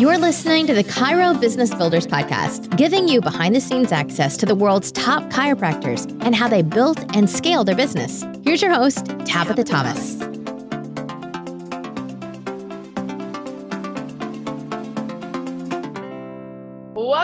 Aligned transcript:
You're 0.00 0.16
listening 0.16 0.66
to 0.66 0.72
the 0.72 0.82
Chiro 0.82 1.38
Business 1.38 1.74
Builders 1.74 2.06
Podcast, 2.06 2.74
giving 2.78 3.06
you 3.06 3.20
behind 3.20 3.54
the 3.54 3.60
scenes 3.60 3.92
access 3.92 4.38
to 4.38 4.46
the 4.46 4.54
world's 4.54 4.90
top 4.92 5.24
chiropractors 5.24 6.10
and 6.24 6.34
how 6.34 6.48
they 6.48 6.62
built 6.62 7.14
and 7.14 7.28
scaled 7.28 7.68
their 7.68 7.76
business. 7.76 8.24
Here's 8.42 8.62
your 8.62 8.72
host, 8.72 9.04
Tabitha 9.26 9.62
Thomas. 9.62 10.16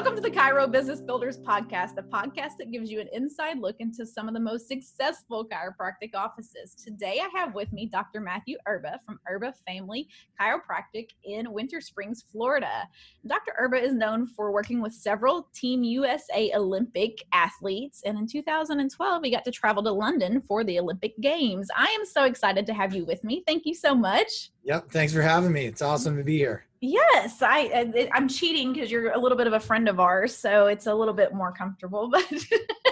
Welcome 0.06 0.22
to 0.22 0.30
the 0.30 0.36
Chiro 0.36 0.70
Business 0.70 1.00
Builders 1.00 1.36
Podcast, 1.36 1.96
the 1.96 2.02
podcast 2.02 2.58
that 2.58 2.70
gives 2.70 2.92
you 2.92 3.00
an 3.00 3.08
inside 3.12 3.58
look 3.58 3.74
into 3.80 4.06
some 4.06 4.28
of 4.28 4.34
the 4.34 4.40
most 4.40 4.68
successful 4.68 5.44
chiropractic 5.48 6.14
offices. 6.14 6.76
Today, 6.76 7.20
I 7.20 7.28
have 7.36 7.56
with 7.56 7.72
me 7.72 7.86
Dr. 7.86 8.20
Matthew 8.20 8.56
Erba 8.68 9.00
from 9.04 9.18
Erba 9.28 9.52
Family 9.66 10.08
Chiropractic 10.40 11.08
in 11.24 11.52
Winter 11.52 11.80
Springs, 11.80 12.24
Florida. 12.30 12.88
Dr. 13.26 13.52
Erba 13.58 13.82
is 13.82 13.94
known 13.94 14.28
for 14.28 14.52
working 14.52 14.80
with 14.80 14.92
several 14.92 15.48
Team 15.52 15.82
USA 15.82 16.52
Olympic 16.54 17.24
athletes, 17.32 18.02
and 18.06 18.16
in 18.16 18.28
2012, 18.28 19.24
he 19.24 19.30
got 19.32 19.44
to 19.44 19.50
travel 19.50 19.82
to 19.82 19.90
London 19.90 20.40
for 20.46 20.62
the 20.62 20.78
Olympic 20.78 21.20
Games. 21.20 21.66
I 21.76 21.86
am 21.98 22.06
so 22.06 22.26
excited 22.26 22.64
to 22.66 22.74
have 22.74 22.94
you 22.94 23.04
with 23.04 23.24
me. 23.24 23.42
Thank 23.44 23.66
you 23.66 23.74
so 23.74 23.92
much. 23.92 24.52
Yep, 24.62 24.88
thanks 24.88 25.12
for 25.12 25.22
having 25.22 25.50
me. 25.50 25.66
It's 25.66 25.82
awesome 25.82 26.16
to 26.16 26.22
be 26.22 26.38
here. 26.38 26.64
Yes, 26.86 27.42
I 27.42 28.08
I'm 28.14 28.28
cheating 28.28 28.72
because 28.72 28.92
you're 28.92 29.10
a 29.10 29.18
little 29.18 29.36
bit 29.36 29.48
of 29.48 29.54
a 29.54 29.60
friend 29.60 29.88
of 29.88 29.98
ours, 29.98 30.36
so 30.36 30.66
it's 30.66 30.86
a 30.86 30.94
little 30.94 31.14
bit 31.14 31.34
more 31.34 31.52
comfortable. 31.52 32.12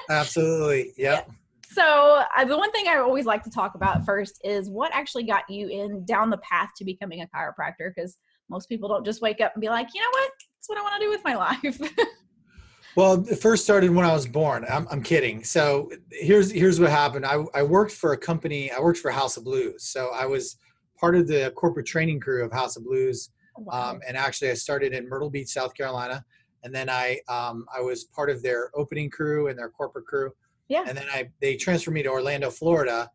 But 0.07 0.11
absolutely, 0.11 0.93
yep. 0.98 1.30
So 1.70 2.23
I, 2.37 2.45
the 2.45 2.59
one 2.59 2.73
thing 2.73 2.89
I 2.89 2.97
always 2.97 3.25
like 3.25 3.45
to 3.45 3.51
talk 3.51 3.75
about 3.77 4.05
first 4.05 4.41
is 4.45 4.69
what 4.69 4.93
actually 4.93 5.23
got 5.23 5.48
you 5.48 5.69
in 5.69 6.05
down 6.05 6.29
the 6.29 6.39
path 6.39 6.70
to 6.77 6.84
becoming 6.84 7.23
a 7.23 7.27
chiropractor, 7.27 7.93
because 7.95 8.19
most 8.51 8.69
people 8.69 8.89
don't 8.89 9.05
just 9.05 9.23
wake 9.23 9.41
up 9.41 9.55
and 9.55 9.61
be 9.61 9.69
like, 9.69 9.89
you 9.95 10.01
know 10.01 10.11
what, 10.11 10.31
that's 10.56 10.69
what 10.69 10.79
I 10.79 10.83
want 10.83 10.95
to 10.95 11.01
do 11.01 11.11
with 11.11 11.25
my 11.25 11.34
life. 11.37 12.06
well, 12.97 13.25
it 13.29 13.36
first 13.36 13.64
started 13.64 13.91
when 13.91 14.05
I 14.05 14.12
was 14.12 14.27
born. 14.27 14.67
I'm, 14.69 14.89
I'm 14.91 15.03
kidding. 15.03 15.45
So 15.45 15.91
here's 16.11 16.51
here's 16.51 16.81
what 16.81 16.91
happened. 16.91 17.25
I 17.25 17.45
I 17.55 17.62
worked 17.62 17.92
for 17.92 18.12
a 18.12 18.19
company. 18.19 18.73
I 18.73 18.81
worked 18.81 18.98
for 18.98 19.12
House 19.12 19.36
of 19.36 19.45
Blues. 19.45 19.84
So 19.84 20.11
I 20.12 20.27
was 20.27 20.56
part 20.98 21.14
of 21.14 21.29
the 21.29 21.53
corporate 21.55 21.86
training 21.86 22.19
crew 22.20 22.45
of 22.45 22.53
House 22.53 22.77
of 22.77 22.84
Blues 22.84 23.31
Wow. 23.56 23.91
Um, 23.91 24.00
and 24.06 24.16
actually, 24.16 24.50
I 24.50 24.55
started 24.55 24.92
in 24.92 25.08
Myrtle 25.08 25.30
Beach, 25.30 25.48
South 25.48 25.74
Carolina, 25.74 26.24
and 26.62 26.74
then 26.74 26.88
I 26.88 27.20
um, 27.28 27.66
I 27.74 27.80
was 27.80 28.05
part 28.05 28.30
of 28.30 28.42
their 28.42 28.70
opening 28.74 29.11
crew 29.11 29.48
and 29.48 29.58
their 29.58 29.69
corporate 29.69 30.06
crew. 30.06 30.33
Yeah. 30.69 30.84
And 30.86 30.96
then 30.96 31.06
I 31.12 31.30
they 31.41 31.56
transferred 31.56 31.92
me 31.92 32.02
to 32.02 32.08
Orlando, 32.08 32.50
Florida. 32.50 33.11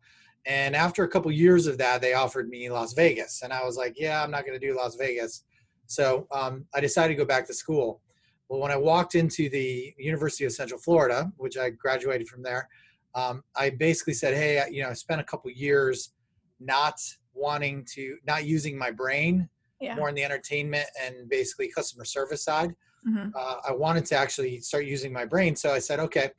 And 0.46 0.74
after 0.74 1.04
a 1.04 1.08
couple 1.08 1.30
years 1.30 1.66
of 1.66 1.76
that, 1.78 2.00
they 2.00 2.14
offered 2.14 2.48
me 2.48 2.70
Las 2.70 2.94
Vegas, 2.94 3.42
and 3.42 3.52
I 3.52 3.64
was 3.64 3.76
like, 3.76 3.94
"Yeah, 3.98 4.22
I'm 4.22 4.30
not 4.30 4.46
going 4.46 4.58
to 4.58 4.66
do 4.66 4.74
Las 4.74 4.96
Vegas." 4.96 5.44
So 5.86 6.26
um, 6.30 6.64
I 6.74 6.80
decided 6.80 7.14
to 7.14 7.18
go 7.18 7.26
back 7.26 7.46
to 7.48 7.54
school. 7.54 8.00
Well, 8.48 8.60
when 8.60 8.70
I 8.70 8.76
walked 8.76 9.14
into 9.14 9.50
the 9.50 9.94
University 9.98 10.44
of 10.44 10.52
Central 10.52 10.80
Florida, 10.80 11.30
which 11.36 11.58
I 11.58 11.70
graduated 11.70 12.28
from 12.28 12.42
there, 12.42 12.68
um, 13.14 13.42
I 13.54 13.70
basically 13.70 14.14
said, 14.14 14.34
"Hey, 14.34 14.64
you 14.70 14.82
know, 14.82 14.88
I 14.88 14.94
spent 14.94 15.20
a 15.20 15.24
couple 15.24 15.50
years 15.50 16.14
not 16.58 16.94
wanting 17.34 17.84
to, 17.92 18.16
not 18.26 18.46
using 18.46 18.78
my 18.78 18.90
brain 18.90 19.48
yeah. 19.80 19.94
more 19.94 20.08
in 20.08 20.14
the 20.14 20.24
entertainment 20.24 20.86
and 21.02 21.28
basically 21.28 21.68
customer 21.68 22.04
service 22.04 22.42
side. 22.44 22.74
Mm-hmm. 23.06 23.30
Uh, 23.34 23.54
I 23.68 23.72
wanted 23.72 24.04
to 24.06 24.16
actually 24.16 24.60
start 24.60 24.84
using 24.84 25.12
my 25.12 25.24
brain. 25.24 25.56
So 25.56 25.72
I 25.72 25.78
said, 25.78 26.00
okay, 26.00 26.30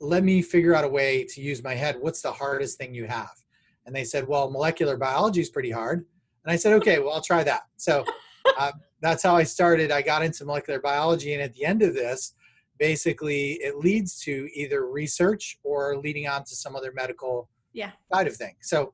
let 0.00 0.24
me 0.24 0.42
figure 0.42 0.74
out 0.74 0.84
a 0.84 0.88
way 0.88 1.24
to 1.24 1.40
use 1.40 1.62
my 1.62 1.74
head. 1.74 1.96
What's 2.00 2.22
the 2.22 2.32
hardest 2.32 2.76
thing 2.78 2.92
you 2.92 3.06
have? 3.06 3.30
And 3.86 3.94
they 3.94 4.04
said, 4.04 4.26
well, 4.26 4.50
molecular 4.50 4.96
biology 4.96 5.40
is 5.40 5.48
pretty 5.48 5.70
hard. 5.70 6.04
And 6.44 6.52
I 6.52 6.56
said, 6.56 6.72
okay, 6.74 6.98
well, 6.98 7.12
I'll 7.12 7.22
try 7.22 7.44
that. 7.44 7.62
So 7.76 8.04
uh, 8.58 8.72
that's 9.00 9.22
how 9.22 9.36
I 9.36 9.44
started. 9.44 9.92
I 9.92 10.02
got 10.02 10.24
into 10.24 10.44
molecular 10.44 10.80
biology. 10.80 11.34
And 11.34 11.42
at 11.42 11.54
the 11.54 11.64
end 11.64 11.82
of 11.82 11.94
this, 11.94 12.34
basically, 12.78 13.52
it 13.62 13.76
leads 13.78 14.18
to 14.20 14.48
either 14.54 14.88
research 14.88 15.58
or 15.62 15.96
leading 15.98 16.26
on 16.26 16.44
to 16.44 16.56
some 16.56 16.74
other 16.74 16.92
medical 16.92 17.48
yeah. 17.72 17.92
side 18.12 18.26
of 18.26 18.36
things. 18.36 18.56
So 18.62 18.92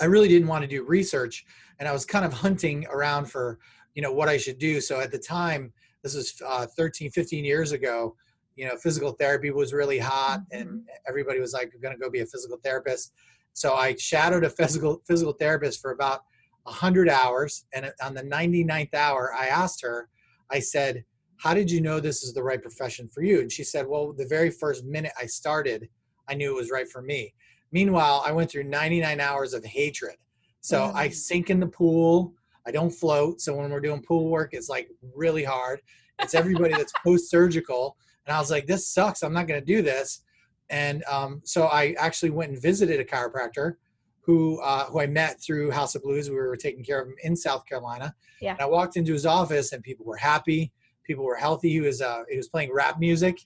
I 0.00 0.04
really 0.06 0.28
didn't 0.28 0.48
want 0.48 0.62
to 0.62 0.68
do 0.68 0.84
research, 0.84 1.44
and 1.78 1.88
I 1.88 1.92
was 1.92 2.04
kind 2.04 2.24
of 2.24 2.32
hunting 2.32 2.86
around 2.86 3.26
for 3.26 3.58
you 3.94 4.02
know 4.02 4.12
what 4.12 4.28
I 4.28 4.36
should 4.36 4.58
do. 4.58 4.80
So 4.80 5.00
at 5.00 5.10
the 5.10 5.18
time, 5.18 5.72
this 6.02 6.14
was 6.14 6.40
uh, 6.46 6.66
13, 6.76 7.10
15 7.10 7.44
years 7.44 7.72
ago. 7.72 8.14
You 8.54 8.66
know, 8.66 8.76
physical 8.76 9.12
therapy 9.12 9.50
was 9.50 9.72
really 9.72 9.98
hot, 9.98 10.40
and 10.52 10.68
mm-hmm. 10.68 10.78
everybody 11.08 11.40
was 11.40 11.52
like, 11.52 11.72
"Going 11.82 11.94
to 11.94 12.00
go 12.00 12.10
be 12.10 12.20
a 12.20 12.26
physical 12.26 12.58
therapist." 12.62 13.12
So 13.54 13.74
I 13.74 13.96
shadowed 13.96 14.44
a 14.44 14.50
physical 14.50 15.02
physical 15.06 15.32
therapist 15.32 15.80
for 15.80 15.92
about 15.92 16.20
100 16.64 17.08
hours, 17.08 17.64
and 17.74 17.92
on 18.02 18.14
the 18.14 18.22
99th 18.22 18.94
hour, 18.94 19.32
I 19.34 19.46
asked 19.46 19.82
her. 19.82 20.08
I 20.50 20.60
said, 20.60 21.04
"How 21.38 21.54
did 21.54 21.70
you 21.70 21.80
know 21.80 22.00
this 22.00 22.22
is 22.22 22.34
the 22.34 22.42
right 22.42 22.60
profession 22.60 23.08
for 23.08 23.22
you?" 23.22 23.40
And 23.40 23.50
she 23.50 23.64
said, 23.64 23.86
"Well, 23.86 24.12
the 24.12 24.26
very 24.26 24.50
first 24.50 24.84
minute 24.84 25.12
I 25.20 25.26
started, 25.26 25.88
I 26.28 26.34
knew 26.34 26.50
it 26.52 26.60
was 26.60 26.70
right 26.70 26.88
for 26.88 27.02
me." 27.02 27.34
Meanwhile, 27.76 28.22
I 28.24 28.32
went 28.32 28.50
through 28.50 28.64
99 28.64 29.20
hours 29.20 29.52
of 29.52 29.62
hatred. 29.62 30.16
So 30.62 30.80
mm. 30.80 30.94
I 30.94 31.10
sink 31.10 31.50
in 31.50 31.60
the 31.60 31.66
pool. 31.66 32.32
I 32.66 32.70
don't 32.70 32.88
float. 32.88 33.42
So 33.42 33.54
when 33.54 33.70
we're 33.70 33.82
doing 33.82 34.00
pool 34.00 34.30
work, 34.30 34.54
it's 34.54 34.70
like 34.70 34.88
really 35.14 35.44
hard. 35.44 35.82
It's 36.22 36.34
everybody 36.34 36.72
that's 36.72 36.94
post 37.04 37.28
surgical. 37.28 37.98
And 38.24 38.34
I 38.34 38.38
was 38.38 38.50
like, 38.50 38.66
this 38.66 38.88
sucks. 38.88 39.22
I'm 39.22 39.34
not 39.34 39.46
going 39.46 39.60
to 39.60 39.74
do 39.74 39.82
this. 39.82 40.22
And 40.70 41.04
um, 41.04 41.42
so 41.44 41.66
I 41.66 41.94
actually 41.98 42.30
went 42.30 42.50
and 42.50 42.62
visited 42.62 42.98
a 42.98 43.04
chiropractor 43.04 43.74
who 44.22 44.58
uh, 44.62 44.86
who 44.86 45.00
I 45.00 45.06
met 45.06 45.42
through 45.42 45.70
House 45.70 45.94
of 45.94 46.02
Blues. 46.02 46.30
We 46.30 46.36
were 46.36 46.56
taking 46.56 46.82
care 46.82 47.02
of 47.02 47.08
him 47.08 47.16
in 47.24 47.36
South 47.36 47.66
Carolina. 47.66 48.14
Yeah. 48.40 48.52
And 48.52 48.62
I 48.62 48.64
walked 48.64 48.96
into 48.96 49.12
his 49.12 49.26
office 49.26 49.72
and 49.72 49.82
people 49.82 50.06
were 50.06 50.16
happy. 50.16 50.72
People 51.04 51.26
were 51.26 51.36
healthy. 51.36 51.68
He 51.68 51.82
was 51.82 52.00
uh, 52.00 52.22
he 52.30 52.38
was 52.38 52.48
playing 52.48 52.72
rap 52.72 52.98
music. 52.98 53.38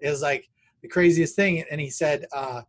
It 0.00 0.08
was 0.08 0.22
like 0.22 0.48
the 0.80 0.88
craziest 0.88 1.36
thing. 1.36 1.62
And 1.70 1.78
he 1.78 1.90
said, 1.90 2.24
uh, 2.32 2.62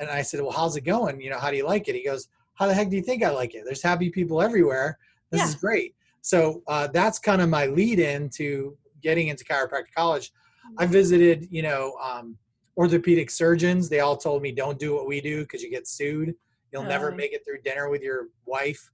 and 0.00 0.10
I 0.10 0.22
said, 0.22 0.40
well, 0.40 0.50
how's 0.50 0.76
it 0.76 0.80
going? 0.80 1.20
You 1.20 1.30
know, 1.30 1.38
how 1.38 1.50
do 1.50 1.56
you 1.56 1.66
like 1.66 1.86
it? 1.88 1.94
He 1.94 2.04
goes, 2.04 2.28
how 2.54 2.66
the 2.66 2.74
heck 2.74 2.90
do 2.90 2.96
you 2.96 3.02
think 3.02 3.22
I 3.22 3.30
like 3.30 3.54
it? 3.54 3.62
There's 3.64 3.82
happy 3.82 4.10
people 4.10 4.42
everywhere. 4.42 4.98
This 5.30 5.40
yeah. 5.40 5.48
is 5.48 5.54
great. 5.54 5.94
So 6.22 6.62
uh, 6.66 6.88
that's 6.88 7.18
kind 7.18 7.40
of 7.40 7.48
my 7.48 7.66
lead 7.66 7.98
in 7.98 8.28
to 8.30 8.76
getting 9.02 9.28
into 9.28 9.44
chiropractic 9.44 9.94
college. 9.96 10.32
I 10.78 10.84
mm-hmm. 10.84 10.92
visited, 10.92 11.48
you 11.50 11.62
know, 11.62 11.94
um, 12.02 12.36
orthopedic 12.76 13.30
surgeons. 13.30 13.88
They 13.88 14.00
all 14.00 14.16
told 14.16 14.42
me, 14.42 14.52
don't 14.52 14.78
do 14.78 14.94
what 14.94 15.06
we 15.06 15.20
do 15.20 15.42
because 15.42 15.62
you 15.62 15.70
get 15.70 15.86
sued. 15.86 16.34
You'll 16.72 16.84
never 16.84 17.10
make 17.10 17.32
it 17.32 17.44
through 17.44 17.62
dinner 17.62 17.88
with 17.88 18.00
your 18.02 18.28
wife. 18.46 18.90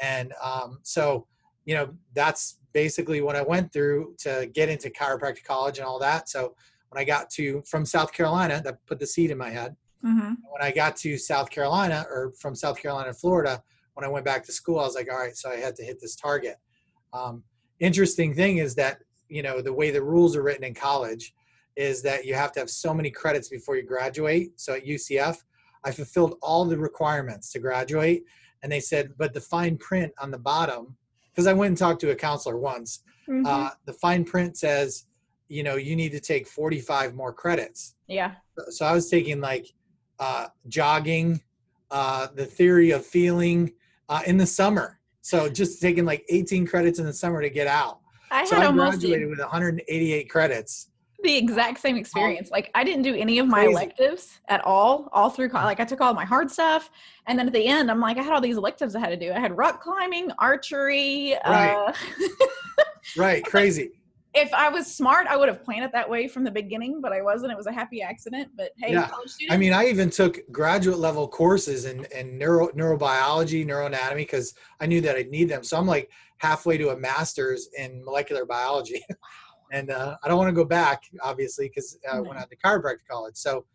And 0.00 0.32
um, 0.42 0.80
so, 0.82 1.26
you 1.64 1.74
know, 1.74 1.94
that's 2.14 2.58
basically 2.72 3.20
what 3.20 3.36
I 3.36 3.42
went 3.42 3.72
through 3.72 4.14
to 4.20 4.50
get 4.52 4.68
into 4.68 4.90
chiropractic 4.90 5.44
college 5.44 5.78
and 5.78 5.86
all 5.86 5.98
that. 6.00 6.28
So 6.28 6.54
when 6.88 7.00
I 7.00 7.04
got 7.04 7.30
to 7.30 7.62
from 7.66 7.86
South 7.86 8.12
Carolina, 8.12 8.60
that 8.64 8.84
put 8.86 8.98
the 8.98 9.06
seed 9.06 9.30
in 9.30 9.38
my 9.38 9.50
head. 9.50 9.76
Mm-hmm. 10.04 10.34
When 10.50 10.62
I 10.62 10.70
got 10.70 10.96
to 10.98 11.18
South 11.18 11.50
Carolina 11.50 12.06
or 12.08 12.32
from 12.38 12.54
South 12.54 12.80
Carolina 12.80 13.08
to 13.08 13.14
Florida, 13.14 13.62
when 13.94 14.04
I 14.04 14.08
went 14.08 14.24
back 14.24 14.44
to 14.44 14.52
school, 14.52 14.78
I 14.78 14.84
was 14.84 14.94
like, 14.94 15.10
all 15.10 15.18
right, 15.18 15.36
so 15.36 15.50
I 15.50 15.56
had 15.56 15.76
to 15.76 15.84
hit 15.84 16.00
this 16.00 16.16
target. 16.16 16.56
Um, 17.12 17.42
interesting 17.80 18.34
thing 18.34 18.58
is 18.58 18.74
that, 18.76 19.00
you 19.28 19.42
know, 19.42 19.60
the 19.60 19.72
way 19.72 19.90
the 19.90 20.02
rules 20.02 20.36
are 20.36 20.42
written 20.42 20.64
in 20.64 20.74
college 20.74 21.34
is 21.76 22.02
that 22.02 22.24
you 22.24 22.34
have 22.34 22.52
to 22.52 22.60
have 22.60 22.70
so 22.70 22.92
many 22.94 23.10
credits 23.10 23.48
before 23.48 23.76
you 23.76 23.82
graduate. 23.82 24.58
So 24.60 24.74
at 24.74 24.86
UCF, 24.86 25.36
I 25.84 25.90
fulfilled 25.90 26.36
all 26.42 26.64
the 26.64 26.78
requirements 26.78 27.52
to 27.52 27.58
graduate. 27.58 28.24
And 28.62 28.70
they 28.70 28.80
said, 28.80 29.12
but 29.16 29.32
the 29.32 29.40
fine 29.40 29.76
print 29.78 30.12
on 30.18 30.30
the 30.30 30.38
bottom, 30.38 30.96
because 31.30 31.46
I 31.46 31.52
went 31.52 31.70
and 31.70 31.78
talked 31.78 32.00
to 32.02 32.10
a 32.10 32.16
counselor 32.16 32.58
once, 32.58 33.00
mm-hmm. 33.28 33.46
uh, 33.46 33.70
the 33.86 33.94
fine 33.94 34.24
print 34.24 34.56
says, 34.56 35.06
you 35.48 35.62
know, 35.62 35.76
you 35.76 35.96
need 35.96 36.12
to 36.12 36.20
take 36.20 36.46
45 36.46 37.14
more 37.14 37.32
credits. 37.32 37.96
Yeah. 38.06 38.34
So 38.68 38.84
I 38.84 38.92
was 38.92 39.08
taking 39.08 39.40
like 39.40 39.66
uh, 40.20 40.46
jogging, 40.68 41.40
uh, 41.90 42.28
the 42.34 42.44
theory 42.44 42.92
of 42.92 43.04
feeling 43.04 43.72
uh, 44.08 44.20
in 44.26 44.36
the 44.36 44.46
summer. 44.46 45.00
So 45.22 45.48
just 45.48 45.82
taking 45.82 46.04
like 46.04 46.24
18 46.28 46.66
credits 46.66 46.98
in 46.98 47.06
the 47.06 47.12
summer 47.12 47.42
to 47.42 47.50
get 47.50 47.66
out. 47.66 47.98
I 48.30 48.44
so 48.44 48.56
I 48.56 48.70
graduated 48.70 49.28
with 49.28 49.40
188 49.40 50.30
credits. 50.30 50.88
The 51.22 51.36
exact 51.36 51.80
same 51.80 51.96
experience. 51.96 52.50
Like 52.50 52.70
I 52.74 52.84
didn't 52.84 53.02
do 53.02 53.14
any 53.14 53.38
of 53.40 53.46
my 53.46 53.64
Crazy. 53.64 53.72
electives 53.72 54.40
at 54.48 54.64
all, 54.64 55.08
all 55.12 55.28
through 55.28 55.50
college. 55.50 55.66
Like 55.66 55.80
I 55.80 55.84
took 55.84 56.00
all 56.00 56.14
my 56.14 56.24
hard 56.24 56.50
stuff, 56.50 56.90
and 57.26 57.38
then 57.38 57.46
at 57.46 57.52
the 57.52 57.66
end, 57.66 57.90
I'm 57.90 58.00
like, 58.00 58.16
I 58.16 58.22
had 58.22 58.32
all 58.32 58.40
these 58.40 58.56
electives 58.56 58.94
I 58.94 59.00
had 59.00 59.10
to 59.10 59.16
do. 59.16 59.30
I 59.30 59.38
had 59.38 59.54
rock 59.54 59.82
climbing, 59.82 60.30
archery. 60.38 61.36
Right. 61.44 61.74
Uh, 61.74 61.92
right. 63.18 63.44
Crazy 63.50 63.90
if 64.32 64.54
I 64.54 64.68
was 64.68 64.86
smart, 64.86 65.26
I 65.26 65.36
would 65.36 65.48
have 65.48 65.64
planned 65.64 65.84
it 65.84 65.92
that 65.92 66.08
way 66.08 66.28
from 66.28 66.44
the 66.44 66.50
beginning, 66.50 67.00
but 67.00 67.12
I 67.12 67.20
wasn't. 67.20 67.50
It 67.50 67.56
was 67.56 67.66
a 67.66 67.72
happy 67.72 68.00
accident. 68.00 68.50
But 68.56 68.70
hey, 68.78 68.92
yeah. 68.92 69.10
I 69.50 69.56
mean, 69.56 69.72
I 69.72 69.86
even 69.88 70.08
took 70.08 70.38
graduate 70.52 70.98
level 70.98 71.26
courses 71.26 71.84
in, 71.84 72.06
in 72.16 72.38
neuro 72.38 72.68
neurobiology, 72.68 73.66
neuroanatomy, 73.66 74.16
because 74.16 74.54
I 74.80 74.86
knew 74.86 75.00
that 75.00 75.16
I'd 75.16 75.30
need 75.30 75.48
them. 75.48 75.64
So 75.64 75.76
I'm 75.76 75.86
like 75.86 76.10
halfway 76.38 76.78
to 76.78 76.90
a 76.90 76.96
master's 76.96 77.68
in 77.76 78.04
molecular 78.04 78.46
biology. 78.46 79.02
and 79.72 79.90
uh, 79.90 80.16
I 80.22 80.28
don't 80.28 80.38
want 80.38 80.48
to 80.48 80.54
go 80.54 80.64
back, 80.64 81.02
obviously, 81.22 81.68
because 81.68 81.98
I 82.10 82.18
uh, 82.18 82.22
went 82.22 82.38
out 82.38 82.50
to 82.50 82.56
chiropractic 82.56 83.08
college. 83.10 83.36
So, 83.36 83.66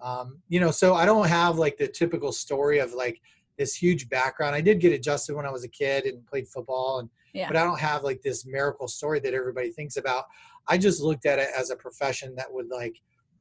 um, 0.00 0.38
you 0.48 0.60
know, 0.60 0.70
so 0.70 0.94
I 0.94 1.06
don't 1.06 1.26
have 1.26 1.58
like 1.58 1.76
the 1.76 1.88
typical 1.88 2.30
story 2.30 2.78
of 2.78 2.92
like 2.92 3.20
this 3.58 3.74
huge 3.74 4.08
background. 4.08 4.54
I 4.54 4.60
did 4.60 4.78
get 4.78 4.92
adjusted 4.92 5.34
when 5.34 5.46
I 5.46 5.50
was 5.50 5.64
a 5.64 5.68
kid 5.68 6.04
and 6.04 6.24
played 6.26 6.46
football 6.46 7.00
and 7.00 7.08
Yeah. 7.34 7.48
but 7.48 7.56
I 7.56 7.64
don't 7.64 7.80
have 7.80 8.04
like 8.04 8.22
this 8.22 8.46
miracle 8.46 8.88
story 8.88 9.20
that 9.20 9.34
everybody 9.34 9.70
thinks 9.70 9.96
about. 9.96 10.24
I 10.68 10.78
just 10.78 11.02
looked 11.02 11.26
at 11.26 11.38
it 11.38 11.48
as 11.56 11.70
a 11.70 11.76
profession 11.76 12.34
that 12.36 12.46
would 12.50 12.68
like, 12.70 12.96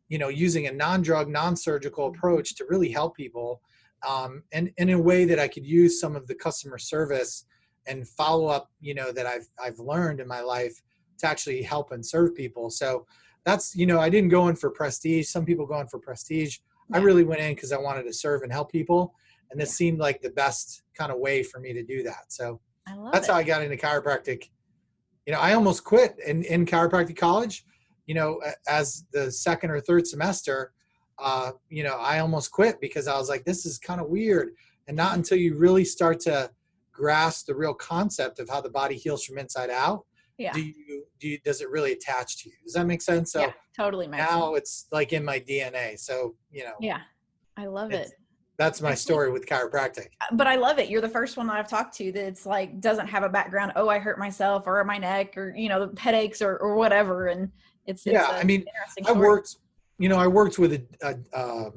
you 0.10 0.18
know, 0.18 0.30
using 0.30 0.68
a 0.68 0.72
non-drug, 0.72 1.30
non-surgical 1.30 2.08
approach 2.08 2.56
to 2.56 2.66
really 2.68 2.90
help 2.90 3.16
people, 3.16 3.62
um, 4.08 4.44
and, 4.52 4.72
and 4.78 4.90
in 4.90 4.98
a 4.98 5.02
way 5.02 5.26
that 5.26 5.40
I 5.40 5.48
could 5.48 5.66
use 5.66 6.00
some 6.00 6.16
of 6.16 6.28
the 6.28 6.36
customer 6.36 6.78
service 6.78 7.46
and 7.86 8.08
follow 8.08 8.48
up, 8.48 8.70
you 8.82 8.94
know, 8.94 9.12
that 9.12 9.26
I've 9.26 9.48
I've 9.64 9.80
learned 9.80 10.20
in 10.20 10.28
my 10.28 10.42
life 10.42 10.82
to 11.20 11.28
actually 11.28 11.62
help 11.62 11.92
and 11.92 12.06
serve 12.06 12.36
people. 12.36 12.70
So 12.70 13.06
that's 13.46 13.76
you 13.76 13.86
know, 13.86 14.00
I 14.00 14.10
didn't 14.10 14.30
go 14.30 14.48
in 14.48 14.56
for 14.56 14.70
prestige. 14.70 15.28
Some 15.28 15.46
people 15.46 15.66
go 15.66 15.80
in 15.80 15.88
for 15.88 16.00
prestige. 16.00 16.58
I 16.92 16.98
really 16.98 17.24
went 17.24 17.42
in 17.42 17.56
because 17.56 17.72
I 17.72 17.78
wanted 17.78 18.04
to 18.04 18.14
serve 18.14 18.42
and 18.42 18.52
help 18.52 18.72
people, 18.72 19.14
and 19.52 19.60
this 19.60 19.74
seemed 19.74 20.00
like 20.00 20.22
the 20.22 20.32
best 20.32 20.84
kind 20.98 21.12
of 21.12 21.20
way 21.20 21.44
for 21.44 21.60
me 21.60 21.74
to 21.74 21.84
do 21.84 22.04
that. 22.04 22.26
So 22.32 22.60
I 22.88 22.96
love 22.96 23.14
that's 23.14 23.28
it. 23.28 23.32
how 23.32 23.38
I 23.38 23.44
got 23.44 23.62
into 23.62 23.78
chiropractic. 23.78 24.50
You 25.26 25.34
know, 25.34 25.40
I 25.40 25.54
almost 25.54 25.84
quit 25.84 26.18
in, 26.26 26.44
in 26.44 26.66
chiropractic 26.66 27.18
college. 27.18 27.66
You 28.06 28.16
know, 28.16 28.42
as 28.68 29.06
the 29.14 29.32
second 29.32 29.72
or 29.72 29.80
third 29.80 30.06
semester, 30.06 30.74
uh, 31.20 31.52
you 31.70 31.84
know, 31.84 31.98
I 31.98 32.20
almost 32.20 32.52
quit 32.52 32.82
because 32.82 33.08
I 33.08 33.18
was 33.18 33.30
like, 33.30 33.46
this 33.46 33.66
is 33.66 33.78
kind 33.78 34.02
of 34.02 34.08
weird. 34.08 34.50
And 34.88 34.98
not 34.98 35.16
until 35.16 35.38
you 35.38 35.58
really 35.58 35.86
start 35.86 36.20
to 36.22 36.52
grasp 36.92 37.46
the 37.46 37.56
real 37.56 37.74
concept 37.74 38.40
of 38.40 38.50
how 38.50 38.60
the 38.60 38.70
body 38.70 38.96
heals 38.96 39.24
from 39.24 39.38
inside 39.38 39.70
out, 39.70 40.06
yeah. 40.38 40.52
do 40.52 40.62
you 40.62 41.06
do 41.20 41.30
you, 41.30 41.40
does 41.46 41.62
it 41.62 41.70
really 41.70 41.94
attach 41.94 42.44
to 42.44 42.50
you? 42.50 42.56
Does 42.66 42.74
that 42.74 42.86
make 42.86 43.02
sense? 43.02 43.32
So 43.32 43.42
yeah. 43.42 43.54
Totally 43.78 44.08
makes 44.08 44.30
now 44.30 44.54
sense. 44.54 44.58
it's 44.58 44.88
like 44.92 45.14
in 45.14 45.24
my 45.24 45.40
DNA. 45.40 45.98
So 45.98 46.36
you 46.52 46.66
know, 46.66 46.74
Yeah. 46.80 47.00
I 47.56 47.68
love 47.68 47.92
it. 47.92 48.12
That's 48.58 48.82
my 48.82 48.94
story 48.94 49.32
with 49.32 49.46
chiropractic. 49.46 50.08
but 50.34 50.48
I 50.48 50.56
love 50.56 50.78
it. 50.80 50.90
You're 50.90 51.02
the 51.02 51.10
first 51.10 51.38
one 51.38 51.48
that 51.48 51.56
I've 51.58 51.68
talked 51.70 51.96
to 51.98 52.12
that's 52.12 52.46
like 52.46 52.80
doesn't 52.80 53.08
have 53.08 53.24
a 53.24 53.30
background. 53.30 53.72
Oh, 53.76 53.90
I 53.90 54.00
hurt 54.00 54.20
myself 54.20 54.68
or 54.68 54.84
my 54.84 54.98
neck 54.98 55.38
or 55.38 55.54
you 55.56 55.70
know 55.70 55.88
the 55.88 56.00
headaches 56.00 56.42
or, 56.42 56.58
or 56.58 56.76
whatever. 56.76 57.28
And 57.28 57.52
it's, 57.86 58.06
it's 58.06 58.14
Yeah, 58.14 58.28
I 58.28 58.44
mean, 58.44 58.64
I 59.06 59.12
worked, 59.12 59.58
you 59.98 60.08
know, 60.10 60.18
I 60.18 60.28
worked 60.28 60.60
with 60.60 60.74
a, 60.74 60.84
a, 61.02 61.40
a, 61.40 61.72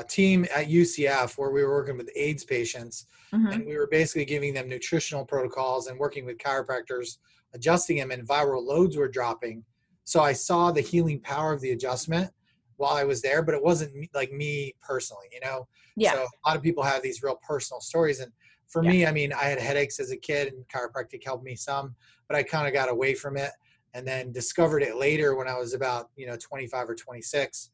a 0.00 0.04
team 0.04 0.44
at 0.54 0.66
UCF 0.66 1.38
where 1.38 1.50
we 1.50 1.62
were 1.64 1.70
working 1.74 1.96
with 1.96 2.10
AIDS 2.16 2.44
patients, 2.44 3.06
Mhm. 3.32 3.52
and 3.54 3.66
we 3.66 3.76
were 3.76 3.86
basically 3.88 4.24
giving 4.24 4.54
them 4.54 4.68
nutritional 4.68 5.24
protocols 5.24 5.86
and 5.88 5.98
working 5.98 6.24
with 6.24 6.38
chiropractors, 6.38 7.18
adjusting 7.54 7.98
them, 7.98 8.10
and 8.10 8.26
viral 8.26 8.64
loads 8.64 8.96
were 8.96 9.08
dropping. 9.08 9.62
So 10.04 10.20
I 10.20 10.32
saw 10.32 10.72
the 10.72 10.80
healing 10.80 11.20
power 11.20 11.52
of 11.52 11.60
the 11.60 11.72
adjustment 11.72 12.30
while 12.78 12.94
I 12.94 13.04
was 13.04 13.20
there, 13.20 13.42
but 13.42 13.54
it 13.54 13.62
wasn't 13.62 13.94
me- 13.94 14.10
like 14.14 14.32
me 14.32 14.74
personally, 14.80 15.26
you 15.32 15.40
know. 15.40 15.68
Yeah. 15.96 16.14
So 16.14 16.22
a 16.22 16.48
lot 16.48 16.56
of 16.56 16.62
people 16.62 16.82
have 16.82 17.02
these 17.02 17.22
real 17.22 17.36
personal 17.36 17.80
stories, 17.80 18.20
and 18.20 18.32
for 18.68 18.82
Yeah. 18.82 18.90
me, 18.90 19.06
I 19.06 19.12
mean, 19.12 19.32
I 19.32 19.44
had 19.44 19.58
headaches 19.58 20.00
as 20.00 20.10
a 20.10 20.16
kid, 20.16 20.52
and 20.52 20.66
chiropractic 20.68 21.24
helped 21.24 21.44
me 21.44 21.56
some, 21.56 21.94
but 22.28 22.36
I 22.36 22.42
kind 22.42 22.66
of 22.66 22.72
got 22.72 22.88
away 22.88 23.14
from 23.14 23.36
it, 23.36 23.50
and 23.94 24.06
then 24.06 24.32
discovered 24.32 24.82
it 24.82 24.96
later 24.96 25.34
when 25.36 25.48
I 25.48 25.58
was 25.58 25.74
about 25.74 26.10
you 26.16 26.26
know 26.26 26.36
25 26.36 26.88
or 26.88 26.94
26. 26.94 27.70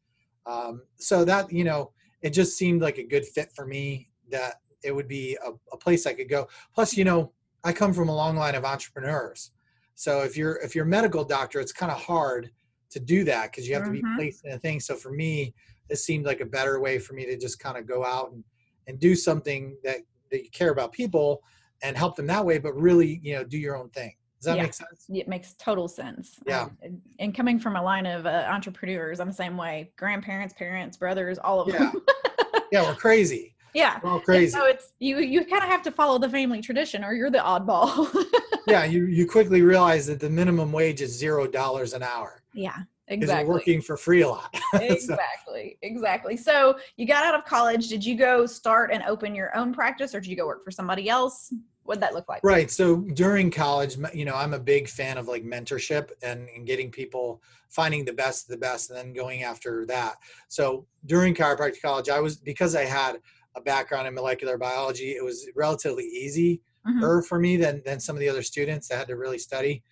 Um, 0.47 0.83
so 0.97 1.25
that 1.25 1.53
you 1.53 1.65
know, 1.65 1.93
it 2.23 2.31
just 2.31 2.57
seemed 2.57 2.83
like 2.83 2.99
a 2.99 3.05
good 3.05 3.27
fit 3.27 3.53
for 3.55 3.67
me. 3.67 4.11
That 4.31 4.57
it 4.83 4.93
would 4.93 5.09
be 5.09 5.37
a, 5.45 5.51
a 5.73 5.77
place 5.77 6.07
I 6.07 6.15
could 6.15 6.29
go. 6.29 6.49
Plus, 6.75 6.97
you 6.97 7.05
know, 7.05 7.33
I 7.63 7.73
come 7.73 7.93
from 7.93 8.09
a 8.09 8.15
long 8.15 8.37
line 8.37 8.55
of 8.55 8.65
entrepreneurs, 8.65 9.53
so 9.95 10.23
if 10.23 10.37
you're 10.37 10.57
if 10.63 10.75
you're 10.75 10.87
a 10.87 10.89
medical 10.89 11.25
doctor, 11.25 11.61
it's 11.61 11.73
kind 11.73 11.93
of 11.93 11.99
hard 11.99 12.51
to 12.95 13.01
do 13.01 13.25
that 13.25 13.51
because 13.51 13.69
you 13.69 13.75
have 13.75 13.85
to 13.85 13.91
be 13.91 14.03
Mhm. 14.03 14.17
placed 14.17 14.45
in 14.45 14.53
a 14.53 14.59
thing. 14.59 14.81
So 14.81 14.95
for 14.97 15.13
me, 15.13 15.53
this 15.89 16.05
seemed 16.05 16.25
like 16.25 16.41
a 16.41 16.47
better 16.47 16.81
way 16.81 16.99
for 16.99 17.13
me 17.15 17.27
to 17.27 17.37
just 17.37 17.59
kind 17.61 17.77
of 17.77 17.87
go 17.87 18.05
out 18.05 18.33
and, 18.33 18.43
and 18.89 18.99
do 18.99 19.15
something 19.15 19.77
that, 19.85 19.99
that 20.31 20.43
you 20.45 20.51
care 20.51 20.71
about 20.71 20.93
people 20.93 21.43
and 21.83 21.97
help 21.97 22.17
them 22.17 22.27
that 22.29 22.45
way, 22.45 22.59
but 22.59 22.75
really, 22.75 23.21
you 23.23 23.35
know, 23.35 23.45
do 23.45 23.59
your 23.59 23.77
own 23.77 23.91
thing. 23.91 24.15
Does 24.41 24.47
that 24.47 24.57
Yeah. 24.57 24.63
make 24.63 24.75
sense? 24.75 25.07
It 25.11 25.29
makes 25.29 25.55
total 25.55 25.89
sense. 25.89 26.39
Yeah. 26.47 26.63
Um, 26.63 26.79
and- 26.83 27.03
and 27.19 27.35
coming 27.35 27.59
from 27.59 27.77
a 27.77 27.83
line 27.83 28.07
of 28.07 28.25
uh, 28.27 28.47
entrepreneurs, 28.51 29.21
I'm 29.21 29.29
the 29.29 29.35
same 29.35 29.57
way. 29.57 29.93
Grandparents, 29.97 30.55
parents, 30.55 30.97
brothers, 30.97 31.39
all 31.39 31.61
of 31.61 31.69
Yeah. 31.69 31.79
them. 31.91 32.03
Yeah, 32.73 32.83
we're 32.89 32.95
crazy. 32.97 33.55
yeah. 33.75 34.01
We're 34.03 34.11
all 34.11 34.17
And 34.17 34.25
crazy. 34.25 34.51
So 34.53 34.65
it's 34.67 34.93
you. 34.99 35.19
You 35.19 35.45
kind 35.45 35.63
of 35.63 35.69
have 35.69 35.83
to 35.83 35.93
follow 35.93 36.19
the 36.19 36.29
family 36.29 36.61
tradition, 36.61 37.05
or 37.05 37.13
you're 37.13 37.31
the 37.31 37.39
oddball. 37.39 38.09
yeah, 38.67 38.85
you, 38.85 39.07
you 39.07 39.27
quickly 39.29 39.63
realize 39.63 40.07
that 40.07 40.19
the 40.19 40.31
minimum 40.31 40.73
wage 40.73 41.01
is 41.01 41.17
zero 41.17 41.47
dollars 41.47 41.93
an 41.93 42.03
hour 42.03 42.43
yeah. 42.55 42.77
Exactly. 43.09 43.45
you're 43.45 43.53
working 43.53 43.81
for 43.83 43.99
free 43.99 44.23
a 44.23 44.29
lot. 44.29 44.55
Exactly 44.81 45.77
exactly 45.83 46.37
so 46.39 46.79
you 46.97 47.07
got 47.07 47.25
out 47.27 47.35
of 47.35 47.45
college 47.45 47.89
did 47.89 48.03
you 48.05 48.17
go 48.17 48.47
start 48.47 48.91
and 48.93 49.03
open 49.07 49.35
your 49.35 49.55
own 49.57 49.75
practice 49.75 50.15
or 50.15 50.21
did 50.21 50.29
you 50.31 50.37
go 50.37 50.47
work 50.47 50.65
for 50.65 50.71
somebody 50.71 51.09
else 51.11 51.53
what'd 51.83 52.03
that 52.03 52.15
look 52.15 52.27
like 52.31 52.43
Right. 52.43 52.71
So 52.71 52.97
during 53.13 53.51
college, 53.51 53.99
you 54.15 54.25
know, 54.25 54.35
I'm 54.35 54.55
a 54.55 54.59
big 54.59 54.89
fan 54.89 55.19
of 55.19 55.29
like 55.29 55.45
mentorship 55.45 56.09
and, 56.23 56.49
and 56.57 56.67
getting 56.67 56.91
people 56.91 57.43
finding 57.69 58.07
the 58.07 58.13
best 58.15 58.47
of 58.47 58.53
the 58.53 58.57
best 58.57 58.89
and 58.91 58.99
then 58.99 59.13
going 59.13 59.43
after 59.43 59.85
that. 59.87 60.15
So 60.49 60.87
during 61.05 61.35
chiropractic 61.35 61.83
college, 61.83 62.09
I 62.09 62.21
was 62.21 62.37
because 62.39 62.75
I 62.75 62.85
had 62.87 63.17
a 63.55 63.61
background 63.61 64.09
in 64.09 64.15
molecular 64.15 64.57
biology, 64.57 65.11
it 65.11 65.23
was 65.23 65.47
relatively 65.55 66.05
easy 66.05 66.63
Mhm. 66.87 67.27
for 67.27 67.39
me 67.39 67.57
than 67.59 67.83
than 67.85 68.01
some 68.01 68.17
of 68.17 68.21
the 68.21 68.29
other 68.31 68.43
students 68.43 68.89
that 68.89 68.97
had 68.99 69.09
to 69.09 69.17
really 69.17 69.39
study. 69.39 69.83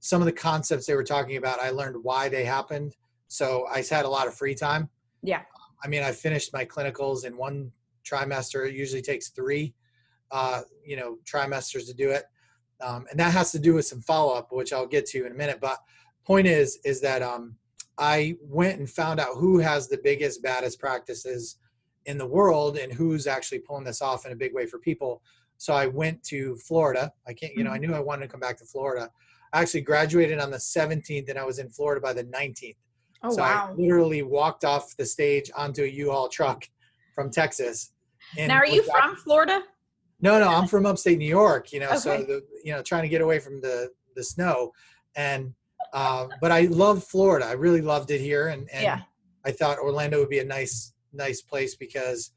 Some 0.00 0.20
of 0.22 0.26
the 0.26 0.32
concepts 0.32 0.86
they 0.86 0.94
were 0.94 1.04
talking 1.04 1.36
about, 1.36 1.60
I 1.60 1.70
learned 1.70 2.02
why 2.02 2.28
they 2.28 2.44
happened. 2.44 2.96
So 3.28 3.66
I 3.70 3.82
had 3.88 4.04
a 4.04 4.08
lot 4.08 4.26
of 4.26 4.34
free 4.34 4.54
time. 4.54 4.88
yeah 5.22 5.42
I 5.82 5.88
mean, 5.88 6.02
I 6.02 6.12
finished 6.12 6.52
my 6.52 6.64
clinicals 6.64 7.24
in 7.24 7.36
one 7.36 7.72
trimester. 8.04 8.68
It 8.68 8.74
usually 8.74 9.02
takes 9.02 9.28
three, 9.28 9.74
uh, 10.30 10.62
you 10.84 10.96
know, 10.96 11.18
trimesters 11.24 11.86
to 11.86 11.94
do 11.94 12.10
it, 12.10 12.24
um, 12.80 13.06
and 13.10 13.18
that 13.20 13.32
has 13.32 13.52
to 13.52 13.58
do 13.58 13.74
with 13.74 13.86
some 13.86 14.00
follow 14.00 14.34
up, 14.34 14.52
which 14.52 14.72
I'll 14.72 14.86
get 14.86 15.06
to 15.06 15.26
in 15.26 15.32
a 15.32 15.36
minute. 15.36 15.58
But 15.60 15.78
point 16.24 16.46
is, 16.46 16.78
is 16.84 17.00
that 17.02 17.22
um, 17.22 17.56
I 17.98 18.36
went 18.42 18.78
and 18.78 18.88
found 18.88 19.20
out 19.20 19.36
who 19.36 19.58
has 19.58 19.88
the 19.88 20.00
biggest, 20.02 20.42
baddest 20.42 20.80
practices 20.80 21.56
in 22.06 22.18
the 22.18 22.26
world, 22.26 22.76
and 22.78 22.92
who's 22.92 23.26
actually 23.26 23.60
pulling 23.60 23.84
this 23.84 24.02
off 24.02 24.26
in 24.26 24.32
a 24.32 24.36
big 24.36 24.54
way 24.54 24.66
for 24.66 24.78
people. 24.78 25.22
So 25.58 25.74
I 25.74 25.86
went 25.86 26.22
to 26.24 26.56
Florida. 26.56 27.12
I 27.26 27.34
can't, 27.34 27.54
you 27.54 27.64
know, 27.64 27.70
I 27.70 27.78
knew 27.78 27.94
I 27.94 28.00
wanted 28.00 28.22
to 28.22 28.32
come 28.32 28.40
back 28.40 28.56
to 28.58 28.64
Florida. 28.64 29.10
I 29.52 29.62
actually 29.62 29.80
graduated 29.82 30.38
on 30.38 30.50
the 30.50 30.56
17th, 30.58 31.28
and 31.28 31.38
I 31.38 31.44
was 31.44 31.58
in 31.58 31.68
Florida 31.70 32.00
by 32.00 32.12
the 32.12 32.24
19th. 32.24 32.76
oh 33.24 33.30
so 33.30 33.42
I 33.42 33.70
literally 33.72 34.22
walked 34.22 34.64
off 34.64 34.96
the 34.96 35.06
stage 35.06 35.50
onto 35.56 35.82
a 35.82 35.86
U-Haul 35.86 36.28
truck 36.28 36.64
from 37.14 37.30
Texas. 37.30 37.92
and 38.38 38.48
now 38.48 38.58
are 38.58 38.66
you 38.66 38.82
from 38.82 39.16
florida 39.16 39.62
No, 40.20 40.38
no, 40.38 40.48
I'm 40.48 40.68
from 40.68 40.86
upstate 40.86 41.18
New 41.18 41.26
York. 41.26 41.72
You 41.72 41.80
know, 41.80 41.94
so 41.96 42.18
the 42.22 42.42
you 42.64 42.72
know 42.72 42.82
trying 42.82 43.02
to 43.02 43.08
get 43.08 43.20
away 43.22 43.38
from 43.40 43.60
the 43.60 43.90
the 44.14 44.22
snow, 44.24 44.72
and 45.16 45.54
uh, 45.92 46.26
but 46.40 46.50
I 46.52 46.62
loved 46.62 47.04
Florida. 47.04 47.46
I 47.46 47.52
really 47.52 47.80
loved 47.80 48.10
it 48.10 48.20
here, 48.20 48.48
and 48.48 48.68
and 48.72 48.82
Yeah. 48.82 49.00
I 49.44 49.50
thought 49.52 49.78
Orlando 49.78 50.18
would 50.20 50.28
be 50.28 50.40
a 50.40 50.44
nice 50.44 50.92
nice 51.12 51.40
place 51.42 51.74
because 51.74 52.32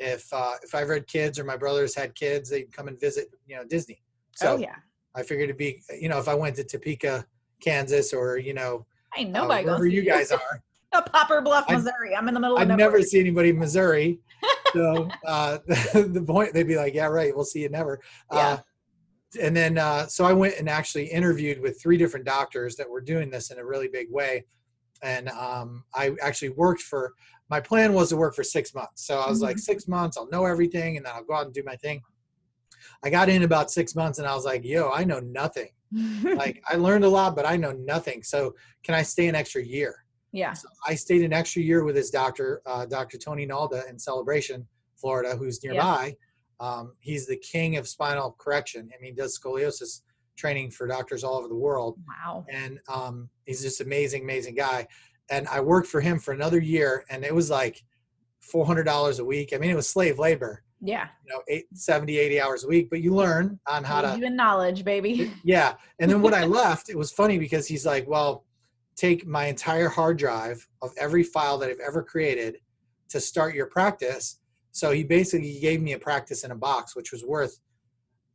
if 0.00 0.26
uh, 0.32 0.54
if 0.62 0.74
I 0.74 0.82
ever 0.82 0.94
had 0.94 1.06
kids 1.06 1.38
or 1.38 1.44
my 1.44 1.56
brothers 1.56 1.94
had 1.94 2.14
kids, 2.14 2.50
they'd 2.50 2.70
come 2.72 2.88
and 2.88 2.98
visit 3.00 3.28
you 3.46 3.56
know 3.56 3.64
Disney. 3.64 4.02
So 4.34 4.54
oh 4.54 4.56
yeah 4.58 4.76
I 5.18 5.22
figured 5.24 5.44
it'd 5.50 5.56
be 5.58 5.82
you 6.00 6.08
know 6.08 6.18
if 6.18 6.28
I 6.28 6.34
went 6.34 6.54
to 6.56 6.64
Topeka, 6.64 7.26
Kansas, 7.60 8.12
or 8.12 8.38
you 8.38 8.54
know 8.54 8.86
ain't 9.16 9.36
uh, 9.36 9.40
nobody 9.42 9.64
wherever 9.66 9.86
you 9.86 10.02
guys 10.02 10.30
are. 10.30 10.62
Poplar 11.12 11.42
Bluff 11.42 11.68
missouri 11.68 12.16
i'm 12.16 12.28
in 12.28 12.34
the 12.34 12.40
middle 12.40 12.56
of 12.56 12.62
I'd 12.62 12.68
nowhere. 12.68 12.78
never 12.86 13.02
see 13.02 13.20
anybody 13.20 13.50
in 13.50 13.58
Missouri. 13.58 14.20
So 14.74 15.08
uh, 15.26 15.58
the 15.66 16.22
point 16.26 16.52
they'd 16.52 16.64
be 16.68 16.76
like, 16.76 16.92
"Yeah, 16.92 17.06
right. 17.06 17.34
We'll 17.34 17.46
see 17.46 17.62
you 17.62 17.70
never." 17.70 18.00
Uh, 18.30 18.58
and 19.40 19.56
then 19.56 19.78
uh, 19.78 20.06
so 20.08 20.26
I 20.26 20.34
went 20.34 20.58
and 20.58 20.68
actually 20.68 21.06
interviewed 21.06 21.58
with 21.62 21.80
three 21.80 21.96
different 21.96 22.26
doctors 22.26 22.76
that 22.76 22.88
were 22.88 23.00
doing 23.00 23.30
this 23.30 23.50
in 23.50 23.58
a 23.58 23.64
really 23.64 23.88
big 23.88 24.08
way, 24.10 24.44
and 25.02 25.30
um, 25.30 25.84
I 25.94 26.14
actually 26.22 26.50
worked 26.50 26.82
for. 26.82 27.14
My 27.48 27.60
plan 27.60 27.94
was 27.94 28.10
to 28.10 28.16
work 28.18 28.34
for 28.34 28.44
six 28.44 28.74
months. 28.74 29.06
So 29.06 29.18
I 29.18 29.30
was 29.30 29.40
like, 29.40 29.56
Mhm. 29.56 29.60
six 29.60 29.88
months, 29.88 30.18
I'll 30.18 30.28
know 30.28 30.44
everything, 30.44 30.98
and 30.98 31.06
then 31.06 31.14
I'll 31.16 31.24
go 31.24 31.32
out 31.34 31.46
and 31.46 31.54
do 31.54 31.62
my 31.64 31.76
thing. 31.76 32.02
I 33.02 33.10
got 33.10 33.28
in 33.28 33.42
about 33.42 33.70
six 33.70 33.94
months, 33.94 34.18
and 34.18 34.26
I 34.26 34.34
was 34.34 34.44
like, 34.44 34.64
"Yo, 34.64 34.90
I 34.90 35.04
know 35.04 35.20
nothing. 35.20 35.68
Like 36.36 36.62
I 36.68 36.76
learned 36.76 37.04
a 37.04 37.08
lot, 37.08 37.34
but 37.34 37.46
I 37.46 37.56
know 37.56 37.72
nothing. 37.72 38.22
So 38.22 38.54
can 38.82 38.94
I 38.94 39.02
stay 39.02 39.28
an 39.28 39.34
extra 39.34 39.62
year?" 39.62 40.04
yeah 40.32 40.52
So 40.52 40.68
I 40.86 40.94
stayed 40.94 41.22
an 41.22 41.32
extra 41.32 41.62
year 41.62 41.84
with 41.84 41.94
this 41.94 42.10
doctor, 42.10 42.60
uh, 42.66 42.84
Dr. 42.86 43.16
Tony 43.18 43.46
Nalda 43.46 43.88
in 43.88 43.98
Celebration, 43.98 44.66
Florida, 45.00 45.34
who's 45.36 45.58
Yeah. 45.62 45.72
nearby. 45.72 46.16
Um, 46.60 46.94
he's 47.00 47.26
the 47.26 47.36
king 47.38 47.76
of 47.78 47.88
spinal 47.88 48.34
correction. 48.38 48.90
I 48.92 49.00
mean, 49.00 49.12
he 49.12 49.16
does 49.16 49.38
scoliosis 49.38 50.02
training 50.36 50.70
for 50.70 50.86
doctors 50.86 51.24
all 51.24 51.36
over 51.38 51.48
the 51.48 51.54
world. 51.68 51.98
wow 52.06 52.44
And 52.50 52.78
um, 52.88 53.28
he's 53.46 53.62
just 53.62 53.80
amazing, 53.80 54.22
amazing 54.22 54.54
guy. 54.54 54.86
And 55.30 55.46
I 55.48 55.60
worked 55.60 55.88
for 55.88 56.00
him 56.00 56.18
for 56.18 56.32
another 56.32 56.60
year, 56.60 57.04
and 57.10 57.24
it 57.24 57.34
was 57.34 57.48
like 57.50 57.82
$400 58.52 59.18
a 59.20 59.24
week. 59.24 59.52
I 59.52 59.58
mean, 59.58 59.70
it 59.70 59.76
was 59.76 59.88
slave 59.88 60.18
labor, 60.18 60.62
yeah 60.80 61.08
you 61.26 61.32
know, 61.34 61.42
eight, 61.48 61.66
70, 61.74 62.16
80 62.18 62.40
hours 62.40 62.64
a 62.64 62.68
week, 62.68 62.88
but 62.90 63.00
you 63.00 63.14
learn 63.14 63.58
on 63.66 63.84
how 63.84 64.00
to 64.00 64.16
even 64.16 64.36
knowledge 64.36 64.84
baby 64.84 65.32
yeah. 65.44 65.74
And 65.98 66.10
then 66.10 66.22
when 66.22 66.34
I 66.34 66.44
left, 66.60 66.88
it 66.88 66.96
was 66.96 67.10
funny 67.12 67.38
because 67.38 67.66
he's 67.66 67.84
like, 67.84 68.06
well, 68.08 68.44
take 68.96 69.26
my 69.26 69.46
entire 69.46 69.88
hard 69.88 70.18
drive 70.18 70.66
of 70.82 70.90
every 70.98 71.22
file 71.22 71.58
that 71.58 71.70
I've 71.70 71.80
ever 71.86 72.02
created 72.02 72.58
to 73.10 73.20
start 73.20 73.54
your 73.54 73.66
practice. 73.66 74.40
So 74.72 74.90
he 74.92 75.02
basically 75.04 75.58
gave 75.60 75.80
me 75.82 75.92
a 75.94 75.98
practice 75.98 76.44
in 76.44 76.50
a 76.50 76.56
box, 76.56 76.94
which 76.96 77.12
was 77.12 77.24
worth 77.24 77.58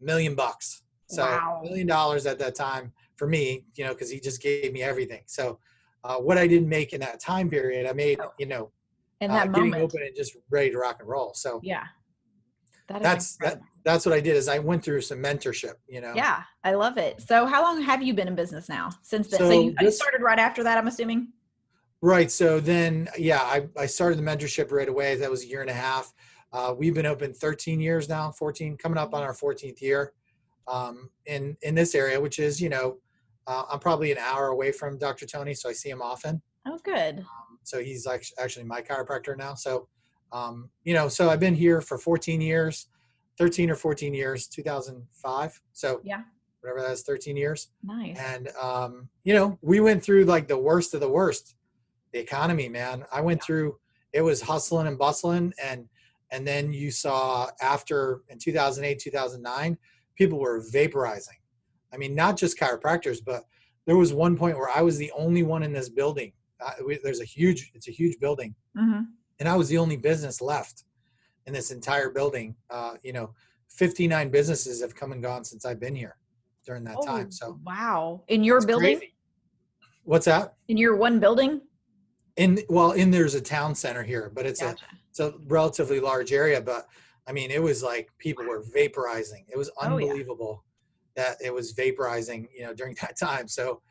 a 0.01 0.05
million 0.05 0.35
bucks. 0.35 0.83
So 1.07 1.23
Wow. 1.23 1.61
million 1.63 1.87
dollars 1.87 2.25
at 2.25 2.39
that 2.39 2.55
time 2.55 2.91
for 3.15 3.27
me, 3.27 3.65
you 3.75 3.83
know, 3.85 3.93
because 3.93 4.09
he 4.09 4.19
just 4.19 4.41
gave 4.41 4.73
me 4.73 4.81
everything. 4.81 5.21
So 5.27 5.59
uh, 6.03 6.17
what 6.17 6.37
I 6.37 6.47
didn't 6.47 6.69
make 6.69 6.91
in 6.93 6.99
that 7.01 7.19
time 7.19 7.49
period, 7.49 7.85
I 7.87 7.93
made, 7.93 8.19
Oh. 8.21 8.31
you 8.39 8.45
know, 8.47 8.71
In 9.21 9.31
uh, 9.31 9.35
that 9.35 9.53
getting 9.53 9.69
moment. 9.71 9.83
open 9.83 10.01
and 10.05 10.15
just 10.15 10.35
ready 10.49 10.71
to 10.71 10.77
rock 10.77 10.97
and 10.99 11.07
roll. 11.07 11.33
So 11.33 11.59
Yeah. 11.63 11.83
That 12.87 13.01
that's 13.01 13.37
that. 13.37 13.61
That's 13.83 14.05
what 14.05 14.13
I 14.13 14.19
did. 14.19 14.35
Is 14.35 14.47
I 14.47 14.59
went 14.59 14.83
through 14.83 15.01
some 15.01 15.19
mentorship. 15.19 15.73
You 15.87 16.01
know. 16.01 16.13
Yeah, 16.15 16.43
I 16.63 16.73
love 16.73 16.97
it. 16.97 17.21
So, 17.21 17.45
how 17.45 17.61
long 17.63 17.81
have 17.81 18.01
you 18.01 18.13
been 18.13 18.27
in 18.27 18.35
business 18.35 18.69
now? 18.69 18.89
Since 19.01 19.29
then, 19.29 19.39
so, 19.39 19.49
So 19.49 19.61
you, 19.61 19.75
you 19.79 19.91
started 19.91 20.21
right 20.21 20.39
after 20.39 20.63
that. 20.63 20.77
I'm 20.77 20.87
assuming. 20.87 21.29
Right. 22.01 22.29
So 22.29 22.59
then, 22.59 23.07
yeah, 23.17 23.39
I, 23.39 23.65
I 23.77 23.85
started 23.85 24.19
the 24.19 24.23
mentorship 24.23 24.73
right 24.73 24.89
away. 24.89 25.15
That 25.15 25.31
was 25.31 25.43
a 25.43 25.47
year 25.47 25.61
and 25.61 25.69
a 25.69 25.73
half. 25.73 26.13
Uh, 26.51 26.75
we've 26.77 26.93
been 26.93 27.05
open 27.05 27.33
13 27.33 27.79
years 27.79 28.09
now, 28.09 28.29
14, 28.29 28.75
coming 28.75 28.97
up 28.97 29.13
on 29.13 29.23
our 29.23 29.33
14th 29.33 29.79
year 29.79 30.11
um, 30.67 31.09
in 31.25 31.57
in 31.61 31.75
this 31.75 31.95
area, 31.95 32.19
which 32.19 32.39
is 32.39 32.61
you 32.61 32.69
know, 32.69 32.97
uh, 33.47 33.63
I'm 33.71 33.79
probably 33.79 34.11
an 34.11 34.17
hour 34.17 34.47
away 34.47 34.71
from 34.71 34.97
Dr. 34.97 35.25
Tony, 35.25 35.53
so 35.53 35.69
I 35.69 35.73
see 35.73 35.89
him 35.89 36.01
often. 36.01 36.41
Oh, 36.67 36.77
good. 36.83 37.19
Um, 37.19 37.59
so 37.63 37.81
he's 37.81 38.07
actually 38.07 38.65
my 38.65 38.81
chiropractor 38.81 39.37
now. 39.37 39.53
So, 39.53 39.87
um, 40.33 40.69
you 40.83 40.93
know, 40.93 41.07
so 41.07 41.29
I've 41.29 41.39
been 41.39 41.55
here 41.55 41.79
for 41.79 41.97
14 41.97 42.41
years, 42.41 42.87
13 43.37 43.69
or 43.69 43.75
14 43.75 44.13
years, 44.13 44.47
2005. 44.47 45.61
So 45.71 46.01
Yeah. 46.03 46.23
whatever 46.61 46.81
that 46.81 46.91
is, 46.91 47.03
13 47.03 47.37
years. 47.37 47.69
Nice. 47.83 48.17
And 48.17 48.49
um, 48.59 49.09
you 49.23 49.33
know, 49.33 49.57
we 49.61 49.79
went 49.79 50.03
through 50.03 50.25
like 50.25 50.47
the 50.47 50.57
worst 50.57 50.93
of 50.93 50.99
the 50.99 51.09
worst, 51.09 51.55
the 52.11 52.19
economy, 52.19 52.67
man. 52.67 53.05
I 53.11 53.21
went 53.21 53.41
through 53.41 53.77
it 54.11 54.21
was 54.21 54.41
hustling 54.41 54.87
and 54.87 54.97
bustling, 54.97 55.53
and 55.63 55.87
and 56.31 56.47
then 56.47 56.73
you 56.73 56.91
saw 56.91 57.49
after 57.61 58.21
in 58.29 58.37
2008, 58.39 58.99
2009, 58.99 59.77
people 60.15 60.39
were 60.39 60.63
vaporizing. 60.73 61.39
I 61.93 61.97
mean, 61.97 62.15
not 62.15 62.37
just 62.37 62.57
chiropractors, 62.57 63.19
but 63.23 63.43
there 63.85 63.97
was 63.97 64.13
one 64.13 64.37
point 64.37 64.57
where 64.57 64.69
I 64.69 64.81
was 64.81 64.97
the 64.97 65.11
only 65.15 65.43
one 65.43 65.63
in 65.63 65.73
this 65.73 65.89
building. 65.89 66.33
Uh, 66.63 66.71
we, 66.85 66.99
there's 67.03 67.21
a 67.21 67.25
huge, 67.25 67.71
it's 67.75 67.87
a 67.87 67.91
huge 67.91 68.19
building, 68.19 68.55
hmm 68.77 69.01
and 69.39 69.49
I 69.49 69.55
was 69.55 69.69
the 69.69 69.77
only 69.77 69.97
business 69.97 70.41
left 70.41 70.83
in 71.45 71.53
this 71.53 71.71
entire 71.71 72.09
building. 72.09 72.55
Uh, 72.69 72.95
you 73.03 73.13
know, 73.13 73.33
59 73.69 74.29
businesses 74.29 74.81
have 74.81 74.95
come 74.95 75.11
and 75.11 75.21
gone 75.21 75.43
since 75.43 75.65
I've 75.65 75.79
been 75.79 75.95
here 75.95 76.15
during 76.65 76.83
that 76.85 76.97
time. 77.05 77.31
So 77.31 77.47
Oh, 77.47 77.59
wow. 77.65 78.23
In 78.27 78.43
your 78.43 78.65
building, 78.65 78.97
crazy. 78.99 79.15
What's 80.03 80.25
that? 80.25 80.55
in 80.67 80.77
your 80.77 80.95
one 80.95 81.19
building. 81.19 81.61
In 82.37 82.59
well, 82.69 82.91
in 82.93 83.11
there's 83.11 83.35
a 83.35 83.41
town 83.41 83.75
center 83.75 84.01
here, 84.03 84.31
but 84.33 84.45
it's 84.45 84.59
Gotcha. 84.61 84.85
a 84.85 84.95
it's 85.09 85.19
a 85.19 85.33
relatively 85.47 85.99
large 85.99 86.33
area. 86.33 86.59
But 86.61 86.87
I 87.27 87.31
mean, 87.31 87.51
it 87.51 87.61
was 87.61 87.83
like 87.83 88.09
people 88.17 88.45
were 88.45 88.63
vaporizing. 88.75 89.45
It 89.51 89.57
was 89.57 89.69
Oh, 89.77 89.97
yeah. 89.97 90.05
unbelievable 90.07 90.63
that 91.15 91.37
it 91.43 91.53
was 91.53 91.73
vaporizing. 91.73 92.47
You 92.55 92.63
know, 92.63 92.73
during 92.73 92.95
that 93.01 93.17
time. 93.19 93.47
So, 93.47 93.81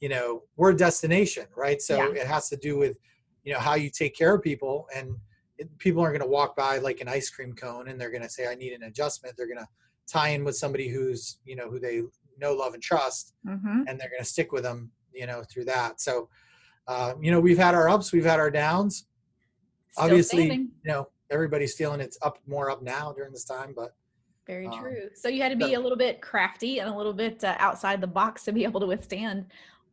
you 0.00 0.08
know, 0.08 0.42
we're 0.56 0.70
a 0.70 0.76
destination, 0.76 1.46
right? 1.56 1.80
So 1.82 1.96
Yeah. 1.96 2.20
it 2.22 2.26
has 2.26 2.48
to 2.48 2.56
do 2.56 2.78
with 2.78 2.96
you 3.44 3.52
know 3.52 3.58
how 3.58 3.74
you 3.74 3.90
take 3.90 4.16
care 4.16 4.34
of 4.34 4.42
people, 4.42 4.86
and 4.94 5.14
it, 5.58 5.76
people 5.78 6.02
aren't 6.02 6.16
going 6.16 6.28
to 6.28 6.32
walk 6.32 6.56
by 6.56 6.78
like 6.78 7.00
an 7.00 7.08
ice 7.08 7.30
cream 7.30 7.52
cone 7.54 7.88
and 7.88 8.00
they're 8.00 8.10
going 8.10 8.22
to 8.22 8.28
say, 8.28 8.46
"I 8.46 8.54
need 8.54 8.72
an 8.72 8.84
adjustment." 8.84 9.36
They're 9.36 9.46
going 9.46 9.58
to 9.58 9.68
tie 10.06 10.30
in 10.30 10.44
with 10.44 10.56
somebody 10.56 10.88
who's 10.88 11.38
you 11.44 11.56
know 11.56 11.70
who 11.70 11.78
they 11.78 12.02
know, 12.40 12.54
love, 12.54 12.74
and 12.74 12.82
trust 12.82 13.34
hmm 13.46 13.82
and 13.86 13.98
they're 13.98 14.10
going 14.10 14.20
to 14.20 14.24
stick 14.24 14.52
with 14.52 14.62
them, 14.62 14.90
you 15.12 15.26
know, 15.26 15.42
through 15.50 15.64
that. 15.64 16.00
So, 16.00 16.28
uh, 16.86 17.14
you 17.20 17.30
know, 17.30 17.40
we've 17.40 17.58
had 17.58 17.74
our 17.74 17.88
ups, 17.88 18.12
we've 18.12 18.24
had 18.24 18.38
our 18.38 18.50
downs. 18.50 19.06
Obviously, 19.96 20.48
you 20.50 20.68
know, 20.84 21.08
everybody's 21.30 21.74
feeling 21.74 22.00
it's 22.00 22.18
up 22.22 22.38
more 22.46 22.70
up 22.70 22.82
now 22.82 23.12
during 23.12 23.32
this 23.32 23.44
time, 23.44 23.72
but 23.74 23.94
Very 24.46 24.66
um, 24.66 24.78
true. 24.78 25.08
So 25.14 25.28
you 25.28 25.42
had 25.42 25.48
to 25.48 25.56
be 25.56 25.72
so- 25.72 25.80
a 25.80 25.82
little 25.82 25.98
bit 25.98 26.20
crafty 26.20 26.80
and 26.80 26.90
a 26.90 26.96
little 26.96 27.14
bit 27.14 27.42
uh, 27.42 27.56
outside 27.58 28.00
the 28.00 28.06
box 28.06 28.44
to 28.44 28.52
be 28.52 28.64
able 28.64 28.80
to 28.80 28.86
withstand 28.86 29.46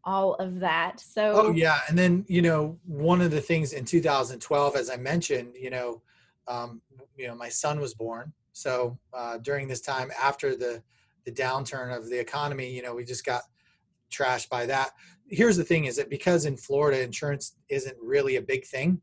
all 0.08 0.36
of 0.36 0.60
that. 0.62 1.00
So 1.02 1.34
oh 1.36 1.52
yeah, 1.52 1.82
and 1.90 1.98
then 2.00 2.26
you 2.28 2.42
know, 2.42 2.80
one 2.86 3.22
of 3.22 3.30
the 3.30 3.42
things 3.42 3.74
in 3.74 3.84
2012, 3.84 4.76
as 4.76 4.90
I 4.90 4.96
mentioned, 4.96 5.54
you 5.60 5.70
know, 5.70 6.02
um, 6.48 6.82
you 7.18 7.28
know, 7.28 7.36
my 7.36 7.50
son 7.50 7.80
was 7.80 7.94
born. 7.94 8.32
So 8.54 8.98
uh, 9.14 9.38
during 9.40 9.68
this 9.68 9.82
time, 9.82 10.10
after 10.20 10.56
the 10.56 10.82
the 11.26 11.32
downturn 11.32 11.96
of 11.96 12.10
the 12.10 12.18
economy, 12.18 12.72
you 12.74 12.82
know, 12.82 12.96
we 12.96 13.04
just 13.04 13.26
got 13.26 13.42
trashed 14.10 14.48
by 14.48 14.66
that. 14.66 14.92
Here's 15.28 15.58
the 15.58 15.66
thing: 15.66 15.86
is 15.86 15.98
that 15.98 16.10
because 16.10 16.46
in 16.46 16.56
Florida, 16.56 17.04
insurance 17.04 17.58
isn't 17.68 17.98
really 18.02 18.38
a 18.38 18.42
big 18.42 18.66
thing. 18.66 19.02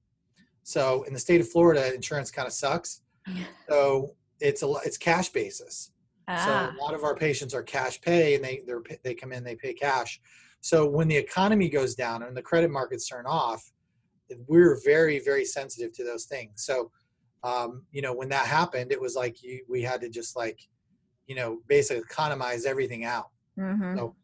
So 0.62 1.02
in 1.02 1.12
the 1.12 1.20
state 1.20 1.42
of 1.42 1.48
Florida, 1.50 1.94
insurance 1.94 2.30
kind 2.30 2.48
of 2.48 2.54
sucks. 2.54 3.02
So 3.68 4.14
it's 4.40 4.62
a 4.62 4.70
it's 4.84 4.98
cash 4.98 5.30
basis. 5.30 5.90
ah, 6.28 6.36
So 6.44 6.50
a 6.50 6.76
lot 6.84 6.92
of 6.92 7.02
our 7.02 7.14
patients 7.14 7.54
are 7.54 7.62
cash 7.62 7.98
pay, 7.98 8.34
and 8.34 8.44
they 8.44 8.60
they 9.02 9.14
come 9.14 9.32
in, 9.32 9.42
they 9.42 9.56
pay 9.56 9.72
cash. 9.72 10.20
So 10.64 10.86
when 10.86 11.08
the 11.08 11.16
economy 11.16 11.68
goes 11.68 11.94
down 11.94 12.22
and 12.22 12.34
the 12.34 12.40
credit 12.40 12.70
markets 12.70 13.06
turn 13.06 13.26
off, 13.26 13.70
we're 14.48 14.80
very 14.82 15.18
very 15.18 15.44
sensitive 15.44 15.92
to 15.92 16.04
those 16.04 16.24
things. 16.24 16.64
So 16.64 16.90
um, 17.42 17.84
you 17.92 18.00
know 18.00 18.14
when 18.14 18.30
that 18.30 18.46
happened, 18.46 18.90
it 18.90 18.98
was 18.98 19.14
like 19.14 19.42
you, 19.42 19.62
we 19.68 19.82
had 19.82 20.00
to 20.00 20.08
just 20.08 20.36
like 20.36 20.58
you 21.26 21.34
know 21.34 21.58
basically 21.68 22.00
economize 22.00 22.64
everything 22.64 23.04
out. 23.04 23.28
mhm. 23.58 23.94
So, 23.94 24.16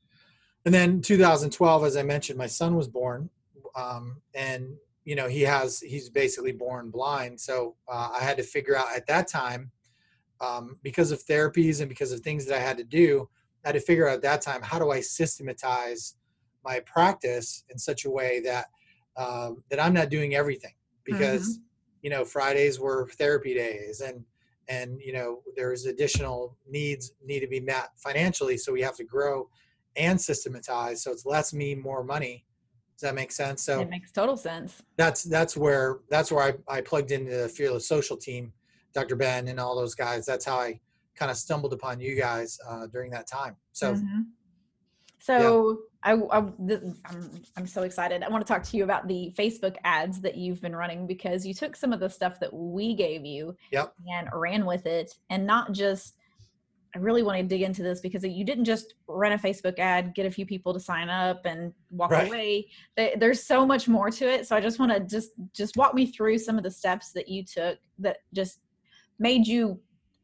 and 0.65 0.73
then 0.73 1.03
2012, 1.03 1.85
as 1.85 1.95
I 1.99 2.03
mentioned, 2.03 2.39
my 2.39 2.47
son 2.47 2.75
was 2.75 2.89
born, 2.89 3.29
um, 3.77 4.23
and 4.35 4.79
you 5.05 5.17
know 5.17 5.29
he 5.29 5.43
has 5.43 5.81
he's 5.81 6.09
basically 6.09 6.53
born 6.53 6.91
blind. 6.91 7.39
So 7.39 7.77
uh, 7.87 8.13
I 8.19 8.25
had 8.25 8.39
to 8.39 8.43
figure 8.43 8.79
out 8.79 8.97
at 8.97 9.07
that 9.09 9.29
time, 9.29 9.71
um, 10.41 10.79
because 10.83 11.11
of 11.11 11.23
therapies 11.27 11.81
and 11.81 11.89
because 11.91 12.13
of 12.13 12.21
things 12.21 12.47
that 12.47 12.57
I 12.57 12.61
had 12.61 12.79
to 12.79 12.85
do, 12.85 13.29
I 13.63 13.69
had 13.69 13.75
to 13.75 13.81
figure 13.81 14.09
out 14.09 14.15
at 14.15 14.23
that 14.23 14.41
time 14.41 14.63
how 14.63 14.79
do 14.79 14.91
I 14.91 15.01
systematize 15.01 16.15
my 16.65 16.81
practice 16.81 17.65
in 17.71 17.79
such 17.79 18.05
a 18.05 18.11
way 18.11 18.41
that 18.41 18.67
um, 19.17 19.63
that 19.71 19.81
I'm 19.81 19.95
not 19.95 20.09
doing 20.09 20.35
everything 20.35 20.75
because 21.05 21.59
you 22.03 22.11
know 22.11 22.25
Fridays 22.25 22.79
were 22.79 23.09
therapy 23.19 23.55
days 23.55 24.01
and 24.01 24.25
and 24.69 25.01
you 25.01 25.13
know 25.13 25.43
there's 25.57 25.87
additional 25.87 26.57
needs 26.69 27.13
need 27.25 27.41
to 27.41 27.47
be 27.49 27.61
met 27.61 27.91
financially 27.97 28.57
so 28.57 28.73
we 28.73 28.83
have 28.83 28.97
to 28.97 29.05
grow 29.05 29.49
and 29.97 30.21
systematize 30.21 31.03
so 31.03 31.11
it's 31.11 31.27
less 31.27 31.53
me 31.53 31.75
more 31.75 32.05
money. 32.05 32.45
Does 32.97 33.09
that 33.09 33.15
make 33.15 33.33
sense? 33.33 33.63
So 33.65 33.81
it 33.81 33.91
makes 33.91 34.13
total 34.13 34.37
sense. 34.37 34.83
that's 34.97 35.25
that's 35.25 35.57
where 35.57 36.01
that's 36.11 36.31
where 36.31 36.45
I, 36.69 36.77
I 36.77 36.81
plugged 36.81 37.11
into 37.13 37.35
the 37.37 37.49
fearless 37.49 37.89
social 37.89 38.17
team 38.17 38.53
dr 38.93 39.15
ben 39.17 39.49
and 39.49 39.59
all 39.61 39.77
those 39.77 39.95
guys. 39.95 40.27
That's 40.27 40.45
how 40.45 40.59
i 40.59 40.81
kind 41.17 41.31
of 41.31 41.37
stumbled 41.37 41.73
upon 41.73 42.01
you 42.01 42.17
guys 42.17 42.59
uh, 42.67 42.87
during 42.87 43.11
that 43.11 43.27
time. 43.27 43.57
So 43.73 43.95
Mhm. 43.95 44.27
So 45.21 45.81
I, 46.03 46.15
I 46.15 46.41
th- 46.67 46.81
I'm 47.05 47.43
I'm 47.57 47.67
so 47.67 47.83
excited. 47.83 48.23
I 48.23 48.29
want 48.29 48.47
to 48.47 48.51
talk 48.51 48.63
to 48.65 48.77
you 48.77 48.85
about 48.85 49.07
the 49.07 49.33
Facebook 49.39 49.77
ads 49.85 50.21
that 50.23 50.37
you've 50.37 50.61
been 50.63 50.75
running 50.75 51.07
because 51.07 51.47
you 51.47 51.53
took 51.55 51.77
some 51.77 51.93
of 51.93 52.01
the 52.01 52.09
stuff 52.09 52.41
that 52.41 52.53
we 52.53 52.95
gave 52.95 53.25
you 53.25 53.55
Yep. 53.71 53.93
and 54.09 54.29
ran 54.33 54.65
with 54.67 54.87
it, 54.87 55.13
and 55.29 55.47
not 55.47 55.73
just. 55.73 56.17
I 56.93 56.99
really 56.99 57.23
want 57.23 57.39
to 57.39 57.45
dig 57.45 57.63
into 57.63 57.85
this 57.85 58.01
because 58.01 58.25
you 58.25 58.45
didn't 58.45 58.65
just 58.65 58.95
run 59.07 59.31
a 59.31 59.39
Facebook 59.39 59.79
ad, 59.79 60.13
get 60.13 60.27
a 60.27 60.31
few 60.31 60.45
people 60.45 60.75
to 60.75 60.81
sign 60.81 61.09
up, 61.09 61.47
and 61.47 61.73
walk 61.91 62.11
Right. 62.11 62.27
away. 62.27 62.69
There's 63.17 63.45
so 63.45 63.65
much 63.65 63.87
more 63.87 64.11
to 64.11 64.25
it. 64.29 64.49
So 64.49 64.57
I 64.57 64.61
just 64.61 64.81
want 64.81 64.91
to 64.91 64.99
just 64.99 65.31
just 65.55 65.77
walk 65.77 65.95
me 65.95 66.07
through 66.07 66.39
some 66.39 66.59
of 66.59 66.65
the 66.65 66.71
steps 66.71 67.13
that 67.13 67.29
you 67.29 67.45
took 67.45 67.79
that 68.01 68.17
just 68.35 68.59
made 69.21 69.47
you 69.47 69.81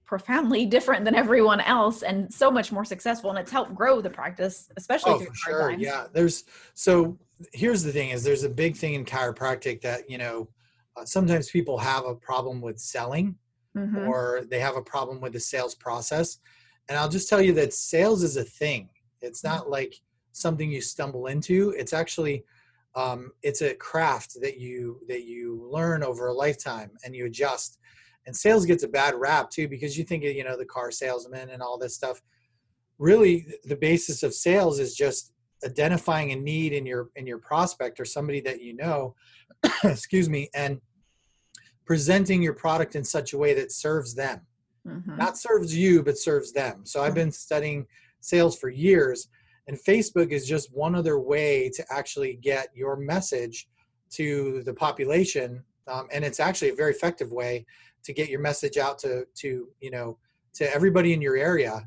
profoundly 0.07 0.65
different 0.77 1.05
than 1.05 1.15
everyone 1.15 1.61
else 1.61 2.03
and 2.03 2.33
so 2.33 2.51
much 2.51 2.73
more 2.73 2.85
successful 2.85 3.31
and 3.31 3.39
it's 3.39 3.51
helped 3.51 3.75
grow 3.75 4.01
the 4.01 4.11
practice 4.11 4.71
especially 4.77 5.13
oh 5.13 5.19
through 5.19 5.27
hard 5.27 5.37
sure 5.37 5.71
times. 5.71 5.83
yeah 5.83 6.07
there's 6.13 6.45
so 6.75 7.19
here's 7.53 7.83
the 7.83 7.93
thing 7.93 8.11
is 8.11 8.23
there's 8.23 8.45
a 8.45 8.49
big 8.49 8.77
thing 8.77 8.95
in 8.95 9.05
chiropractic 9.05 9.81
that 9.81 10.09
you 10.09 10.17
know 10.17 10.49
uh, 10.97 11.05
sometimes 11.05 11.51
people 11.51 11.77
have 11.77 12.05
a 12.07 12.15
problem 12.15 12.61
with 12.61 12.79
selling 12.79 13.37
Mhm. 13.77 14.07
or 14.07 14.45
they 14.51 14.59
have 14.59 14.77
a 14.77 14.83
problem 14.83 15.21
with 15.21 15.33
the 15.33 15.41
sales 15.41 15.75
process. 15.75 16.39
And 16.89 16.99
I'll 16.99 17.09
just 17.09 17.29
tell 17.29 17.43
you 17.43 17.53
that 17.55 17.75
sales 17.75 18.23
is 18.23 18.37
a 18.37 18.45
thing. 18.45 18.89
It's 19.21 19.45
not 19.45 19.69
like 19.69 19.95
something 20.33 20.71
you 20.71 20.81
stumble 20.81 21.27
into. 21.27 21.75
It's 21.77 21.93
actually 21.93 22.45
um, 22.95 23.33
it's 23.43 23.61
a 23.61 23.75
craft 23.75 24.41
that 24.41 24.59
you 24.59 25.01
that 25.09 25.25
you 25.25 25.69
learn 25.71 26.03
over 26.03 26.29
a 26.29 26.33
lifetime 26.33 26.91
and 27.05 27.15
you 27.15 27.27
adjust. 27.27 27.79
And 28.27 28.37
sales 28.37 28.67
gets 28.67 28.83
a 28.83 28.89
bad 28.89 29.15
rap 29.15 29.51
too 29.51 29.69
because 29.69 29.97
you 29.97 30.05
think 30.05 30.25
of, 30.25 30.33
you 30.33 30.45
know 30.45 30.57
the 30.57 30.65
car 30.65 30.91
salesman 30.91 31.51
and 31.51 31.63
all 31.63 31.79
this 31.79 31.95
stuff. 31.95 32.21
Really, 32.99 33.47
the 33.65 33.77
basis 33.77 34.23
of 34.23 34.35
sales 34.35 34.79
is 34.79 34.95
just 34.95 35.33
identifying 35.65 36.33
a 36.33 36.37
need 36.37 36.73
in 36.73 36.87
your 36.87 37.11
in 37.17 37.27
your 37.27 37.39
prospect 37.39 38.01
or 38.01 38.05
somebody 38.05 38.41
that 38.41 38.61
you 38.61 38.75
know. 38.75 39.15
excuse 39.85 40.29
me, 40.29 40.51
and 40.55 40.81
presenting 41.85 42.43
your 42.43 42.53
product 42.53 42.97
in 42.97 43.05
such 43.05 43.33
a 43.33 43.39
way 43.39 43.55
that 43.55 43.73
serves 43.73 44.15
them 44.15 44.41
Mhm. 44.87 45.17
not 45.17 45.37
serves 45.37 45.75
you 45.77 46.03
but 46.03 46.17
serves 46.17 46.53
them 46.53 46.87
so 46.87 47.03
i've 47.03 47.15
been 47.15 47.33
studying 47.33 47.87
sales 48.21 48.57
for 48.57 48.69
years 48.69 49.29
and 49.67 49.77
facebook 49.77 50.31
is 50.31 50.47
just 50.47 50.73
one 50.73 50.95
other 50.95 51.19
way 51.19 51.69
to 51.71 51.85
actually 51.91 52.35
get 52.35 52.69
your 52.75 52.97
message 52.97 53.69
to 54.11 54.63
the 54.65 54.73
population 54.73 55.65
um, 55.89 56.07
and 56.13 56.25
it's 56.25 56.39
actually 56.39 56.69
a 56.71 56.75
very 56.75 56.93
effective 56.93 57.33
way 57.33 57.67
to 58.07 58.15
get 58.15 58.31
your 58.31 58.41
message 58.41 58.79
out 58.79 58.99
to 58.99 59.27
to 59.35 59.69
you 59.81 59.91
know 59.91 60.19
to 60.55 60.73
everybody 60.75 61.13
in 61.13 61.21
your 61.21 61.37
area 61.37 61.87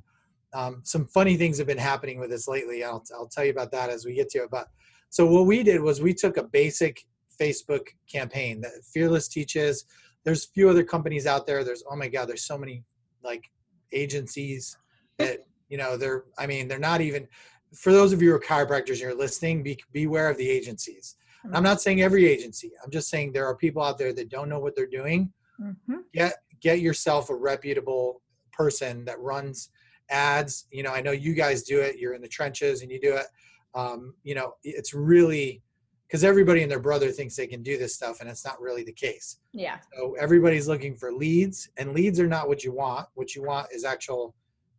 um, 0.54 0.82
some 0.84 1.06
funny 1.06 1.38
things 1.38 1.58
have 1.58 1.68
been 1.68 1.78
happening 1.78 2.20
with 2.20 2.30
this 2.30 2.48
lately. 2.48 2.84
I'll, 2.84 3.04
I'll 3.14 3.28
tell 3.28 3.46
you 3.46 3.52
about 3.52 3.72
that 3.72 3.90
as 3.90 4.06
we 4.06 4.14
get 4.14 4.30
to 4.30 4.40
it. 4.40 4.50
But 4.52 4.68
so 5.10 5.26
what 5.26 5.46
we 5.46 5.64
did 5.64 5.82
was 5.82 6.02
we 6.02 6.14
took 6.14 6.38
a 6.38 6.44
basic 6.44 7.06
Facebook 7.40 7.88
campaign 8.12 8.62
that 8.62 8.72
Fearless 8.94 9.28
teaches. 9.28 9.86
There's 10.24 10.46
a 10.46 10.50
few 10.50 10.70
other 10.70 10.84
companies 10.84 11.26
out 11.26 11.46
there. 11.46 11.64
There's 11.64 11.84
oh 11.90 11.96
my 11.96 12.08
god, 12.08 12.28
there's 12.28 12.46
so 12.46 12.58
many 12.58 12.84
like 13.24 13.44
agencies 13.92 14.78
that 15.18 15.46
you 15.70 15.78
know 15.78 15.98
they're. 15.98 16.26
I 16.38 16.48
mean, 16.48 16.68
they're 16.68 16.80
not 16.80 17.02
even. 17.02 17.28
For 17.76 17.94
those 17.94 18.12
of 18.12 18.22
you 18.22 18.30
who 18.30 18.36
are 18.36 18.40
chiropractors 18.40 18.94
and 18.94 19.00
you're 19.02 19.16
listening, 19.16 19.62
be 19.62 19.80
beware 19.94 20.30
of 20.30 20.38
the 20.38 20.50
agencies. 20.50 21.16
I'm 21.54 21.64
not 21.64 21.80
saying 21.80 22.02
every 22.02 22.26
agency. 22.26 22.72
I'm 22.84 22.92
just 22.92 23.10
saying 23.10 23.32
there 23.32 23.46
are 23.46 23.56
people 23.56 23.82
out 23.82 23.98
there 23.98 24.12
that 24.12 24.30
don't 24.30 24.50
know 24.50 24.60
what 24.60 24.76
they're 24.76 24.86
doing. 24.86 25.32
Mm-hmm. 25.62 25.98
Get 26.14 26.34
get 26.62 26.80
yourself 26.80 27.30
a 27.30 27.36
reputable 27.36 28.22
person 28.52 29.06
that 29.06 29.20
runs 29.20 29.70
ads. 30.10 30.68
You 30.72 30.84
know, 30.84 30.92
I 30.92 31.02
know 31.02 31.12
you 31.12 31.34
guys 31.34 31.64
do 31.64 31.80
it. 31.80 31.98
You're 31.98 32.14
in 32.14 32.22
the 32.22 32.28
trenches 32.28 32.82
and 32.82 32.92
you 32.92 33.00
do 33.00 33.16
it. 33.16 33.28
Um, 33.76 34.16
you 34.24 34.36
know, 34.36 34.54
it's 34.64 34.94
really 34.94 35.62
because 36.08 36.24
everybody 36.24 36.64
and 36.64 36.72
their 36.72 36.80
brother 36.80 37.12
thinks 37.12 37.36
they 37.36 37.46
can 37.46 37.62
do 37.62 37.78
this 37.78 37.94
stuff, 37.94 38.20
and 38.20 38.30
it's 38.30 38.44
not 38.44 38.60
really 38.60 38.84
the 38.84 38.92
case. 38.94 39.38
Yeah. 39.54 39.78
So 39.96 40.16
everybody's 40.20 40.68
looking 40.68 40.96
for 40.96 41.12
leads, 41.12 41.70
and 41.78 41.94
leads 41.94 42.20
are 42.20 42.28
not 42.28 42.48
what 42.48 42.64
you 42.64 42.74
want. 42.74 43.08
What 43.14 43.36
you 43.36 43.44
want 43.44 43.68
is 43.72 43.86
actual 43.86 44.34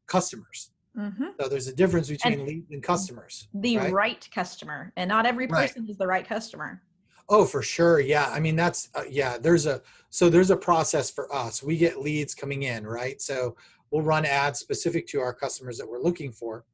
customers. 0.06 0.72
Mm-hmm. 0.98 1.26
So 1.40 1.48
there's 1.48 1.68
a 1.68 1.74
difference 1.74 2.08
between 2.08 2.32
and 2.32 2.48
leads 2.48 2.72
and 2.72 2.82
customers. 2.82 3.46
The 3.54 3.78
right? 3.78 3.92
right? 3.92 4.28
customer, 4.34 4.92
and 4.96 5.08
not 5.08 5.24
every 5.24 5.46
person 5.46 5.82
right. 5.82 5.90
is 5.90 5.96
the 5.98 6.06
right 6.06 6.26
customer. 6.26 6.82
Oh, 7.32 7.44
for 7.44 7.62
sure. 7.62 8.00
Yeah. 8.00 8.28
I 8.28 8.40
mean, 8.40 8.56
that's 8.56 8.88
uh, 8.94 9.04
yeah. 9.08 9.38
There's 9.38 9.66
a 9.66 9.80
so 10.10 10.28
there's 10.28 10.50
a 10.50 10.56
process 10.56 11.10
for 11.10 11.32
us. 11.32 11.62
We 11.62 11.76
get 11.76 12.00
leads 12.00 12.34
coming 12.34 12.64
in, 12.64 12.84
right? 12.84 13.22
So 13.22 13.56
we'll 13.90 14.02
run 14.02 14.26
ads 14.26 14.58
specific 14.58 15.06
to 15.08 15.20
our 15.20 15.32
customers 15.32 15.78
that 15.78 15.88
we're 15.88 16.02
looking 16.02 16.32
for, 16.32 16.64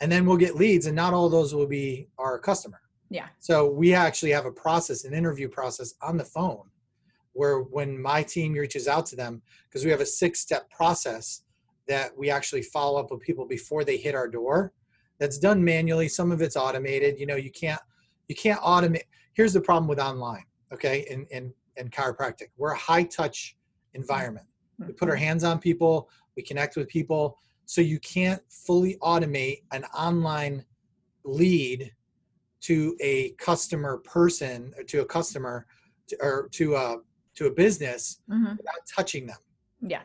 and 0.00 0.12
then 0.12 0.26
we'll 0.26 0.36
get 0.36 0.56
leads, 0.56 0.86
and 0.86 0.94
not 0.94 1.14
all 1.14 1.30
those 1.30 1.54
will 1.54 1.66
be 1.66 2.08
our 2.18 2.38
customer. 2.38 2.82
Yeah. 3.08 3.28
So 3.38 3.70
we 3.70 3.94
actually 3.94 4.32
have 4.32 4.44
a 4.44 4.52
process, 4.52 5.04
an 5.04 5.14
interview 5.14 5.48
process 5.48 5.94
on 6.02 6.18
the 6.18 6.24
phone, 6.24 6.68
where 7.32 7.60
when 7.60 8.00
my 8.00 8.22
team 8.22 8.52
reaches 8.52 8.86
out 8.86 9.06
to 9.06 9.16
them, 9.16 9.40
because 9.64 9.86
we 9.86 9.90
have 9.90 10.02
a 10.02 10.06
six-step 10.06 10.68
process 10.70 11.42
that 11.86 12.16
we 12.16 12.30
actually 12.30 12.60
follow 12.60 13.00
up 13.00 13.10
with 13.10 13.20
people 13.20 13.46
before 13.46 13.82
they 13.82 13.96
hit 13.96 14.14
our 14.14 14.28
door. 14.28 14.74
That's 15.18 15.38
done 15.38 15.64
manually. 15.64 16.08
Some 16.08 16.30
of 16.30 16.42
it's 16.42 16.56
automated. 16.56 17.18
You 17.18 17.24
know, 17.24 17.36
you 17.36 17.50
can't 17.50 17.80
you 18.28 18.34
can't 18.34 18.60
automate. 18.60 19.04
Here's 19.38 19.52
the 19.52 19.60
problem 19.60 19.86
with 19.86 20.00
online. 20.00 20.44
Okay, 20.74 21.06
in 21.08 21.24
in 21.30 21.54
in 21.76 21.88
chiropractic, 21.90 22.48
we're 22.56 22.72
a 22.72 22.76
high 22.76 23.04
touch 23.04 23.56
environment. 23.94 24.46
We 24.84 24.92
put 24.92 25.08
our 25.08 25.14
mm-hmm. 25.14 25.24
hands 25.24 25.44
on 25.44 25.60
people. 25.60 26.10
We 26.36 26.42
connect 26.42 26.76
with 26.76 26.88
people. 26.88 27.38
So 27.64 27.80
you 27.80 28.00
can't 28.00 28.42
fully 28.50 28.96
automate 28.96 29.62
an 29.72 29.84
online 29.96 30.64
lead 31.24 31.94
to 32.62 32.96
a 33.00 33.30
customer 33.38 33.98
person 33.98 34.72
or 34.76 34.82
to 34.84 35.02
a 35.02 35.04
customer 35.04 35.66
to, 36.08 36.16
or 36.20 36.48
to 36.52 36.74
a 36.74 36.96
to 37.36 37.46
a 37.46 37.50
business 37.52 38.20
mm-hmm. 38.28 38.56
without 38.56 38.82
touching 38.92 39.24
them. 39.28 39.38
Yeah. 39.80 40.02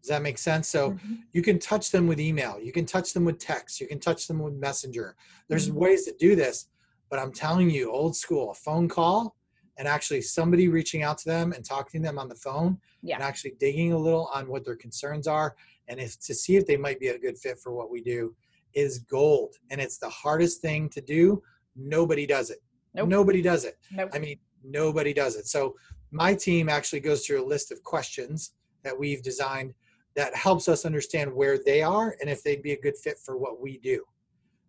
Does 0.00 0.10
that 0.10 0.22
make 0.22 0.38
sense? 0.38 0.68
So 0.68 0.92
mm-hmm. 0.92 1.14
you 1.32 1.42
can 1.42 1.58
touch 1.58 1.90
them 1.90 2.06
with 2.06 2.20
email, 2.20 2.60
you 2.62 2.70
can 2.70 2.86
touch 2.86 3.12
them 3.12 3.24
with 3.24 3.40
text, 3.40 3.80
you 3.80 3.88
can 3.88 3.98
touch 3.98 4.28
them 4.28 4.38
with 4.38 4.54
messenger. 4.54 5.16
There's 5.48 5.68
mm-hmm. 5.68 5.80
ways 5.80 6.04
to 6.04 6.14
do 6.20 6.36
this, 6.36 6.68
but 7.08 7.18
I'm 7.18 7.32
telling 7.32 7.70
you, 7.70 7.90
old 7.90 8.16
school, 8.16 8.50
a 8.50 8.54
phone 8.54 8.88
call 8.88 9.36
and 9.78 9.86
actually 9.86 10.22
somebody 10.22 10.68
reaching 10.68 11.02
out 11.02 11.18
to 11.18 11.28
them 11.28 11.52
and 11.52 11.64
talking 11.64 12.02
to 12.02 12.08
them 12.08 12.18
on 12.18 12.28
the 12.28 12.34
phone 12.34 12.78
yeah. 13.02 13.16
and 13.16 13.24
actually 13.24 13.54
digging 13.60 13.92
a 13.92 13.98
little 13.98 14.30
on 14.32 14.48
what 14.48 14.64
their 14.64 14.76
concerns 14.76 15.26
are 15.26 15.54
and 15.88 16.00
if 16.00 16.18
to 16.20 16.34
see 16.34 16.56
if 16.56 16.66
they 16.66 16.76
might 16.76 16.98
be 16.98 17.08
a 17.08 17.18
good 17.18 17.38
fit 17.38 17.58
for 17.58 17.72
what 17.72 17.90
we 17.90 18.00
do 18.00 18.34
is 18.74 18.98
gold. 19.00 19.54
And 19.70 19.80
it's 19.80 19.98
the 19.98 20.08
hardest 20.08 20.60
thing 20.60 20.88
to 20.90 21.00
do. 21.00 21.42
Nobody 21.76 22.26
does 22.26 22.50
it. 22.50 22.58
Nope. 22.94 23.08
Nobody 23.08 23.42
does 23.42 23.64
it. 23.64 23.78
Nope. 23.92 24.10
I 24.12 24.18
mean, 24.18 24.38
nobody 24.64 25.12
does 25.12 25.36
it. 25.36 25.46
So 25.46 25.76
my 26.10 26.34
team 26.34 26.68
actually 26.68 27.00
goes 27.00 27.26
through 27.26 27.44
a 27.44 27.46
list 27.46 27.70
of 27.70 27.82
questions 27.82 28.52
that 28.82 28.98
we've 28.98 29.22
designed 29.22 29.74
that 30.14 30.34
helps 30.34 30.68
us 30.68 30.86
understand 30.86 31.32
where 31.32 31.58
they 31.58 31.82
are 31.82 32.16
and 32.20 32.30
if 32.30 32.42
they'd 32.42 32.62
be 32.62 32.72
a 32.72 32.80
good 32.80 32.96
fit 32.96 33.18
for 33.18 33.36
what 33.36 33.60
we 33.60 33.78
do. 33.78 34.02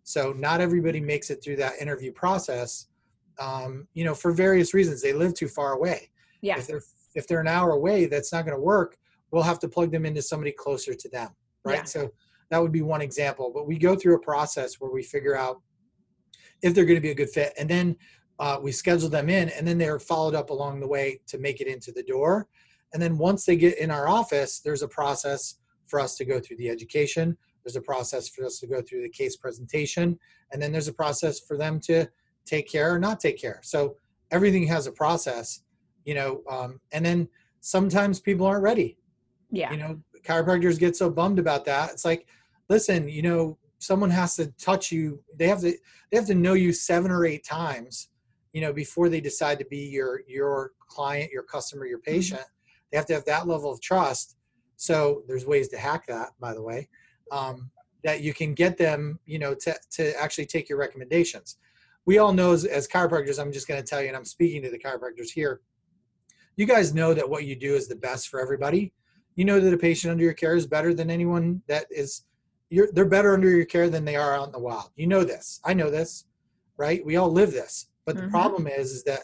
So 0.08 0.32
not 0.32 0.62
everybody 0.62 1.00
makes 1.00 1.28
it 1.28 1.44
through 1.44 1.56
that 1.56 1.74
interview 1.82 2.12
process, 2.12 2.86
um, 3.38 3.86
you 3.92 4.06
know, 4.06 4.14
for 4.14 4.32
various 4.32 4.72
reasons. 4.72 5.02
They 5.02 5.12
live 5.12 5.34
too 5.34 5.48
far 5.48 5.74
away. 5.74 6.10
Yeah. 6.40 6.56
If 6.56 6.66
they're 6.66 6.80
if 7.14 7.26
they're 7.26 7.42
an 7.42 7.46
hour 7.46 7.72
away, 7.72 8.06
that's 8.06 8.32
not 8.32 8.46
going 8.46 8.56
to 8.56 8.62
work. 8.62 8.96
We'll 9.30 9.42
have 9.42 9.58
to 9.58 9.68
plug 9.68 9.92
them 9.92 10.06
into 10.06 10.22
somebody 10.22 10.52
closer 10.52 10.94
to 10.94 11.08
them, 11.10 11.28
right? 11.62 11.80
Yeah. 11.80 11.84
So 11.84 12.10
that 12.50 12.62
would 12.62 12.72
be 12.72 12.80
one 12.80 13.02
example. 13.02 13.52
But 13.54 13.66
we 13.66 13.76
go 13.76 13.94
through 13.94 14.14
a 14.14 14.20
process 14.20 14.76
where 14.80 14.90
we 14.90 15.02
figure 15.02 15.36
out 15.36 15.60
if 16.62 16.74
they're 16.74 16.86
going 16.86 16.96
to 16.96 17.02
be 17.02 17.10
a 17.10 17.14
good 17.14 17.28
fit, 17.28 17.52
and 17.58 17.68
then 17.68 17.94
uh, 18.38 18.58
we 18.62 18.72
schedule 18.72 19.10
them 19.10 19.28
in, 19.28 19.50
and 19.50 19.68
then 19.68 19.76
they're 19.76 19.98
followed 19.98 20.34
up 20.34 20.48
along 20.48 20.80
the 20.80 20.88
way 20.88 21.20
to 21.26 21.36
make 21.36 21.60
it 21.60 21.66
into 21.66 21.92
the 21.92 22.02
door. 22.02 22.48
And 22.94 23.02
then 23.02 23.18
once 23.18 23.44
they 23.44 23.56
get 23.56 23.76
in 23.76 23.90
our 23.90 24.08
office, 24.08 24.60
there's 24.60 24.82
a 24.82 24.88
process 24.88 25.56
for 25.86 26.00
us 26.00 26.16
to 26.16 26.24
go 26.24 26.40
through 26.40 26.56
the 26.56 26.70
education. 26.70 27.36
There's 27.64 27.76
a 27.76 27.80
process 27.80 28.28
for 28.28 28.44
us 28.44 28.58
to 28.60 28.66
go 28.66 28.82
through 28.82 29.02
the 29.02 29.08
case 29.08 29.36
presentation. 29.36 30.18
And 30.52 30.60
then 30.60 30.72
there's 30.72 30.88
a 30.88 30.92
process 30.92 31.40
for 31.40 31.56
them 31.56 31.80
to 31.80 32.06
take 32.44 32.68
care 32.68 32.94
or 32.94 32.98
not 32.98 33.20
take 33.20 33.40
care. 33.40 33.60
So 33.62 33.96
everything 34.30 34.66
has 34.66 34.86
a 34.86 34.92
process, 34.92 35.62
you 36.04 36.14
know, 36.14 36.42
um, 36.50 36.80
and 36.92 37.04
then 37.04 37.28
sometimes 37.60 38.20
people 38.20 38.46
aren't 38.46 38.62
ready. 38.62 38.96
Yeah. 39.50 39.70
You 39.70 39.78
know, 39.78 40.00
chiropractors 40.22 40.78
get 40.78 40.96
so 40.96 41.10
bummed 41.10 41.38
about 41.38 41.64
that. 41.66 41.90
It's 41.90 42.04
like, 42.04 42.26
listen, 42.68 43.08
you 43.08 43.22
know, 43.22 43.58
someone 43.78 44.10
has 44.10 44.36
to 44.36 44.46
touch 44.52 44.90
you. 44.90 45.22
They 45.36 45.48
have 45.48 45.60
to, 45.60 45.76
they 46.10 46.16
have 46.16 46.26
to 46.26 46.34
know 46.34 46.54
you 46.54 46.72
seven 46.72 47.10
or 47.10 47.24
eight 47.24 47.44
times, 47.44 48.08
you 48.52 48.60
know, 48.60 48.72
before 48.72 49.08
they 49.08 49.20
decide 49.20 49.58
to 49.58 49.64
be 49.66 49.88
your, 49.88 50.22
your 50.26 50.72
client, 50.88 51.30
your 51.32 51.42
customer, 51.42 51.86
your 51.86 51.98
mm-hmm. 51.98 52.12
patient. 52.12 52.40
Mm-hmm 52.40 52.52
they 52.90 52.96
have 52.96 53.06
to 53.06 53.14
have 53.14 53.24
that 53.26 53.46
level 53.46 53.70
of 53.70 53.80
trust. 53.80 54.36
So 54.76 55.22
there's 55.26 55.46
ways 55.46 55.68
to 55.68 55.78
hack 55.78 56.06
that, 56.06 56.30
by 56.40 56.54
the 56.54 56.62
way, 56.62 56.88
um, 57.30 57.70
that 58.04 58.20
you 58.20 58.32
can 58.32 58.54
get 58.54 58.76
them, 58.76 59.18
you 59.26 59.38
know, 59.38 59.54
to, 59.54 59.74
to 59.90 60.20
actually 60.20 60.46
take 60.46 60.68
your 60.68 60.78
recommendations. 60.78 61.58
We 62.06 62.18
all 62.18 62.32
know 62.32 62.52
as, 62.52 62.64
as 62.64 62.88
chiropractors, 62.88 63.40
I'm 63.40 63.52
just 63.52 63.68
going 63.68 63.80
to 63.80 63.86
tell 63.86 64.00
you, 64.00 64.08
and 64.08 64.16
I'm 64.16 64.24
speaking 64.24 64.62
to 64.62 64.70
the 64.70 64.78
chiropractors 64.78 65.30
here. 65.30 65.60
You 66.56 66.66
guys 66.66 66.94
know 66.94 67.14
that 67.14 67.28
what 67.28 67.44
you 67.44 67.54
do 67.54 67.74
is 67.74 67.86
the 67.86 67.96
best 67.96 68.28
for 68.28 68.40
everybody. 68.40 68.92
You 69.36 69.44
know 69.44 69.60
that 69.60 69.74
a 69.74 69.78
patient 69.78 70.10
under 70.10 70.24
your 70.24 70.32
care 70.32 70.56
is 70.56 70.66
better 70.66 70.92
than 70.94 71.10
anyone 71.10 71.62
that 71.68 71.86
is. 71.90 72.24
You're, 72.70 72.88
they're 72.92 73.04
better 73.04 73.32
under 73.32 73.50
your 73.50 73.64
care 73.64 73.88
than 73.88 74.04
they 74.04 74.16
are 74.16 74.34
out 74.34 74.46
in 74.46 74.52
the 74.52 74.58
wild. 74.58 74.90
You 74.96 75.06
know 75.06 75.24
this. 75.24 75.60
I 75.64 75.74
know 75.74 75.90
this, 75.90 76.26
right? 76.76 77.04
We 77.04 77.16
all 77.16 77.30
live 77.30 77.52
this. 77.52 77.88
But 78.04 78.16
the 78.16 78.22
mm-hmm. 78.22 78.30
problem 78.30 78.66
is, 78.66 78.90
is 78.90 79.04
that 79.04 79.20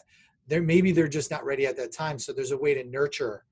they're 0.46 0.62
maybe 0.62 0.92
they're 0.92 1.08
just 1.08 1.30
not 1.30 1.44
ready 1.44 1.66
at 1.66 1.76
that 1.76 1.92
time. 1.92 2.18
So 2.18 2.32
there's 2.32 2.52
a 2.52 2.56
way 2.56 2.74
to 2.74 2.84
nurture 2.84 3.44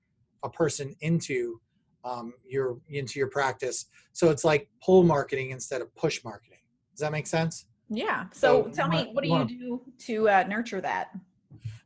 a 0.45 0.51
person 0.51 0.95
into 1.01 1.61
um, 2.05 2.35
your 2.47 2.79
into 2.88 3.19
your 3.19 3.29
practice. 3.29 3.87
So 4.12 4.31
it's 4.31 4.45
like 4.45 4.69
pull 4.85 5.03
marketing 5.03 5.51
instead 5.51 5.81
of 5.81 5.95
push 5.95 6.25
marketing. 6.25 6.59
Does 6.93 7.01
that 7.01 7.12
make 7.12 7.27
sense? 7.27 7.67
Yeah. 7.88 8.27
So, 8.33 8.65
so 8.65 8.71
tell 8.71 8.88
me, 8.88 9.11
what 9.12 9.23
do 9.23 9.31
you 9.31 9.45
do 9.45 9.83
to 10.07 10.29
uh, 10.29 10.45
nurture 10.49 10.81
that? 10.81 11.11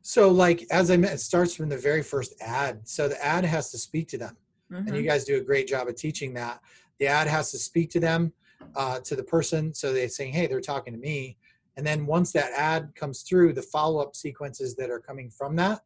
So, 0.01 0.29
like 0.29 0.65
as 0.71 0.89
I 0.89 0.97
meant, 0.97 1.13
it 1.13 1.19
starts 1.19 1.53
from 1.53 1.69
the 1.69 1.77
very 1.77 2.01
first 2.01 2.33
ad. 2.41 2.87
So 2.87 3.07
the 3.07 3.23
ad 3.23 3.43
has 3.43 3.71
to 3.71 3.77
speak 3.77 4.07
to 4.09 4.17
them, 4.17 4.37
mm-hmm. 4.71 4.87
and 4.87 4.95
you 4.95 5.01
mm-hmm. 5.01 5.09
guys 5.09 5.25
do 5.25 5.35
a 5.35 5.41
great 5.41 5.67
job 5.67 5.87
of 5.87 5.95
teaching 5.95 6.33
that. 6.35 6.61
The 6.99 7.07
ad 7.07 7.27
has 7.27 7.51
to 7.51 7.57
speak 7.57 7.89
to 7.91 7.99
them, 7.99 8.31
uh, 8.75 8.99
to 9.01 9.15
the 9.15 9.23
person, 9.23 9.73
so 9.73 9.91
they're 9.91 10.07
saying, 10.07 10.33
"Hey, 10.33 10.47
they're 10.47 10.61
talking 10.61 10.93
to 10.93 10.99
me." 10.99 11.37
And 11.75 11.85
then 11.85 12.05
once 12.05 12.31
that 12.31 12.51
ad 12.53 12.93
comes 12.95 13.21
through, 13.21 13.53
the 13.53 13.61
follow-up 13.61 14.15
sequences 14.15 14.75
that 14.77 14.89
are 14.89 14.99
coming 14.99 15.29
from 15.29 15.55
that, 15.57 15.81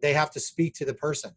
they 0.00 0.12
have 0.12 0.30
to 0.32 0.40
speak 0.40 0.74
to 0.74 0.84
the 0.84 0.94
person. 0.94 1.32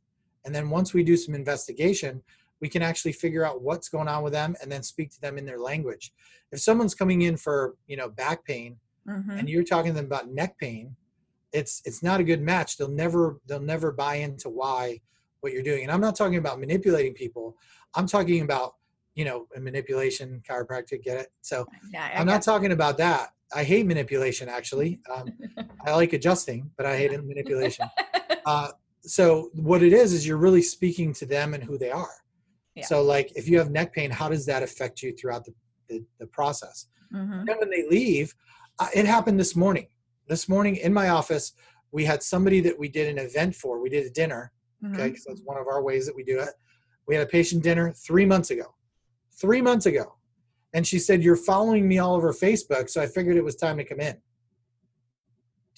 And 0.46 0.54
then 0.54 0.70
once 0.70 0.94
we 0.94 1.04
do 1.04 1.18
some 1.18 1.36
investigation, 1.36 2.22
we 2.62 2.70
can 2.70 2.82
actually 2.82 3.12
figure 3.12 3.46
out 3.46 3.62
what's 3.62 3.90
going 3.90 4.08
on 4.08 4.24
with 4.24 4.34
them 4.34 4.56
and 4.62 4.72
then 4.72 4.84
speak 4.84 5.12
to 5.12 5.22
them 5.22 5.38
in 5.38 5.46
their 5.46 5.60
language. 5.60 6.14
If 6.52 6.60
someone's 6.62 6.96
coming 6.96 7.24
in 7.24 7.38
for, 7.38 7.76
you 7.88 7.98
know, 7.98 8.10
back 8.10 8.46
pain 8.46 8.78
mm-hmm. 9.08 9.32
and 9.32 9.50
you're 9.50 9.64
talking 9.64 9.92
to 9.92 9.96
them 9.96 10.06
about 10.06 10.30
neck 10.30 10.58
pain, 10.58 10.96
it's 11.52 11.82
it's 11.86 12.04
not 12.04 12.20
a 12.20 12.24
good 12.24 12.42
match. 12.42 12.78
They'll 12.78 12.90
never 12.90 13.40
they'll 13.48 13.60
never 13.60 13.92
buy 13.92 14.16
into 14.16 14.50
why 14.50 15.02
what 15.42 15.54
you're 15.54 15.64
doing. 15.64 15.84
And 15.84 15.92
I'm 15.92 16.02
not 16.02 16.16
talking 16.16 16.38
about 16.38 16.60
manipulating 16.60 17.14
people. 17.14 17.56
I'm 17.94 18.08
talking 18.08 18.42
about, 18.42 18.76
you 19.14 19.26
know, 19.26 19.48
manipulation, 19.60 20.42
chiropractic, 20.48 21.04
get 21.04 21.18
it? 21.18 21.28
So 21.42 21.66
yeah, 21.94 22.10
I'm 22.16 22.28
not 22.28 22.42
talking 22.42 22.72
about 22.72 22.98
that. 22.98 23.30
I 23.54 23.64
hate 23.64 23.86
manipulation 23.86 24.50
actually. 24.50 25.00
Um, 25.14 25.30
I 25.86 25.94
like 25.94 26.14
adjusting, 26.14 26.72
but 26.78 26.86
I 26.86 26.98
hate 26.98 27.12
manipulation. 27.24 27.88
Uh, 28.48 28.70
so 29.08 29.50
what 29.54 29.84
it 29.84 29.94
is 29.94 30.14
is 30.14 30.28
you're 30.28 30.38
really 30.38 30.62
speaking 30.62 31.14
to 31.14 31.26
them 31.26 31.54
and 31.54 31.64
who 31.64 31.78
they 31.78 31.92
are 31.92 32.16
yeah. 32.76 32.86
so 32.86 33.02
like 33.02 33.32
if 33.36 33.48
you 33.48 33.58
have 33.58 33.70
neck 33.72 33.94
pain 33.94 34.10
how 34.12 34.30
does 34.30 34.46
that 34.46 34.64
affect 34.64 35.02
you 35.02 35.14
throughout 35.14 35.46
the, 35.46 35.54
the, 35.90 36.04
the 36.20 36.28
process 36.28 36.88
mm-hmm. 37.14 37.46
then 37.46 37.58
when 37.60 37.70
they 37.70 37.86
leave 37.90 38.34
uh, 38.80 38.88
it 38.94 39.06
happened 39.06 39.40
this 39.40 39.56
morning 39.56 39.88
this 40.28 40.50
morning 40.50 40.76
in 40.78 40.94
my 40.94 41.10
office 41.10 41.54
we 41.92 42.04
had 42.04 42.22
somebody 42.22 42.60
that 42.60 42.78
we 42.78 42.90
did 42.90 43.08
an 43.10 43.24
event 43.24 43.56
for 43.56 43.82
we 43.82 43.90
did 43.90 44.06
a 44.06 44.10
dinner 44.10 44.52
mm-hmm. 44.84 44.94
okay 44.94 45.10
because 45.10 45.26
that's 45.26 45.42
one 45.44 45.58
of 45.58 45.68
our 45.68 45.82
ways 45.82 46.06
that 46.06 46.16
we 46.16 46.24
do 46.24 46.40
it 46.40 46.50
we 47.08 47.16
had 47.16 47.24
a 47.26 47.30
patient 47.30 47.64
dinner 47.64 47.92
three 47.94 48.26
months 48.26 48.52
ago 48.52 48.76
three 49.40 49.62
months 49.62 49.86
ago 49.86 50.16
And 50.76 50.86
she 50.86 51.00
said, 51.00 51.24
You're 51.24 51.38
following 51.38 51.88
me 51.88 52.00
all 52.00 52.16
over 52.16 52.34
Facebook. 52.34 52.90
So 52.90 53.02
I 53.02 53.08
figured 53.08 53.38
it 53.38 53.44
was 53.44 53.56
time 53.56 53.78
to 53.78 53.86
come 53.86 54.02
in. 54.02 54.18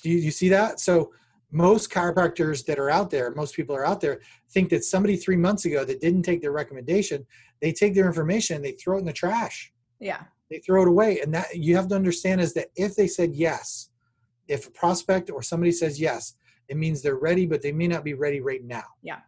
Do 0.01 0.09
you, 0.09 0.17
you 0.17 0.31
see 0.31 0.49
that? 0.49 0.79
So 0.79 1.11
most 1.51 1.89
chiropractors 1.89 2.65
that 2.65 2.79
are 2.79 2.89
out 2.89 3.09
there, 3.09 3.33
most 3.35 3.55
people 3.55 3.75
are 3.75 3.85
out 3.85 4.01
there, 4.01 4.19
think 4.51 4.69
that 4.69 4.83
somebody 4.83 5.15
three 5.15 5.37
months 5.37 5.65
ago 5.65 5.85
that 5.85 6.01
didn't 6.01 6.23
take 6.23 6.41
their 6.41 6.51
recommendation, 6.51 7.25
they 7.61 7.71
take 7.71 7.93
their 7.95 8.07
information 8.07 8.57
and 8.57 8.65
they 8.65 8.73
throw 8.73 8.97
it 8.97 9.01
in 9.01 9.05
the 9.05 9.13
trash. 9.13 9.71
Yeah. 9.99 10.23
They 10.51 10.59
throw 10.59 10.81
it 10.81 10.87
away. 10.87 11.21
And 11.21 11.33
that 11.33 11.55
you 11.55 11.75
have 11.75 11.87
to 11.89 11.95
understand 11.95 12.41
is 12.41 12.53
that 12.53 12.67
if 12.75 12.95
they 12.95 13.07
said 13.07 13.33
yes, 13.33 13.89
if 14.47 14.67
a 14.67 14.71
prospect 14.71 15.29
or 15.29 15.41
somebody 15.41 15.71
says 15.71 15.99
yes, 15.99 16.35
it 16.67 16.77
means 16.77 17.01
they're 17.01 17.15
ready, 17.15 17.45
but 17.45 17.61
they 17.61 17.71
may 17.71 17.87
not 17.87 18.03
be 18.03 18.13
ready 18.13 18.41
right 18.41 18.63
now. 18.63 18.83
Yeah. 19.01 19.19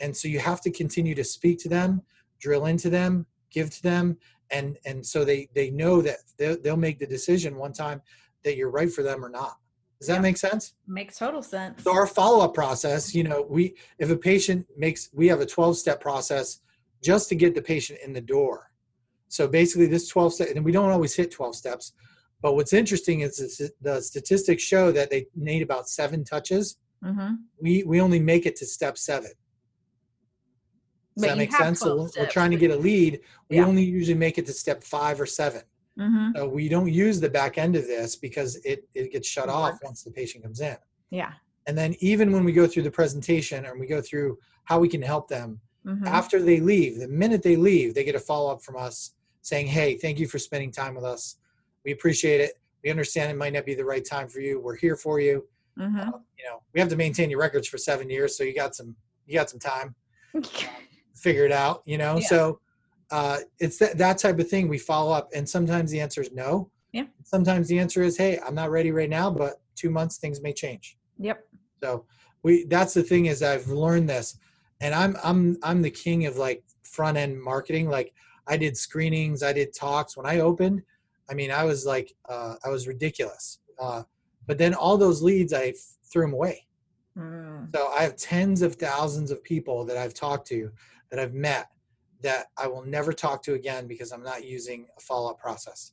And 0.00 0.16
so 0.16 0.28
you 0.28 0.38
have 0.38 0.60
to 0.62 0.70
continue 0.70 1.14
to 1.14 1.24
speak 1.24 1.58
to 1.60 1.68
them, 1.68 2.02
drill 2.40 2.66
into 2.66 2.88
them, 2.88 3.26
give 3.50 3.70
to 3.70 3.82
them, 3.82 4.16
and 4.50 4.78
and 4.84 5.04
so 5.04 5.24
they 5.24 5.48
they 5.54 5.70
know 5.70 6.02
that 6.02 6.18
they'll, 6.38 6.60
they'll 6.60 6.76
make 6.76 6.98
the 6.98 7.06
decision 7.06 7.56
one 7.56 7.72
time 7.72 8.00
that 8.44 8.56
you're 8.56 8.70
right 8.70 8.90
for 8.90 9.02
them 9.02 9.24
or 9.24 9.28
not. 9.28 9.58
Does 10.00 10.08
that 10.08 10.14
Yeah. 10.14 10.20
make 10.20 10.38
sense? 10.38 10.72
Makes 10.86 11.18
total 11.18 11.42
sense. 11.42 11.82
So 11.84 11.92
our 11.92 12.06
follow-up 12.06 12.54
process, 12.54 13.14
you 13.14 13.22
know, 13.22 13.42
we 13.42 13.74
if 13.98 14.08
a 14.10 14.16
patient 14.16 14.66
makes 14.76 15.10
we 15.12 15.28
have 15.28 15.40
a 15.42 15.46
12-step 15.46 16.00
process 16.00 16.60
just 17.02 17.28
to 17.28 17.34
get 17.34 17.54
the 17.54 17.62
patient 17.62 17.98
in 18.04 18.12
the 18.14 18.20
door. 18.20 18.70
So 19.28 19.46
basically 19.46 19.86
this 19.86 20.08
12 20.08 20.34
step 20.34 20.48
and 20.56 20.64
we 20.64 20.72
don't 20.72 20.90
always 20.90 21.14
hit 21.14 21.30
12 21.30 21.54
steps, 21.54 21.92
but 22.40 22.54
what's 22.54 22.72
interesting 22.72 23.20
is 23.20 23.72
the- 23.82 24.00
statistics 24.02 24.62
show 24.62 24.90
that 24.92 25.10
they 25.10 25.26
need 25.34 25.62
about 25.62 25.88
7 25.88 26.24
touches. 26.24 26.76
Mm-hmm. 27.04 27.34
We 27.60 27.82
we 27.84 28.00
only 28.00 28.20
make 28.20 28.46
it 28.46 28.56
to 28.56 28.66
step 28.66 28.96
7. 28.96 29.30
Does 31.16 31.28
that 31.28 31.36
make 31.36 31.52
sense? 31.54 31.80
So 31.80 32.08
we're, 32.16 32.26
trying 32.26 32.52
to 32.52 32.56
get 32.56 32.70
a 32.70 32.76
lead. 32.76 33.20
We 33.50 33.56
Yeah. 33.56 33.66
only 33.66 33.84
usually 33.84 34.16
make 34.16 34.38
it 34.38 34.46
to 34.46 34.52
step 34.54 34.82
5 34.82 35.20
or 35.20 35.26
7. 35.26 35.62
Mm-hmm. 36.00 36.30
So 36.36 36.48
we 36.48 36.68
don't 36.68 36.90
use 36.90 37.20
the 37.20 37.28
back 37.28 37.58
end 37.58 37.76
of 37.76 37.86
this 37.86 38.16
because 38.16 38.56
it 38.64 38.88
it 38.94 39.12
gets 39.12 39.28
shut 39.28 39.48
off 39.48 39.78
once 39.82 40.02
the 40.02 40.10
patient 40.10 40.44
comes 40.44 40.60
in. 40.60 40.76
Yeah. 41.10 41.32
And 41.66 41.76
then 41.76 41.94
even 42.00 42.32
when 42.32 42.44
we 42.44 42.52
go 42.52 42.66
through 42.66 42.84
the 42.84 42.90
presentation 42.90 43.66
and 43.66 43.78
we 43.78 43.86
go 43.86 44.00
through 44.00 44.38
how 44.64 44.78
we 44.78 44.88
can 44.88 45.02
help 45.02 45.28
them, 45.28 45.60
Mm-hmm. 45.86 46.06
after 46.08 46.42
they 46.42 46.60
leave, 46.60 46.98
the 46.98 47.08
minute 47.08 47.42
they 47.42 47.56
leave, 47.56 47.94
they 47.94 48.04
get 48.04 48.14
a 48.14 48.20
follow 48.20 48.52
up 48.52 48.62
from 48.62 48.76
us 48.76 49.14
saying, 49.40 49.66
Hey, 49.66 49.96
thank 49.96 50.18
you 50.18 50.28
for 50.28 50.38
spending 50.38 50.70
time 50.70 50.94
with 50.94 51.04
us. 51.04 51.36
We 51.86 51.92
appreciate 51.92 52.42
it. 52.42 52.60
We 52.84 52.90
understand 52.90 53.30
it 53.30 53.36
might 53.38 53.54
not 53.54 53.64
be 53.64 53.74
the 53.74 53.84
right 53.86 54.04
time 54.04 54.28
for 54.28 54.40
you. 54.40 54.60
We're 54.60 54.76
here 54.76 54.94
for 54.94 55.20
you. 55.20 55.46
Mm-hmm. 55.78 55.98
Uh, 55.98 56.18
you 56.38 56.44
know, 56.44 56.62
we 56.74 56.80
have 56.80 56.90
to 56.90 56.96
maintain 56.96 57.30
your 57.30 57.40
records 57.40 57.66
for 57.66 57.78
seven 57.78 58.10
years, 58.10 58.36
so 58.36 58.44
you 58.44 58.54
got 58.54 58.74
some 58.74 58.94
you 59.26 59.32
got 59.34 59.48
some 59.48 59.58
time 59.58 59.94
figure 61.14 61.46
it 61.46 61.52
out, 61.52 61.82
you 61.86 61.96
know. 61.96 62.18
Yeah. 62.18 62.26
So 62.26 62.60
uh 63.10 63.38
it's 63.58 63.78
that 63.78 63.98
that 63.98 64.18
type 64.18 64.38
of 64.38 64.48
thing 64.48 64.68
we 64.68 64.78
follow 64.78 65.12
up 65.12 65.28
and 65.34 65.48
sometimes 65.48 65.90
the 65.90 66.00
answer 66.00 66.20
is 66.20 66.32
no. 66.32 66.70
Yeah. 66.92 67.04
Sometimes 67.22 67.68
the 67.68 67.78
answer 67.78 68.02
is, 68.02 68.16
Hey, 68.16 68.38
I'm 68.44 68.54
not 68.54 68.70
ready 68.70 68.90
right 68.90 69.08
now, 69.10 69.30
but 69.30 69.60
two 69.76 69.90
months 69.90 70.18
things 70.18 70.40
may 70.42 70.52
change. 70.52 70.96
yep. 71.18 71.44
So 71.82 72.04
we 72.42 72.64
that's 72.64 72.94
the 72.94 73.02
thing 73.02 73.26
is 73.26 73.42
I've 73.42 73.68
learned 73.68 74.08
this 74.08 74.38
and 74.80 74.94
I'm 74.94 75.16
I'm 75.22 75.56
I'm 75.62 75.82
the 75.82 75.90
king 75.90 76.26
of 76.26 76.36
like 76.36 76.62
front 76.82 77.16
end 77.16 77.40
marketing. 77.40 77.88
Like 77.88 78.12
I 78.46 78.56
did 78.56 78.76
screenings, 78.76 79.42
I 79.42 79.52
did 79.52 79.72
talks 79.74 80.16
when 80.16 80.26
I 80.26 80.40
opened. 80.40 80.82
I 81.30 81.34
mean, 81.34 81.50
I 81.50 81.64
was 81.64 81.86
like 81.86 82.12
uh 82.28 82.56
I 82.64 82.68
was 82.68 82.86
ridiculous. 82.88 83.60
Uh 83.78 84.02
but 84.46 84.58
then 84.58 84.74
all 84.74 84.96
those 84.96 85.22
leads 85.22 85.52
I 85.52 85.74
threw 86.12 86.24
them 86.24 86.34
away. 86.34 86.66
Mm. 87.16 87.74
So 87.74 87.88
I 87.88 88.02
have 88.02 88.16
tens 88.16 88.62
of 88.62 88.76
thousands 88.76 89.30
of 89.30 89.42
people 89.44 89.84
that 89.84 89.96
I've 89.96 90.14
talked 90.14 90.46
to 90.48 90.70
that 91.10 91.20
I've 91.20 91.34
met 91.34 91.68
that 92.22 92.46
I 92.58 92.66
will 92.66 92.84
never 92.84 93.12
talk 93.12 93.42
to 93.44 93.54
again 93.54 93.86
because 93.86 94.12
I'm 94.12 94.22
not 94.22 94.44
using 94.44 94.86
a 94.96 95.00
follow-up 95.00 95.38
process. 95.38 95.92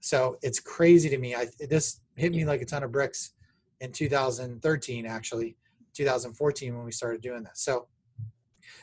So 0.00 0.36
it's 0.42 0.58
crazy 0.60 1.08
to 1.10 1.18
me. 1.18 1.34
I 1.34 1.46
this 1.68 2.00
hit 2.16 2.32
me 2.32 2.44
like 2.44 2.62
a 2.62 2.64
ton 2.64 2.82
of 2.82 2.90
bricks 2.92 3.32
in 3.80 3.92
2013 3.92 5.06
actually, 5.06 5.56
2014 5.94 6.74
when 6.76 6.84
we 6.84 6.92
started 6.92 7.20
doing 7.20 7.42
this. 7.44 7.60
So 7.62 7.86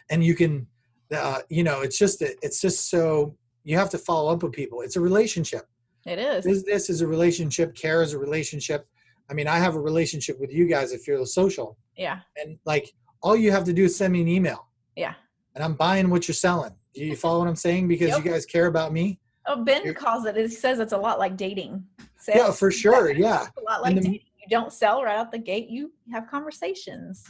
and 0.09 0.23
you 0.23 0.35
can 0.35 0.67
uh, 1.15 1.39
you 1.49 1.63
know, 1.63 1.81
it's 1.81 1.97
just 1.97 2.21
it's 2.21 2.61
just 2.61 2.89
so 2.89 3.35
you 3.63 3.77
have 3.77 3.89
to 3.89 3.97
follow 3.97 4.31
up 4.31 4.43
with 4.43 4.51
people. 4.53 4.81
It's 4.81 4.95
a 4.95 5.01
relationship 5.01 5.65
It 6.05 6.19
is. 6.19 6.45
business 6.45 6.89
is 6.89 7.01
a 7.01 7.07
relationship 7.07 7.75
care 7.75 8.01
is 8.01 8.13
a 8.13 8.17
relationship 8.19 8.87
i 9.29 9.33
mean 9.33 9.47
i 9.47 9.57
have 9.59 9.75
a 9.75 9.79
relationship 9.79 10.39
with 10.39 10.51
you 10.51 10.65
guys 10.67 10.91
at 10.93 11.01
fearless 11.01 11.33
social 11.35 11.77
Yeah. 11.97 12.19
and 12.37 12.57
like 12.65 12.91
all 13.21 13.35
you 13.35 13.51
have 13.51 13.63
to 13.65 13.73
do 13.73 13.83
is 13.83 13.95
send 13.95 14.13
me 14.13 14.21
an 14.21 14.27
email 14.27 14.67
Yeah. 14.95 15.13
And 15.59 15.65
i'm 15.65 15.73
buying 15.73 16.09
what 16.09 16.27
you're 16.27 16.33
selling 16.35 16.73
do 16.93 17.03
you 17.05 17.15
follow 17.15 17.39
what 17.39 17.47
i'm 17.47 17.55
saying 17.55 17.87
because 17.87 18.09
Yep. 18.09 18.23
you 18.25 18.31
guys 18.31 18.45
care 18.45 18.67
about 18.67 18.91
me 18.93 19.19
Oh, 19.51 19.63
Ben 19.63 19.81
You're- 19.83 19.95
calls 19.95 20.25
it. 20.25 20.35
He 20.35 20.47
says 20.47 20.77
it's 20.79 20.93
a 20.93 20.97
lot 20.97 21.17
like 21.17 21.35
dating. 21.35 21.83
yeah 22.27 22.51
for 22.51 22.69
sure 22.69 23.09
yeah 23.11 23.47
It's 23.47 23.57
a 23.57 23.61
lot 23.61 23.81
like 23.81 23.95
the- 23.95 24.01
dating. 24.01 24.19
You 24.37 24.47
don't 24.49 24.71
sell 24.71 25.03
right 25.03 25.17
out 25.17 25.31
the 25.31 25.39
gate. 25.39 25.69
You 25.69 25.91
have 26.11 26.27
conversations. 26.29 27.25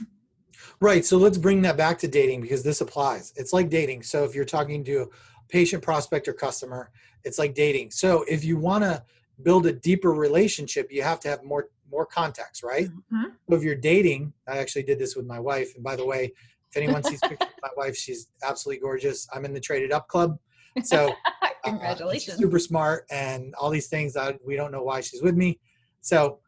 right 0.81 1.05
so 1.05 1.17
let's 1.17 1.37
bring 1.37 1.61
that 1.61 1.77
back 1.77 1.97
to 1.99 2.07
dating 2.07 2.41
because 2.41 2.61
this 2.61 2.81
applies 2.81 3.31
it's 3.37 3.53
like 3.53 3.69
dating 3.69 4.03
so 4.03 4.23
if 4.25 4.35
you're 4.35 4.43
talking 4.45 4.83
to 4.83 5.03
a 5.03 5.07
patient 5.47 5.81
prospect 5.81 6.27
or 6.27 6.33
customer 6.33 6.91
it's 7.23 7.39
like 7.39 7.53
dating 7.55 7.89
so 7.89 8.23
if 8.27 8.43
you 8.43 8.57
want 8.57 8.83
to 8.83 9.01
build 9.43 9.65
a 9.65 9.71
deeper 9.73 10.11
relationship 10.11 10.91
you 10.91 11.01
have 11.01 11.19
to 11.21 11.29
have 11.29 11.43
more 11.43 11.69
more 11.89 12.05
contacts, 12.05 12.61
right 12.63 12.89
Mhm. 13.13 13.31
So 13.49 13.55
if 13.55 13.63
you're 13.63 13.75
dating, 13.93 14.33
I 14.47 14.57
actually 14.59 14.83
did 14.83 14.99
this 14.99 15.15
with 15.15 15.25
my 15.25 15.39
wife. 15.39 15.73
And 15.73 15.83
by 15.83 15.95
the 15.95 16.05
way, 16.05 16.33
if 16.69 16.77
anyone 16.77 17.03
sees 17.03 17.19
pictures 17.21 17.47
of 17.63 17.69
my 17.75 17.83
wife, 17.85 17.95
she's 17.95 18.27
absolutely 18.43 18.81
gorgeous. 18.81 19.27
I'm 19.33 19.45
in 19.45 19.53
the 19.53 19.59
Traded 19.59 19.91
Up 19.91 20.07
Club. 20.07 20.37
So 20.83 21.07
uh, 21.41 21.47
she's 21.49 21.51
Congratulations. 21.63 22.37
super 22.37 22.59
smart 22.59 23.05
and 23.11 23.53
all 23.55 23.69
these 23.69 23.87
things. 23.87 24.15
I, 24.15 24.37
we 24.45 24.55
don't 24.55 24.71
know 24.71 24.83
why 24.83 25.01
she's 25.01 25.21
with 25.21 25.35
me. 25.35 25.59
So 26.01 26.39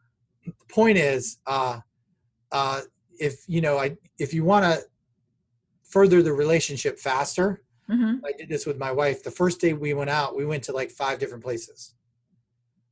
the 0.46 0.52
point 0.68 0.96
is, 0.98 1.38
uh, 1.46 1.80
uh, 2.52 2.82
if 3.18 3.44
you 3.48 3.60
know, 3.60 3.78
I 3.78 3.96
if 4.18 4.32
you 4.32 4.44
want 4.44 4.64
to 4.64 4.82
further 5.84 6.22
the 6.22 6.32
relationship 6.32 6.98
faster, 6.98 7.62
Mhm. 7.90 8.20
I 8.24 8.32
did 8.38 8.48
this 8.48 8.64
with 8.64 8.78
my 8.78 8.90
wife. 8.92 9.22
The 9.22 9.30
first 9.30 9.60
day 9.60 9.72
we 9.74 9.92
went 9.92 10.08
out, 10.08 10.36
we 10.36 10.46
went 10.46 10.62
to 10.64 10.72
like 10.72 10.90
five 10.90 11.18
different 11.18 11.42
places. 11.42 11.94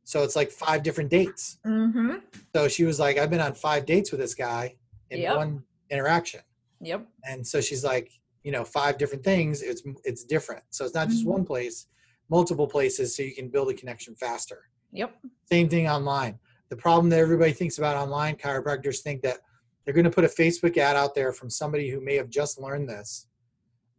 So 0.04 0.24
it's 0.24 0.34
like 0.36 0.50
five 0.50 0.82
different 0.82 1.08
dates. 1.10 1.58
Mhm. 1.64 2.22
So 2.54 2.66
she 2.68 2.84
was 2.84 2.98
like, 2.98 3.16
I've 3.16 3.30
been 3.30 3.40
on 3.40 3.54
five 3.54 3.86
dates 3.86 4.10
with 4.10 4.20
this 4.20 4.34
guy 4.34 4.76
in 5.10 5.20
Yep. 5.20 5.36
one 5.36 5.64
interaction. 5.90 6.40
Yep. 6.80 7.06
And 7.24 7.46
so 7.46 7.60
she's 7.60 7.84
like, 7.84 8.10
you 8.42 8.52
know, 8.52 8.64
five 8.64 8.98
different 8.98 9.22
things. 9.24 9.62
It's 9.62 9.82
it's 10.04 10.24
different. 10.24 10.62
So 10.70 10.84
it's 10.84 10.94
not 10.94 11.08
just 11.08 11.24
Mhm. 11.24 11.28
one 11.28 11.44
place, 11.44 11.86
multiple 12.30 12.66
places, 12.66 13.14
so 13.14 13.22
you 13.22 13.34
can 13.34 13.48
build 13.48 13.70
a 13.70 13.74
connection 13.74 14.14
faster. 14.14 14.70
Yep. 14.92 15.14
Same 15.50 15.68
thing 15.68 15.88
online. 15.88 16.38
The 16.70 16.76
problem 16.76 17.10
that 17.10 17.18
everybody 17.18 17.52
thinks 17.52 17.78
about 17.78 17.96
online, 17.96 18.36
chiropractors 18.36 19.00
think 19.00 19.22
that 19.22 19.38
they're 19.84 19.94
going 19.94 20.04
to 20.04 20.10
put 20.10 20.24
a 20.24 20.28
Facebook 20.28 20.76
ad 20.78 20.96
out 20.96 21.14
there 21.14 21.32
from 21.32 21.50
somebody 21.50 21.90
who 21.90 22.00
may 22.00 22.14
have 22.16 22.30
just 22.30 22.58
learned 22.60 22.88
this, 22.88 23.26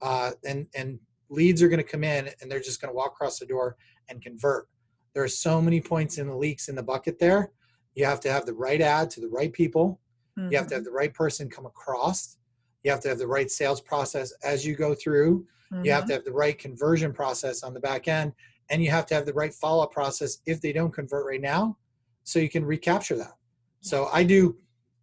uh, 0.01 0.31
and 0.45 0.67
and 0.73 0.99
leads 1.29 1.61
are 1.61 1.69
going 1.69 1.77
to 1.77 1.83
come 1.83 2.03
in 2.03 2.29
and 2.41 2.51
they're 2.51 2.59
just 2.59 2.81
going 2.81 2.91
to 2.91 2.95
walk 2.95 3.11
across 3.13 3.39
the 3.39 3.45
door 3.45 3.77
and 4.09 4.21
convert. 4.21 4.67
There 5.13 5.23
are 5.23 5.27
so 5.29 5.61
many 5.61 5.79
points 5.81 6.17
in 6.17 6.27
the 6.27 6.35
leaks 6.35 6.67
in 6.67 6.75
the 6.75 6.83
bucket 6.83 7.19
there. 7.19 7.51
You 7.95 8.05
have 8.05 8.19
to 8.21 8.31
have 8.31 8.45
the 8.45 8.53
right 8.53 8.81
ad 8.81 9.09
to 9.11 9.21
the 9.21 9.29
right 9.29 9.51
people. 9.53 9.99
You 10.37 10.57
have 10.57 10.67
to 10.67 10.75
have 10.75 10.83
the 10.85 10.91
right 10.91 11.13
person 11.13 11.49
come 11.49 11.65
across. 11.65 12.37
You 12.83 12.91
have 12.91 12.99
to 13.01 13.09
have 13.09 13.19
the 13.19 13.27
right 13.27 13.49
sales 13.49 13.79
process 13.81 14.31
as 14.43 14.65
you 14.65 14.75
go 14.75 14.93
through. 14.95 15.45
You 15.83 15.91
have 15.91 16.03
Mhm. 16.03 16.07
to 16.07 16.13
have 16.13 16.25
the 16.25 16.33
right 16.33 16.57
conversion 16.57 17.13
process 17.13 17.63
on 17.63 17.73
the 17.73 17.79
back 17.79 18.07
end, 18.09 18.33
and 18.69 18.83
you 18.83 18.91
have 18.91 19.05
to 19.07 19.13
have 19.15 19.25
the 19.25 19.33
right 19.33 19.53
follow 19.53 19.83
up 19.83 19.91
process 19.91 20.39
if 20.45 20.59
they 20.59 20.73
don't 20.73 20.91
convert 20.91 21.25
right 21.25 21.39
now, 21.39 21.77
so 22.23 22.39
you 22.39 22.49
can 22.49 22.65
recapture 22.65 23.15
that. 23.17 23.35
So 23.79 24.07
I 24.11 24.23
do 24.23 24.57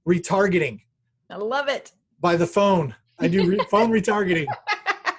retargeting 0.07 0.81
I 1.31 1.37
love 1.37 1.69
it. 1.69 1.93
by 2.21 2.37
the 2.37 2.47
phone. 2.47 2.95
I 3.19 3.29
do 3.29 3.47
re- 3.49 3.59
phone 3.71 3.91
retargeting. 3.91 4.47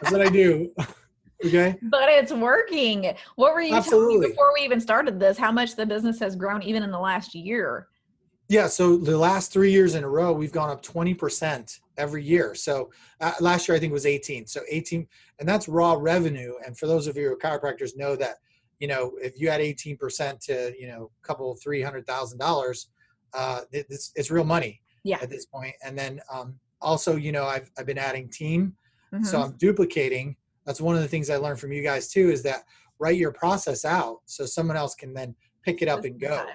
That's 0.02 0.12
what 0.12 0.22
I 0.22 0.30
do. 0.30 0.72
okay. 1.46 1.78
But 1.82 2.10
it's 2.10 2.32
working. 2.32 3.16
What 3.36 3.54
were 3.54 3.62
you 3.62 3.70
telling 3.70 3.78
Absolutely. 3.84 4.20
me 4.20 4.28
before 4.28 4.52
we 4.54 4.62
even 4.62 4.80
started 4.80 5.20
this? 5.20 5.38
How 5.38 5.52
much 5.52 5.76
the 5.76 5.86
business 5.86 6.20
has 6.20 6.36
grown 6.36 6.62
even 6.62 6.84
in 6.84 6.92
the 6.92 7.00
last 7.00 7.34
year? 7.34 7.88
Yeah, 8.50 8.68
so 8.68 8.98
the 8.98 9.18
last 9.18 9.52
three 9.52 9.72
years 9.72 9.96
in 9.96 10.04
a 10.04 10.10
row, 10.10 10.32
we've 10.34 10.52
gone 10.52 10.70
up 10.70 10.82
20% 10.84 11.80
every 12.00 12.24
year. 12.24 12.56
So 12.56 12.90
uh, 13.22 13.34
last 13.42 13.68
year, 13.68 13.76
I 13.76 13.80
think 13.80 13.92
was 13.94 14.06
18. 14.06 14.48
So 14.48 14.62
18, 14.70 15.06
and 15.40 15.48
that's 15.48 15.68
raw 15.68 15.94
revenue. 16.00 16.54
And 16.66 16.76
for 16.78 16.88
those 16.88 17.06
of 17.06 17.16
you 17.18 17.26
who 17.28 17.34
are 17.34 17.38
chiropractors 17.38 17.96
know 17.96 18.16
that, 18.16 18.38
you 18.80 18.88
know, 18.88 19.12
if 19.22 19.40
you 19.40 19.50
add 19.50 19.60
18% 19.62 20.40
to, 20.46 20.74
you 20.80 20.88
know, 20.88 21.12
a 21.24 21.28
couple, 21.28 21.56
$300,000, 21.66 22.86
uh, 23.34 23.62
it- 23.72 23.86
it's, 23.90 24.12
it's 24.16 24.32
real 24.32 24.46
money 24.46 24.82
Yeah. 25.04 25.20
at 25.22 25.30
this 25.30 25.46
point. 25.46 25.76
And 25.84 25.98
then 25.98 26.22
um, 26.32 26.58
also, 26.82 27.16
you 27.18 27.32
know, 27.32 27.46
I've, 27.46 27.70
I've 27.78 27.86
been 27.86 27.98
adding 27.98 28.30
team. 28.30 28.76
So 29.24 29.38
Mhm. 29.40 29.44
I'm 29.46 29.58
duplicating. 29.58 30.36
That's 30.66 30.80
one 30.80 30.96
of 30.96 31.02
the 31.02 31.08
things 31.08 31.30
I 31.30 31.38
learned 31.38 31.60
from 31.60 31.72
you 31.74 31.82
guys 31.84 32.10
too, 32.10 32.30
is 32.32 32.42
that 32.44 32.64
write 33.00 33.18
your 33.18 33.32
process 33.32 33.84
out 33.86 34.20
so 34.26 34.46
someone 34.46 34.78
else 34.78 34.94
can 34.96 35.14
then 35.14 35.36
pick 35.64 35.82
it 35.82 35.88
up 35.90 36.06
and 36.06 36.20
go. 36.20 36.46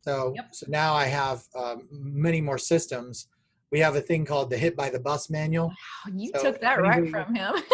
So, 0.00 0.32
Yep. 0.34 0.54
so 0.54 0.66
now 0.68 0.94
I 0.94 1.04
have 1.04 1.42
um, 1.54 1.86
many 1.92 2.40
more 2.40 2.56
systems. 2.58 3.28
We 3.70 3.80
have 3.80 3.96
a 3.96 4.00
thing 4.00 4.24
called 4.24 4.50
the 4.50 4.56
hit 4.56 4.76
by 4.76 4.90
the 4.90 5.00
bus 5.00 5.28
manual. 5.30 5.68
Wow, 5.68 6.12
you 6.14 6.30
So 6.34 6.42
took 6.42 6.60
that 6.60 6.80
right 6.80 7.08
from 7.08 7.34
him. 7.34 7.54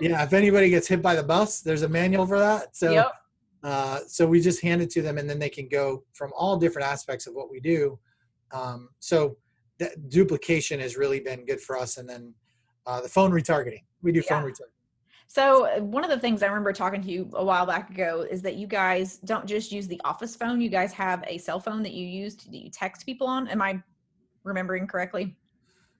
Yeah, 0.00 0.22
if 0.22 0.32
anybody 0.32 0.70
gets 0.70 0.86
hit 0.86 1.02
by 1.02 1.16
the 1.16 1.22
bus, 1.22 1.60
there's 1.60 1.82
a 1.82 1.88
manual 1.88 2.24
for 2.24 2.38
that. 2.38 2.76
So 2.76 2.92
yep. 2.92 3.12
Uh, 3.62 4.00
so 4.06 4.26
we 4.26 4.40
just 4.40 4.60
hand 4.60 4.80
it 4.80 4.90
to 4.90 5.02
them, 5.02 5.18
and 5.18 5.28
then 5.28 5.38
they 5.38 5.48
can 5.48 5.68
go 5.68 6.04
from 6.12 6.32
all 6.36 6.56
different 6.56 6.86
aspects 6.86 7.26
of 7.26 7.34
what 7.34 7.50
we 7.50 7.60
do. 7.60 7.98
Um, 8.52 8.90
so 9.00 9.36
that 9.78 10.08
duplication 10.08 10.80
has 10.80 10.96
really 10.96 11.20
been 11.20 11.44
good 11.44 11.60
for 11.60 11.76
us. 11.76 11.96
And 11.98 12.08
then 12.08 12.34
uh, 12.86 13.00
the 13.00 13.08
phone 13.08 13.30
retargeting, 13.30 13.82
we 14.02 14.12
do 14.12 14.22
phone 14.22 14.44
retargeting. 14.44 14.74
So 15.26 15.66
uh, 15.66 15.80
one 15.80 16.04
of 16.04 16.10
the 16.10 16.18
things 16.18 16.42
I 16.42 16.46
remember 16.46 16.72
talking 16.72 17.02
to 17.02 17.10
you 17.10 17.28
a 17.34 17.44
while 17.44 17.66
back 17.66 17.90
ago 17.90 18.26
is 18.28 18.40
that 18.42 18.54
you 18.54 18.66
guys 18.66 19.18
don't 19.18 19.46
just 19.46 19.70
use 19.70 19.86
the 19.86 20.00
office 20.04 20.34
phone. 20.34 20.60
You 20.60 20.70
guys 20.70 20.92
have 20.94 21.22
a 21.26 21.36
cell 21.38 21.60
phone 21.60 21.82
that 21.82 21.92
you 21.92 22.06
use 22.06 22.34
to, 22.36 22.50
that 22.50 22.56
you 22.56 22.70
text 22.70 23.04
people 23.04 23.26
on. 23.26 23.46
Am 23.48 23.60
I 23.60 23.82
remembering 24.48 24.86
correctly? 24.86 25.36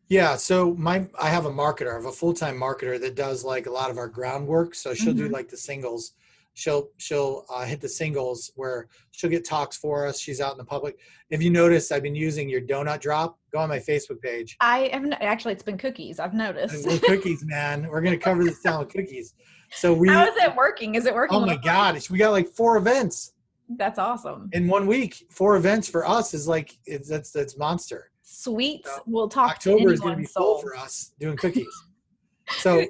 Yeah, 0.08 0.36
so 0.36 0.74
my 0.74 1.06
I 1.20 1.28
have 1.28 1.44
a 1.44 1.50
marketer, 1.50 1.90
I 1.90 1.94
have 1.94 2.06
a 2.06 2.12
full-time 2.12 2.58
marketer 2.58 2.98
that 3.00 3.14
does 3.14 3.44
like 3.44 3.66
a 3.66 3.70
lot 3.70 3.90
of 3.90 3.98
our 3.98 4.08
groundwork. 4.08 4.74
So 4.74 4.94
she'll 4.94 5.12
do 5.14 5.28
Mhm. 5.28 5.32
like 5.32 5.48
the 5.48 5.56
singles. 5.56 6.14
She'll 6.54 6.88
she'll 6.96 7.44
uh, 7.50 7.64
hit 7.64 7.80
the 7.80 7.88
singles 7.88 8.50
where 8.56 8.88
she'll 9.12 9.30
get 9.30 9.44
talks 9.44 9.76
for 9.76 10.06
us. 10.06 10.18
She's 10.18 10.40
out 10.40 10.52
in 10.52 10.58
the 10.58 10.64
public. 10.64 10.98
If 11.30 11.42
you 11.42 11.50
notice, 11.50 11.92
I've 11.92 12.02
been 12.02 12.14
using 12.16 12.48
your 12.48 12.62
donut 12.62 13.00
drop. 13.00 13.38
Go 13.52 13.58
on 13.60 13.68
my 13.68 13.78
Facebook 13.78 14.20
page. 14.22 14.56
I 14.60 14.88
have 14.92 15.04
not, 15.04 15.20
actually 15.22 15.52
it's 15.52 15.62
been 15.62 15.78
cookies. 15.78 16.18
I've 16.18 16.34
noticed. 16.34 16.84
Cookies, 17.04 17.44
man. 17.44 17.86
We're 17.88 18.00
gonna 18.00 18.16
cover 18.18 18.42
this 18.44 18.60
down 18.60 18.80
with 18.80 18.88
cookies. 18.88 19.34
So 19.72 19.92
we. 19.92 20.08
How 20.08 20.24
is 20.26 20.36
it 20.42 20.56
working? 20.56 20.94
Is 20.94 21.04
it 21.04 21.14
working? 21.14 21.36
Oh 21.36 21.44
my 21.44 21.56
gosh, 21.56 22.08
we 22.10 22.16
got 22.18 22.30
like 22.30 22.48
four 22.48 22.78
events 22.78 23.34
That's 23.76 23.98
awesome. 23.98 24.48
in 24.54 24.66
one 24.68 24.86
week. 24.86 25.26
Four 25.30 25.56
events 25.56 25.86
for 25.88 26.08
us 26.08 26.32
is 26.32 26.48
like 26.48 26.76
it's 26.86 27.08
that's 27.10 27.30
that's 27.30 27.58
monster. 27.58 28.07
Sweets 28.30 28.90
So, 28.94 29.02
will 29.06 29.28
talk 29.28 29.52
October 29.52 29.86
to 29.86 29.92
is 29.92 30.00
going 30.00 30.12
to 30.12 30.16
be 30.18 30.22
anyone's 30.24 30.32
full 30.32 30.58
for 30.58 30.76
us 30.76 31.12
doing 31.18 31.36
cookies. 31.38 31.66
so 32.58 32.84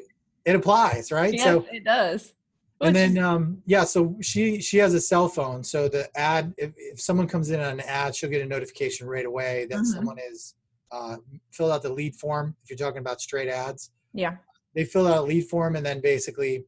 it 0.44 0.56
applies, 0.56 1.12
right? 1.12 1.32
Yes, 1.32 1.44
so 1.44 1.64
it 1.70 1.84
does. 1.84 2.34
and 2.80 2.94
Which 2.94 3.02
is- 3.02 3.14
then 3.14 3.24
um, 3.24 3.62
yeah, 3.64 3.84
so 3.84 4.16
she 4.20 4.60
she 4.60 4.78
has 4.78 4.94
a 4.94 5.00
cell 5.00 5.28
phone. 5.28 5.62
So 5.62 5.88
the 5.88 6.08
ad, 6.18 6.54
if, 6.58 6.72
if 6.76 7.00
someone 7.00 7.28
comes 7.28 7.50
in 7.50 7.60
on 7.60 7.74
an 7.74 7.80
ad, 7.80 8.16
she'll 8.16 8.30
get 8.30 8.42
a 8.42 8.46
notification 8.46 9.06
right 9.06 9.26
away 9.26 9.66
that 9.70 9.78
Mhm. 9.78 9.86
someone 9.86 10.18
is 10.18 10.54
uh, 10.90 11.18
filled 11.52 11.70
out 11.70 11.82
the 11.82 11.92
lead 11.92 12.16
form. 12.16 12.56
If 12.64 12.70
you're 12.70 12.78
talking 12.78 12.98
about 13.00 13.20
straight 13.20 13.48
ads, 13.48 13.92
yeah. 14.14 14.36
they 14.74 14.84
fill 14.84 15.06
out 15.06 15.18
a 15.18 15.22
lead 15.22 15.46
form, 15.46 15.76
and 15.76 15.86
then 15.86 16.00
basically 16.00 16.64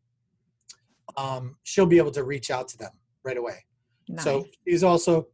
um, 1.16 1.56
she'll 1.64 1.86
be 1.86 1.98
able 1.98 2.12
to 2.12 2.22
reach 2.22 2.50
out 2.52 2.68
to 2.68 2.78
them 2.78 2.92
right 3.24 3.36
away. 3.36 3.64
Nice. 4.08 4.22
So 4.22 4.46
she's 4.66 4.84
also, 4.84 5.26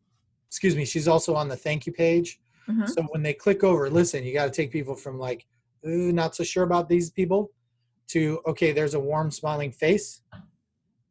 excuse 0.48 0.74
me, 0.74 0.84
she's 0.86 1.06
also 1.06 1.34
on 1.34 1.48
the 1.48 1.56
thank 1.56 1.84
you 1.86 1.92
page. 1.92 2.40
Mhm. 2.68 2.88
So 2.88 3.02
when 3.10 3.22
they 3.22 3.34
click 3.34 3.62
over, 3.64 3.88
listen, 3.90 4.24
you 4.24 4.32
got 4.32 4.44
to 4.46 4.50
take 4.50 4.70
people 4.72 4.94
from 4.94 5.18
like, 5.18 5.46
ooh, 5.86 6.12
not 6.12 6.34
so 6.34 6.44
sure 6.44 6.64
about 6.64 6.88
these 6.88 7.10
people 7.10 7.50
to, 8.08 8.40
okay, 8.46 8.72
there's 8.72 8.94
a 8.94 9.00
warm 9.00 9.30
smiling 9.30 9.70
face. 9.72 10.22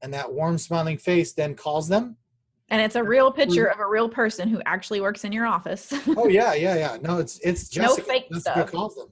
And 0.02 0.13
that 0.13 0.32
warm 0.32 0.58
smiling 0.58 0.98
face 0.98 1.34
then 1.34 1.56
calls 1.56 1.88
them. 1.88 2.18
and 2.70 2.82
it's 2.82 2.96
a 2.96 3.04
real 3.04 3.32
picture 3.32 3.65
of 3.68 3.80
a 3.80 3.88
real 3.88 4.10
person 4.10 4.50
who 4.50 4.62
actually 4.65 5.00
works 5.02 5.24
in 5.24 5.32
your 5.32 5.46
office. 5.46 5.94
Oh 6.18 6.28
yeah, 6.28 6.54
yeah, 6.54 6.76
yeah. 6.76 6.98
No, 7.02 7.20
it's 7.20 7.39
it's 7.39 7.76
No 7.76 7.84
Jessica. 7.88 8.08
fake 8.08 8.26
Jessica 8.32 8.52
stuff. 8.52 8.72
calls 8.72 8.96
them. 8.96 9.08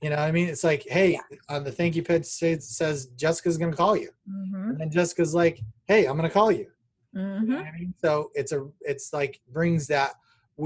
You 0.00 0.10
know 0.10 0.16
what 0.16 0.22
I 0.28 0.32
mean? 0.32 0.48
It's 0.48 0.64
like, 0.64 0.82
hey, 0.88 1.18
on 1.48 1.62
the 1.64 1.70
thank 1.70 1.94
you 1.94 2.02
page 2.02 2.24
says, 2.24 2.68
says 2.76 3.06
Jessica's 3.16 3.56
gonna 3.56 3.76
call 3.76 3.96
you. 3.96 4.10
hmm 4.26 4.70
And 4.70 4.80
then 4.80 4.90
Jessica's 4.90 5.34
like, 5.34 5.60
hey, 5.86 6.06
I'm 6.06 6.16
gonna 6.16 6.30
call 6.30 6.50
you. 6.52 6.66
You 7.14 7.20
know 7.22 7.38
hmm 7.38 7.52
what 7.54 7.66
I 7.66 7.78
mean? 7.78 7.94
So 8.04 8.30
it's 8.34 8.52
a 8.52 8.68
it's 8.80 9.12
like 9.12 9.40
brings 9.52 9.86
that 9.88 10.12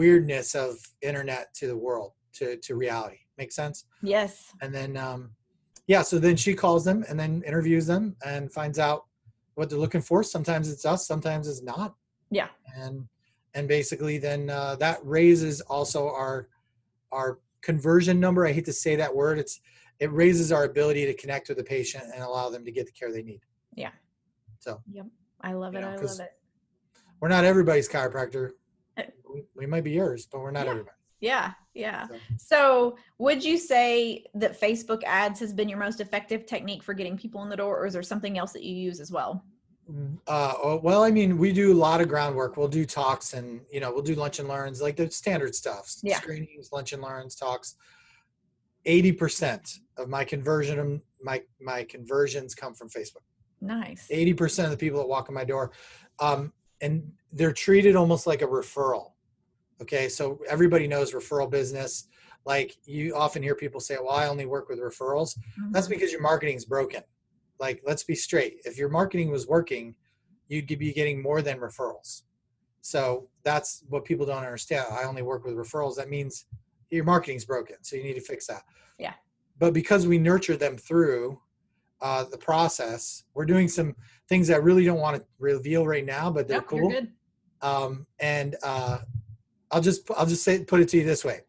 weirdness 0.01 0.55
of 0.55 0.77
internet 1.03 1.45
to 1.55 1.67
the 1.67 1.77
world 1.87 2.13
to 2.35 2.57
to 2.59 2.75
reality. 2.77 3.19
Make 3.39 3.53
sense? 3.53 3.85
Yes. 4.03 4.33
and 4.63 4.71
then 4.79 4.97
um 4.97 5.21
yeah 5.93 6.03
so 6.03 6.19
then 6.19 6.37
she 6.37 6.53
calls 6.55 6.83
them 6.89 6.99
and 7.09 7.17
then 7.23 7.43
interviews 7.51 7.87
them 7.87 8.05
and 8.25 8.53
finds 8.53 8.79
out 8.79 9.01
what 9.57 9.69
they're 9.69 9.79
looking 9.87 10.03
for 10.11 10.23
sometimes 10.23 10.65
it's 10.73 10.85
us 10.95 11.07
sometimes 11.13 11.45
it's 11.49 11.63
not 11.63 11.91
Yeah. 12.41 12.49
and 12.83 12.95
and 13.57 13.65
basically 13.69 14.17
then 14.29 14.41
uh, 14.51 14.75
that 14.85 14.99
raises 15.19 15.61
also 15.77 16.01
our 16.23 16.49
our 17.19 17.29
conversion 17.69 18.17
number 18.27 18.41
i 18.47 18.53
hate 18.57 18.65
to 18.73 18.73
say 18.85 18.97
that 18.97 19.13
word 19.23 19.37
it's 19.39 19.55
it 20.05 20.11
raises 20.23 20.49
our 20.57 20.65
ability 20.73 21.05
to 21.07 21.15
connect 21.23 21.49
with 21.49 21.59
the 21.59 21.65
patient 21.77 22.05
and 22.13 22.21
allow 22.29 22.47
them 22.55 22.65
to 22.65 22.73
get 22.77 22.85
the 22.89 22.93
care 22.99 23.11
they 23.13 23.23
need 23.33 23.43
Yeah. 23.85 23.93
so 24.65 24.71
Yep. 24.99 25.07
I 25.49 25.53
love 25.63 25.75
it. 25.77 25.81
know, 25.83 25.91
I 25.91 25.97
love 25.97 26.21
it. 26.29 26.33
we're 27.21 27.29
not 27.37 27.45
everybody's 27.53 27.89
chiropractor 27.95 28.45
we, 29.55 29.67
might 29.67 29.85
be 29.85 29.93
yours 29.93 30.27
but 30.31 30.41
we're 30.41 30.51
not 30.51 30.65
Yeah. 30.67 30.71
everybody 30.73 30.97
Yeah. 31.21 31.53
Yeah. 31.75 32.07
So- 32.09 32.15
So, 32.39 32.99
would 33.19 33.43
you 33.45 33.57
say 33.59 34.25
that 34.35 34.59
Facebook 34.61 35.03
ads 35.05 35.41
has 35.41 35.53
been 35.53 35.69
your 35.69 35.79
most 35.79 36.01
effective 36.01 36.45
technique 36.47 36.83
for 36.83 36.93
getting 36.95 37.17
people 37.17 37.43
in 37.43 37.49
the 37.49 37.57
door, 37.57 37.79
or 37.81 37.87
is 37.87 37.95
there 37.95 38.03
something 38.03 38.37
else 38.39 38.53
that 38.53 38.63
you 38.63 38.75
use 38.77 39.01
as 39.01 39.11
well? 39.11 39.43
Uh, 40.27 40.53
oh, 40.63 40.81
well, 40.83 41.03
I 41.05 41.11
mean, 41.11 41.39
we 41.39 41.53
do 41.53 41.73
a 41.73 41.79
lot 41.89 42.01
of 42.03 42.09
groundwork. 42.09 42.57
We'll 42.57 42.69
do 42.69 42.85
talks 42.85 43.33
and, 43.35 43.61
you 43.73 43.81
know, 43.81 43.93
we'll 43.93 44.03
do 44.03 44.15
lunch 44.15 44.39
and 44.41 44.49
learns, 44.49 44.83
like 44.83 44.97
the 44.97 45.11
standard 45.11 45.55
stuff, 45.55 45.95
Yeah. 46.03 46.19
screenings, 46.21 46.71
lunch 46.73 46.93
and 46.93 47.03
learns, 47.03 47.35
talks. 47.37 47.77
80% 48.87 49.79
of 49.99 50.09
my 50.09 50.25
conversion, 50.25 51.01
my, 51.23 51.43
my 51.61 51.85
conversions 51.85 52.55
come 52.55 52.75
from 52.75 52.89
Facebook. 52.89 53.25
Nice. 53.61 54.07
80% 54.11 54.65
of 54.65 54.71
the 54.71 54.77
people 54.77 55.01
that 55.01 55.09
walk 55.09 55.29
in 55.29 55.35
my 55.35 55.45
door, 55.45 55.73
um, 56.21 56.53
and 56.81 57.11
they're 57.33 57.53
treated 57.53 57.97
almost 57.97 58.27
like 58.27 58.43
a 58.43 58.47
referral. 58.47 59.13
Okay. 59.83 60.09
So 60.09 60.41
everybody 60.49 60.87
knows 60.89 61.13
referral 61.13 61.51
business. 61.51 62.09
Like 62.45 62.77
you 62.85 63.15
often 63.15 63.43
hear 63.43 63.55
people 63.55 63.81
say, 63.81 63.97
well, 64.01 64.11
I 64.15 64.27
only 64.29 64.47
work 64.47 64.69
with 64.69 64.79
referrals. 64.79 65.37
That's 65.73 65.87
Mhm. 65.87 65.91
because 65.91 66.13
your 66.13 66.21
marketing's 66.23 66.65
broken. 66.65 67.03
Like, 67.59 67.83
let's 67.85 68.05
be 68.05 68.15
straight. 68.15 68.61
If 68.65 68.77
your 68.79 68.89
marketing 68.89 69.31
was 69.31 69.47
working, 69.47 69.97
you'd 70.49 70.67
be 70.67 70.93
getting 70.93 71.21
more 71.23 71.43
than 71.43 71.59
referrals. 71.59 72.23
So 72.83 73.29
that's 73.43 73.83
what 73.89 74.05
people 74.05 74.27
don't 74.27 74.45
understand. 74.45 74.87
I 74.91 75.05
only 75.05 75.23
work 75.23 75.45
with 75.45 75.55
referrals. 75.57 75.97
That 75.97 76.09
means 76.09 76.47
your 76.91 77.05
marketing's 77.05 77.45
broken. 77.45 77.77
So 77.83 77.97
you 77.97 78.05
need 78.05 78.15
to 78.15 78.21
fix 78.21 78.47
that. 78.47 78.63
Yeah. 78.99 79.15
But 79.59 79.75
because 79.75 80.07
we 80.07 80.19
nurture 80.19 80.57
them 80.57 80.77
through 80.77 81.41
uh, 82.03 82.25
the 82.25 82.37
process, 82.39 83.25
we're 83.35 83.47
doing 83.47 83.67
some 83.69 83.97
things 84.29 84.47
that 84.49 84.55
I 84.57 84.59
really 84.59 84.85
don't 84.85 85.01
want 85.01 85.17
to 85.17 85.25
reveal 85.39 85.87
right 85.87 86.05
now, 86.05 86.31
but 86.31 86.47
they're 86.47 86.59
Nope, 86.59 86.67
cool 86.69 86.79
You're 86.93 87.01
good. 87.01 87.13
um, 87.63 88.07
and 88.21 88.55
uh, 88.63 88.99
I'll 89.71 89.81
just 89.81 90.09
I'll 90.17 90.27
just 90.27 90.45
say 90.45 90.65
put 90.65 90.81
it 90.81 90.89
to 90.91 90.97
you 90.99 91.05
this 91.05 91.25
way: 91.25 91.41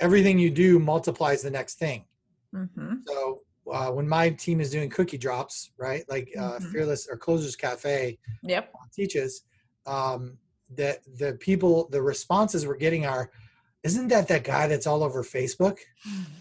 everything 0.00 0.38
you 0.38 0.50
do 0.50 0.78
multiplies 0.78 1.42
the 1.42 1.50
next 1.50 1.78
thing. 1.78 2.04
hmm 2.52 2.94
So 3.06 3.42
uh, 3.72 3.90
when 3.90 4.08
my 4.08 4.30
team 4.30 4.60
is 4.60 4.70
doing 4.70 4.88
cookie 4.90 5.18
drops, 5.18 5.70
right, 5.76 6.04
like 6.08 6.28
uh, 6.38 6.58
Mhm. 6.58 6.72
Fearless 6.72 7.06
or 7.10 7.16
Closers 7.16 7.56
Cafe 7.56 8.18
Yep. 8.42 8.72
teaches, 8.94 9.42
um, 9.86 10.38
the 10.74 10.98
the 11.16 11.34
people 11.34 11.88
the 11.90 12.02
responses 12.02 12.66
we're 12.66 12.76
getting 12.76 13.06
are, 13.06 13.30
isn't 13.82 14.08
that 14.08 14.28
that 14.28 14.44
guy 14.44 14.66
that's 14.68 14.86
all 14.86 15.02
over 15.02 15.22
Facebook? 15.22 15.78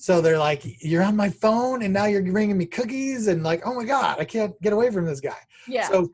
So 0.00 0.20
they're 0.20 0.38
like, 0.38 0.62
you're 0.80 1.02
on 1.02 1.16
my 1.16 1.28
phone, 1.28 1.82
and 1.82 1.92
now 1.92 2.04
you're 2.04 2.22
bringing 2.22 2.56
me 2.56 2.66
cookies, 2.66 3.26
and 3.26 3.42
like, 3.42 3.62
oh 3.66 3.74
my 3.74 3.84
god, 3.84 4.20
I 4.20 4.24
can't 4.24 4.54
get 4.62 4.72
away 4.72 4.90
from 4.92 5.04
this 5.06 5.18
guy. 5.20 5.40
Yeah. 5.66 5.88
So 5.88 6.12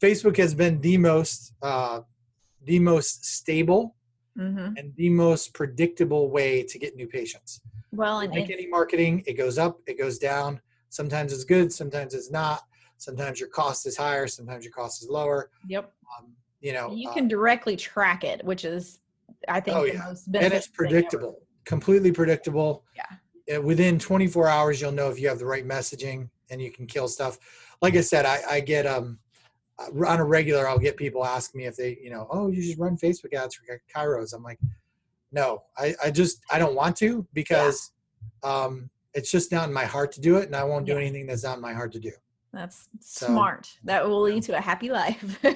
Facebook 0.00 0.36
has 0.38 0.54
been 0.54 0.80
the 0.80 0.96
most 0.96 1.52
uh, 1.60 2.00
the 2.64 2.78
most 2.78 3.24
stable 3.24 3.94
hmm 4.36 4.68
and 4.76 4.92
the 4.96 5.08
most 5.10 5.54
predictable 5.54 6.30
way 6.30 6.62
to 6.62 6.78
get 6.78 6.94
new 6.94 7.06
patients. 7.06 7.60
Well, 7.92 8.20
and 8.20 8.32
Like 8.32 8.50
any 8.50 8.66
marketing, 8.66 9.24
it 9.26 9.32
goes 9.34 9.58
up, 9.58 9.80
it 9.86 9.98
goes 9.98 10.18
down. 10.18 10.60
Sometimes 10.90 11.32
it's 11.32 11.44
good, 11.44 11.72
sometimes 11.72 12.14
it's 12.14 12.30
not. 12.30 12.62
Sometimes 12.98 13.40
your 13.40 13.48
cost 13.48 13.86
is 13.86 13.96
higher, 13.96 14.26
sometimes 14.26 14.64
your 14.64 14.72
cost 14.72 15.02
is 15.02 15.08
lower. 15.08 15.50
yep. 15.68 15.92
Um, 16.18 16.32
you 16.60 16.72
know, 16.72 16.90
You 16.92 17.08
uh, 17.08 17.14
can 17.14 17.28
directly 17.28 17.76
track 17.76 18.24
it, 18.24 18.44
which 18.44 18.64
is, 18.64 19.00
I 19.48 19.60
think, 19.60 19.76
Oh, 19.76 19.84
the 19.86 19.92
yeah. 19.94 20.04
most 20.06 20.28
and 20.28 20.52
it's 20.52 20.66
predictable, 20.68 21.40
completely 21.64 22.12
predictable. 22.12 22.84
Yeah. 22.96 23.56
Uh, 23.56 23.62
Within 23.62 23.98
24 23.98 24.48
hours, 24.48 24.80
you'll 24.80 24.92
know 24.92 25.10
if 25.10 25.18
you 25.20 25.28
have 25.28 25.38
the 25.38 25.46
right 25.46 25.66
messaging 25.66 26.28
and 26.50 26.60
you 26.60 26.70
can 26.70 26.86
kill 26.86 27.08
stuff. 27.08 27.38
Like 27.80 27.96
I 27.96 28.00
said, 28.00 28.26
I, 28.26 28.40
I 28.48 28.60
get 28.60 28.86
um 28.86 29.18
on 30.06 30.18
a 30.20 30.24
regular, 30.24 30.68
I'll 30.68 30.78
get 30.78 30.96
people 30.96 31.24
ask 31.24 31.54
me 31.54 31.66
if 31.66 31.76
they, 31.76 31.98
you 32.02 32.10
know, 32.10 32.26
oh, 32.30 32.48
you 32.48 32.62
just 32.62 32.78
run 32.78 32.96
Facebook 32.96 33.32
ads 33.34 33.54
for 33.54 33.64
chiros. 33.94 34.34
I'm 34.34 34.42
like, 34.42 34.58
no, 35.32 35.62
I, 35.76 35.94
I 36.04 36.10
just 36.10 36.40
I 36.50 36.58
don't 36.58 36.74
want 36.74 36.96
to 36.96 37.26
because 37.34 37.92
um 38.42 38.90
it's 39.14 39.30
just 39.30 39.52
not 39.52 39.68
in 39.68 39.74
my 39.74 39.84
heart 39.84 40.12
to 40.12 40.20
do 40.20 40.36
it, 40.36 40.46
and 40.46 40.56
I 40.56 40.64
won't 40.64 40.86
do 40.86 40.92
Yeah. 40.92 40.98
anything 40.98 41.26
that's 41.26 41.44
not 41.44 41.56
in 41.56 41.62
my 41.62 41.72
heart 41.72 41.92
to 41.92 42.00
do. 42.00 42.12
That's 42.52 42.88
So- 43.00 43.26
smart. 43.26 43.68
That 43.84 44.06
will 44.08 44.22
lead 44.22 44.42
to 44.44 44.56
a 44.56 44.60
happy 44.60 44.90
life. 44.90 45.38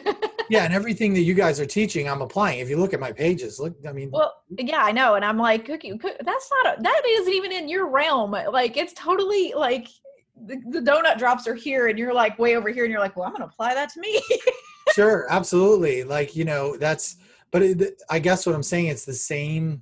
Yeah, 0.51 0.65
and 0.65 0.75
everything 0.75 1.15
that 1.15 1.23
you 1.23 1.33
guys 1.33 1.59
are 1.61 1.65
teaching, 1.65 2.11
I'm 2.11 2.21
applying. 2.21 2.59
If 2.59 2.69
you 2.69 2.77
look 2.77 2.93
at 2.93 3.01
my 3.01 3.11
pages, 3.11 3.59
look, 3.59 3.75
I 3.89 3.93
mean, 3.93 4.11
well, 4.11 4.35
yeah, 4.59 4.83
I 4.83 4.93
know, 4.93 5.15
and 5.15 5.25
I'm 5.25 5.39
like, 5.39 5.65
cookie. 5.65 5.97
Cook, 5.97 6.17
that's 6.27 6.51
not. 6.63 6.79
A, 6.79 6.83
that 6.83 7.03
isn't 7.09 7.33
even 7.33 7.53
in 7.53 7.69
your 7.71 7.89
realm. 7.89 8.33
Like, 8.33 8.77
it's 8.77 8.93
totally 8.93 9.55
like 9.57 9.89
the, 10.47 10.57
the 10.71 10.81
donut 10.81 11.19
drops 11.19 11.47
are 11.47 11.55
here, 11.55 11.89
and 11.89 11.99
you're 11.99 12.13
like 12.15 12.39
way 12.39 12.57
over 12.57 12.69
here, 12.71 12.85
and 12.85 12.91
you're 12.93 13.01
like, 13.01 13.17
well, 13.17 13.27
I'm 13.27 13.33
gonna 13.33 13.47
apply 13.47 13.75
that 13.75 13.91
to 13.91 14.01
me. 14.01 14.21
sure 14.95 15.27
absolutely 15.31 16.03
like 16.03 16.35
you 16.37 16.45
know 16.45 16.77
that's 16.77 17.17
but 17.53 17.63
it, 17.63 18.03
i 18.11 18.19
guess 18.19 18.45
what 18.45 18.55
i'm 18.55 18.65
saying 18.65 18.89
it's 18.89 19.05
the 19.07 19.13
same 19.15 19.81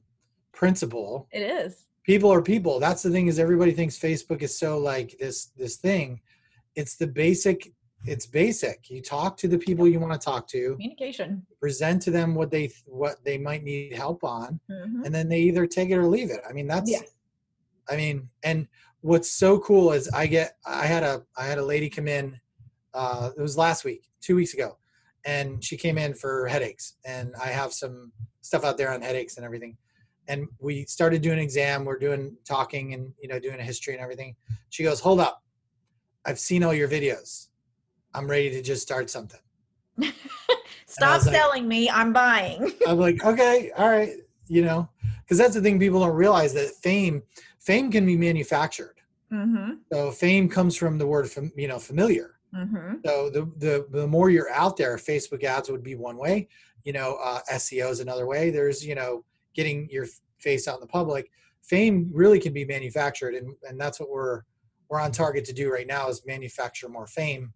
principle 0.52 1.26
it 1.32 1.40
is. 1.40 1.86
people 2.04 2.30
are 2.30 2.42
people 2.42 2.78
that's 2.78 3.02
the 3.02 3.10
thing 3.10 3.26
is 3.26 3.38
everybody 3.38 3.72
thinks 3.72 3.98
facebook 3.98 4.42
is 4.42 4.56
so 4.56 4.78
like 4.78 5.16
this 5.18 5.46
this 5.56 5.76
thing 5.76 6.20
it's 6.76 6.96
the 6.96 7.06
basic 7.06 7.72
it's 8.06 8.24
basic. 8.24 8.88
You 8.88 9.02
talk 9.02 9.36
to 9.36 9.46
the 9.48 9.58
people 9.58 9.86
you 9.86 10.00
want 10.00 10.14
to 10.14 10.18
talk 10.18 10.48
to, 10.48 10.72
Communication. 10.72 11.46
present 11.60 12.00
to 12.02 12.10
them 12.10 12.34
what 12.34 12.50
they 12.50 12.72
what 12.86 13.22
they 13.26 13.36
might 13.36 13.62
need 13.62 13.92
help 13.94 14.24
on, 14.24 14.58
Mhm. 14.70 15.04
and 15.04 15.14
then 15.14 15.28
they 15.28 15.40
either 15.40 15.66
take 15.66 15.90
it 15.90 15.98
or 15.98 16.06
leave 16.06 16.30
it. 16.30 16.40
I 16.48 16.54
mean, 16.54 16.66
that's 16.66 16.90
Yeah. 16.90 17.00
I 17.90 17.96
mean, 17.96 18.30
and 18.42 18.66
what's 19.02 19.30
so 19.30 19.58
cool 19.58 19.92
is 19.92 20.08
I 20.08 20.26
get 20.26 20.56
I 20.66 20.86
had 20.86 21.02
a 21.02 21.22
I 21.36 21.44
had 21.46 21.58
a 21.58 21.64
lady 21.64 21.88
come 21.88 22.08
in 22.08 22.38
uh 22.94 23.30
it 23.36 23.40
was 23.40 23.56
last 23.56 23.84
week, 23.84 24.08
2 24.22 24.36
weeks 24.36 24.54
ago. 24.54 24.76
And 25.24 25.62
she 25.62 25.76
came 25.76 25.98
in 25.98 26.14
for 26.14 26.46
headaches 26.46 26.94
and 27.04 27.34
I 27.42 27.48
have 27.48 27.72
some 27.72 28.12
stuff 28.40 28.64
out 28.64 28.78
there 28.78 28.92
on 28.92 29.02
headaches 29.02 29.36
and 29.36 29.44
everything. 29.44 29.76
And 30.28 30.46
we 30.60 30.84
started 30.84 31.22
doing 31.22 31.38
an 31.38 31.44
exam, 31.44 31.84
we're 31.84 31.98
doing 31.98 32.36
talking 32.46 32.94
and 32.94 33.12
you 33.20 33.28
know 33.28 33.38
doing 33.38 33.58
a 33.60 33.64
history 33.64 33.94
and 33.94 34.02
everything. 34.02 34.36
She 34.70 34.82
goes, 34.84 35.00
"Hold 35.00 35.20
up. 35.20 35.42
I've 36.24 36.38
seen 36.38 36.62
all 36.62 36.72
your 36.74 36.88
videos. 36.88 37.48
I'm 38.14 38.28
ready 38.30 38.50
to 38.50 38.62
just 38.62 38.82
start 38.82 39.10
something." 39.10 39.40
Stop 40.86 41.18
was 41.18 41.26
like- 41.26 41.34
selling 41.36 41.68
me. 41.68 41.88
I'm 41.90 42.12
buying. 42.12 42.72
I'm 42.86 42.98
like, 42.98 43.24
okay, 43.24 43.70
all 43.76 43.88
right, 43.88 44.12
you 44.48 44.62
know, 44.62 44.88
because 45.22 45.38
that's 45.38 45.54
the 45.54 45.60
thing 45.60 45.78
people 45.78 46.00
don't 46.00 46.14
realize 46.16 46.52
that 46.54 46.70
fame, 46.82 47.22
fame 47.60 47.90
can 47.90 48.06
be 48.06 48.16
manufactured. 48.16 48.96
Mm-hmm. 49.32 49.74
So 49.92 50.10
fame 50.10 50.48
comes 50.48 50.76
from 50.76 50.98
the 50.98 51.06
word, 51.06 51.30
fam, 51.30 51.52
you 51.56 51.68
know, 51.68 51.78
familiar. 51.78 52.40
Mm-hmm. 52.54 52.94
So 53.04 53.30
the, 53.30 53.50
the 53.58 53.86
the 53.90 54.06
more 54.06 54.28
you're 54.28 54.50
out 54.50 54.76
there, 54.76 54.96
Facebook 54.96 55.44
ads 55.44 55.70
would 55.70 55.84
be 55.84 55.94
one 55.94 56.16
way. 56.16 56.48
You 56.84 56.92
know, 56.92 57.18
uh, 57.22 57.40
SEO 57.52 57.90
is 57.90 58.00
another 58.00 58.26
way. 58.26 58.50
There's 58.50 58.84
you 58.84 58.96
know 58.96 59.24
getting 59.54 59.88
your 59.90 60.06
face 60.38 60.66
out 60.66 60.76
in 60.76 60.80
the 60.80 60.86
public. 60.86 61.30
Fame 61.62 62.10
really 62.12 62.40
can 62.40 62.52
be 62.52 62.64
manufactured, 62.64 63.34
and 63.34 63.54
and 63.68 63.80
that's 63.80 64.00
what 64.00 64.10
we're 64.10 64.42
we're 64.88 65.00
on 65.00 65.12
target 65.12 65.44
to 65.44 65.52
do 65.52 65.72
right 65.72 65.86
now 65.86 66.08
is 66.08 66.26
manufacture 66.26 66.88
more 66.88 67.06
fame. 67.06 67.52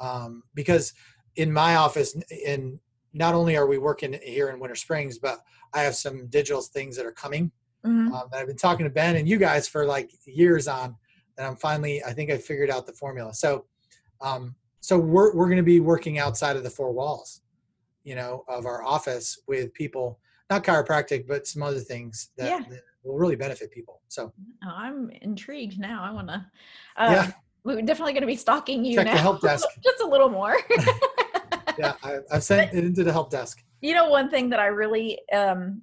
Um, 0.00 0.42
because 0.54 0.92
in 1.36 1.52
my 1.52 1.76
office, 1.76 2.16
in 2.30 2.80
not 3.12 3.34
only 3.34 3.56
are 3.56 3.66
we 3.68 3.78
working 3.78 4.18
here 4.22 4.48
in 4.48 4.58
Winter 4.58 4.74
Springs, 4.74 5.18
but 5.18 5.38
I 5.72 5.82
have 5.82 5.94
some 5.94 6.26
digital 6.26 6.62
things 6.62 6.96
that 6.96 7.06
are 7.06 7.12
coming 7.12 7.52
Mm-hmm. 7.86 8.12
um, 8.14 8.28
that 8.30 8.40
I've 8.40 8.46
been 8.46 8.56
talking 8.56 8.84
to 8.84 8.90
Ben 8.90 9.16
and 9.16 9.28
you 9.28 9.38
guys 9.38 9.66
for 9.66 9.84
like 9.84 10.10
years 10.26 10.68
on. 10.68 10.96
That 11.36 11.46
I'm 11.48 11.56
finally, 11.56 12.02
I 12.04 12.12
think 12.12 12.30
I 12.30 12.36
figured 12.38 12.70
out 12.70 12.86
the 12.86 12.92
formula. 12.92 13.32
So, 13.34 13.64
um, 14.20 14.54
so 14.80 14.98
we're 14.98 15.34
we're 15.34 15.46
going 15.46 15.56
to 15.56 15.62
be 15.62 15.80
working 15.80 16.18
outside 16.18 16.56
of 16.56 16.62
the 16.62 16.70
four 16.70 16.92
walls, 16.92 17.40
you 18.04 18.14
know, 18.14 18.44
of 18.48 18.66
our 18.66 18.84
office 18.84 19.38
with 19.48 19.72
people, 19.74 20.20
not 20.50 20.62
chiropractic, 20.62 21.26
but 21.26 21.46
some 21.46 21.62
other 21.62 21.80
things 21.80 22.30
that, 22.36 22.48
Yeah. 22.50 22.64
that 22.68 22.82
will 23.02 23.16
really 23.18 23.34
benefit 23.36 23.70
people. 23.72 24.02
So, 24.08 24.32
I'm 24.64 25.10
intrigued 25.22 25.78
now. 25.80 26.02
I 26.04 26.12
want 26.12 26.28
to. 26.28 26.46
Uh, 26.96 27.10
Yeah. 27.12 27.30
We're 27.64 27.80
definitely 27.82 28.12
going 28.12 28.22
to 28.22 28.26
be 28.26 28.34
stalking 28.36 28.84
you 28.84 28.96
Check 28.96 29.06
the 29.06 29.14
now. 29.14 29.20
help 29.20 29.40
desk. 29.40 29.66
Just 29.84 30.00
a 30.02 30.06
little 30.06 30.28
more. 30.28 30.56
yeah, 31.78 31.94
I, 32.02 32.18
I've 32.30 32.42
sent 32.42 32.74
it 32.74 32.84
into 32.84 33.04
the 33.04 33.12
help 33.12 33.30
desk. 33.30 33.62
you 33.80 33.94
know, 33.94 34.08
one 34.08 34.28
thing 34.28 34.50
that 34.50 34.58
I 34.60 34.66
really, 34.66 35.20
um, 35.32 35.80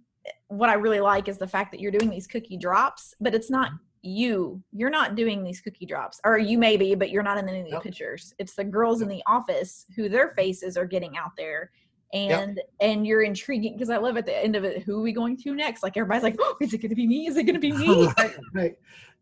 what 0.49 0.69
I 0.69 0.73
really 0.73 0.99
like 0.99 1.27
is 1.27 1.37
the 1.37 1.47
fact 1.47 1.71
that 1.71 1.79
you're 1.79 1.91
doing 1.91 2.09
these 2.09 2.27
cookie 2.27 2.57
drops, 2.57 3.13
but 3.21 3.33
it's 3.33 3.49
not 3.49 3.71
you. 4.01 4.61
You're 4.71 4.89
not 4.89 5.15
doing 5.15 5.43
these 5.43 5.61
cookie 5.61 5.85
drops, 5.85 6.19
or 6.25 6.37
you 6.37 6.57
may 6.57 6.75
be, 6.75 6.95
but 6.95 7.11
you're 7.11 7.23
not 7.23 7.37
in 7.37 7.47
any 7.47 7.61
of 7.61 7.69
the 7.69 7.79
pictures. 7.79 8.33
It's 8.39 8.55
the 8.55 8.63
girls 8.63 9.01
in 9.01 9.07
the 9.07 9.23
office 9.27 9.85
who 9.95 10.09
their 10.09 10.29
faces 10.29 10.75
are 10.75 10.85
getting 10.85 11.17
out 11.17 11.31
there. 11.37 11.71
And 12.11 12.59
and 12.81 13.05
you're 13.05 13.21
intriguing 13.21 13.73
because 13.73 13.91
I 13.91 13.97
love 13.97 14.17
at 14.17 14.25
the 14.25 14.35
end 14.35 14.55
of 14.55 14.63
it. 14.63 14.81
Who 14.81 14.99
are 14.99 15.03
we 15.03 15.13
going 15.13 15.37
to 15.37 15.53
next? 15.53 15.83
Like 15.83 15.95
everybody's 15.95 16.23
like, 16.23 16.37
oh, 16.39 16.57
is 16.59 16.73
it 16.73 16.79
going 16.79 16.89
to 16.89 16.95
be 16.95 17.05
me? 17.05 17.27
Is 17.27 17.37
it 17.37 17.43
going 17.43 17.53
to 17.53 17.59
be 17.59 17.71
me? 17.77 18.07
right, 18.17 18.35
right. 18.53 18.75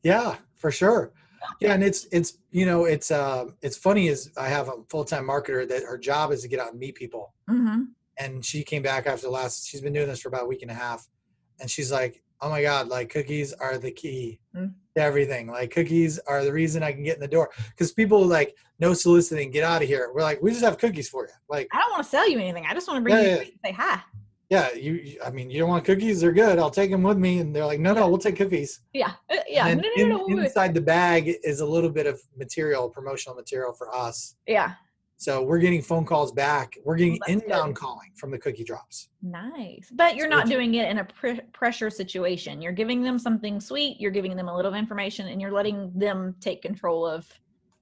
Yeah, 0.03 0.37
for 0.55 0.71
sure. 0.71 1.11
Yeah, 1.59 1.73
and 1.73 1.83
it's 1.83 2.07
it's 2.13 2.37
you 2.51 2.65
know 2.65 2.85
it's 2.85 3.11
uh 3.11 3.47
it's 3.61 3.75
funny 3.75 4.07
is 4.07 4.31
I 4.37 4.47
have 4.47 4.69
a 4.69 4.83
full 4.89 5.03
time 5.03 5.27
marketer 5.27 5.67
that 5.67 5.83
her 5.83 5.97
job 5.97 6.31
is 6.31 6.43
to 6.43 6.47
get 6.47 6.59
out 6.61 6.71
and 6.71 6.79
meet 6.79 6.95
people, 6.95 7.33
hmm 7.49 7.83
and 8.19 8.43
she 8.43 8.63
came 8.63 8.81
back 8.81 9.07
after 9.07 9.27
the 9.27 9.31
last. 9.31 9.67
She's 9.67 9.81
been 9.81 9.93
doing 9.93 10.07
this 10.07 10.21
for 10.21 10.29
about 10.29 10.43
a 10.43 10.47
week 10.47 10.61
and 10.61 10.71
a 10.71 10.73
half, 10.73 11.07
and 11.59 11.69
she's 11.69 11.91
like, 11.91 12.21
"Oh 12.41 12.49
my 12.49 12.61
god, 12.61 12.87
like 12.87 13.09
cookies 13.09 13.53
are 13.53 13.77
the 13.77 13.91
key 13.91 14.39
Mm. 14.55 14.73
to 14.95 15.01
everything. 15.01 15.47
Like 15.47 15.71
cookies 15.71 16.17
are 16.27 16.43
the 16.43 16.51
reason 16.53 16.81
I 16.83 16.91
can 16.91 17.03
get 17.03 17.15
in 17.15 17.21
the 17.21 17.27
door. 17.27 17.49
Because 17.69 17.91
people 17.91 18.25
like 18.25 18.55
no 18.79 18.93
soliciting, 18.93 19.51
get 19.51 19.63
out 19.63 19.81
of 19.81 19.87
here. 19.87 20.11
We're 20.13 20.21
like, 20.21 20.41
we 20.41 20.51
just 20.51 20.63
have 20.63 20.77
cookies 20.77 21.09
for 21.09 21.23
you. 21.25 21.33
Like, 21.49 21.67
I 21.73 21.79
don't 21.79 21.91
want 21.91 22.03
to 22.03 22.09
sell 22.09 22.29
you 22.29 22.39
anything. 22.39 22.65
I 22.67 22.73
just 22.73 22.87
want 22.87 22.97
to 22.99 23.01
bring 23.03 23.15
Yeah, 23.15 23.21
you 23.21 23.29
yeah. 23.29 23.41
and 23.41 23.51
say 23.65 23.71
hi. 23.71 24.01
yeah, 24.49 24.73
you. 24.73 25.17
I 25.25 25.29
mean, 25.31 25.49
you 25.49 25.59
don't 25.59 25.69
want 25.69 25.83
cookies? 25.85 26.21
They're 26.21 26.31
good. 26.31 26.57
I'll 26.59 26.69
take 26.71 26.89
them 26.91 27.03
with 27.03 27.17
me. 27.17 27.39
And 27.39 27.55
they're 27.55 27.65
like, 27.65 27.79
no, 27.79 27.93
no, 27.93 28.07
we'll 28.07 28.17
take 28.19 28.35
cookies. 28.37 28.79
Yeah, 28.93 29.11
uh, 29.29 29.37
yeah. 29.47 29.73
No, 29.73 29.81
no, 29.97 30.05
no, 30.17 30.25
in- 30.27 30.39
inside 30.39 30.73
the 30.73 30.81
bag 30.81 31.35
is 31.43 31.59
a 31.59 31.65
little 31.65 31.89
bit 31.89 32.05
of 32.07 32.21
material, 32.35 32.87
promotional 32.89 33.35
material 33.35 33.73
for 33.73 33.93
us. 33.95 34.35
Yeah, 34.47 34.73
So 35.19 35.41
we're 35.41 35.58
getting 35.58 35.82
phone 35.82 36.06
calls 36.06 36.32
back. 36.32 36.77
We're 36.86 36.95
getting 36.95 37.17
that's 37.19 37.32
inbound 37.43 37.73
good. 37.75 37.82
calling 37.82 38.12
from 38.15 38.30
the 38.30 38.38
cookie 38.38 38.63
drops. 38.63 39.10
nice. 39.23 39.89
But 39.91 40.15
you're 40.15 40.27
not 40.30 40.47
doing 40.47 40.75
it 40.75 40.89
in 40.89 40.99
a 40.99 41.06
pr- 41.06 41.41
pressure 41.53 41.89
situation. 41.89 42.62
You're 42.62 42.71
giving 42.71 43.01
them 43.01 43.17
something 43.17 43.60
sweet. 43.60 43.99
You're 43.99 44.12
giving 44.12 44.36
them 44.36 44.47
a 44.47 44.56
little 44.56 44.75
information, 44.75 45.27
and 45.27 45.41
you're 45.41 45.51
letting 45.51 45.91
them 45.97 46.36
take 46.39 46.62
control 46.62 47.06
of 47.06 47.27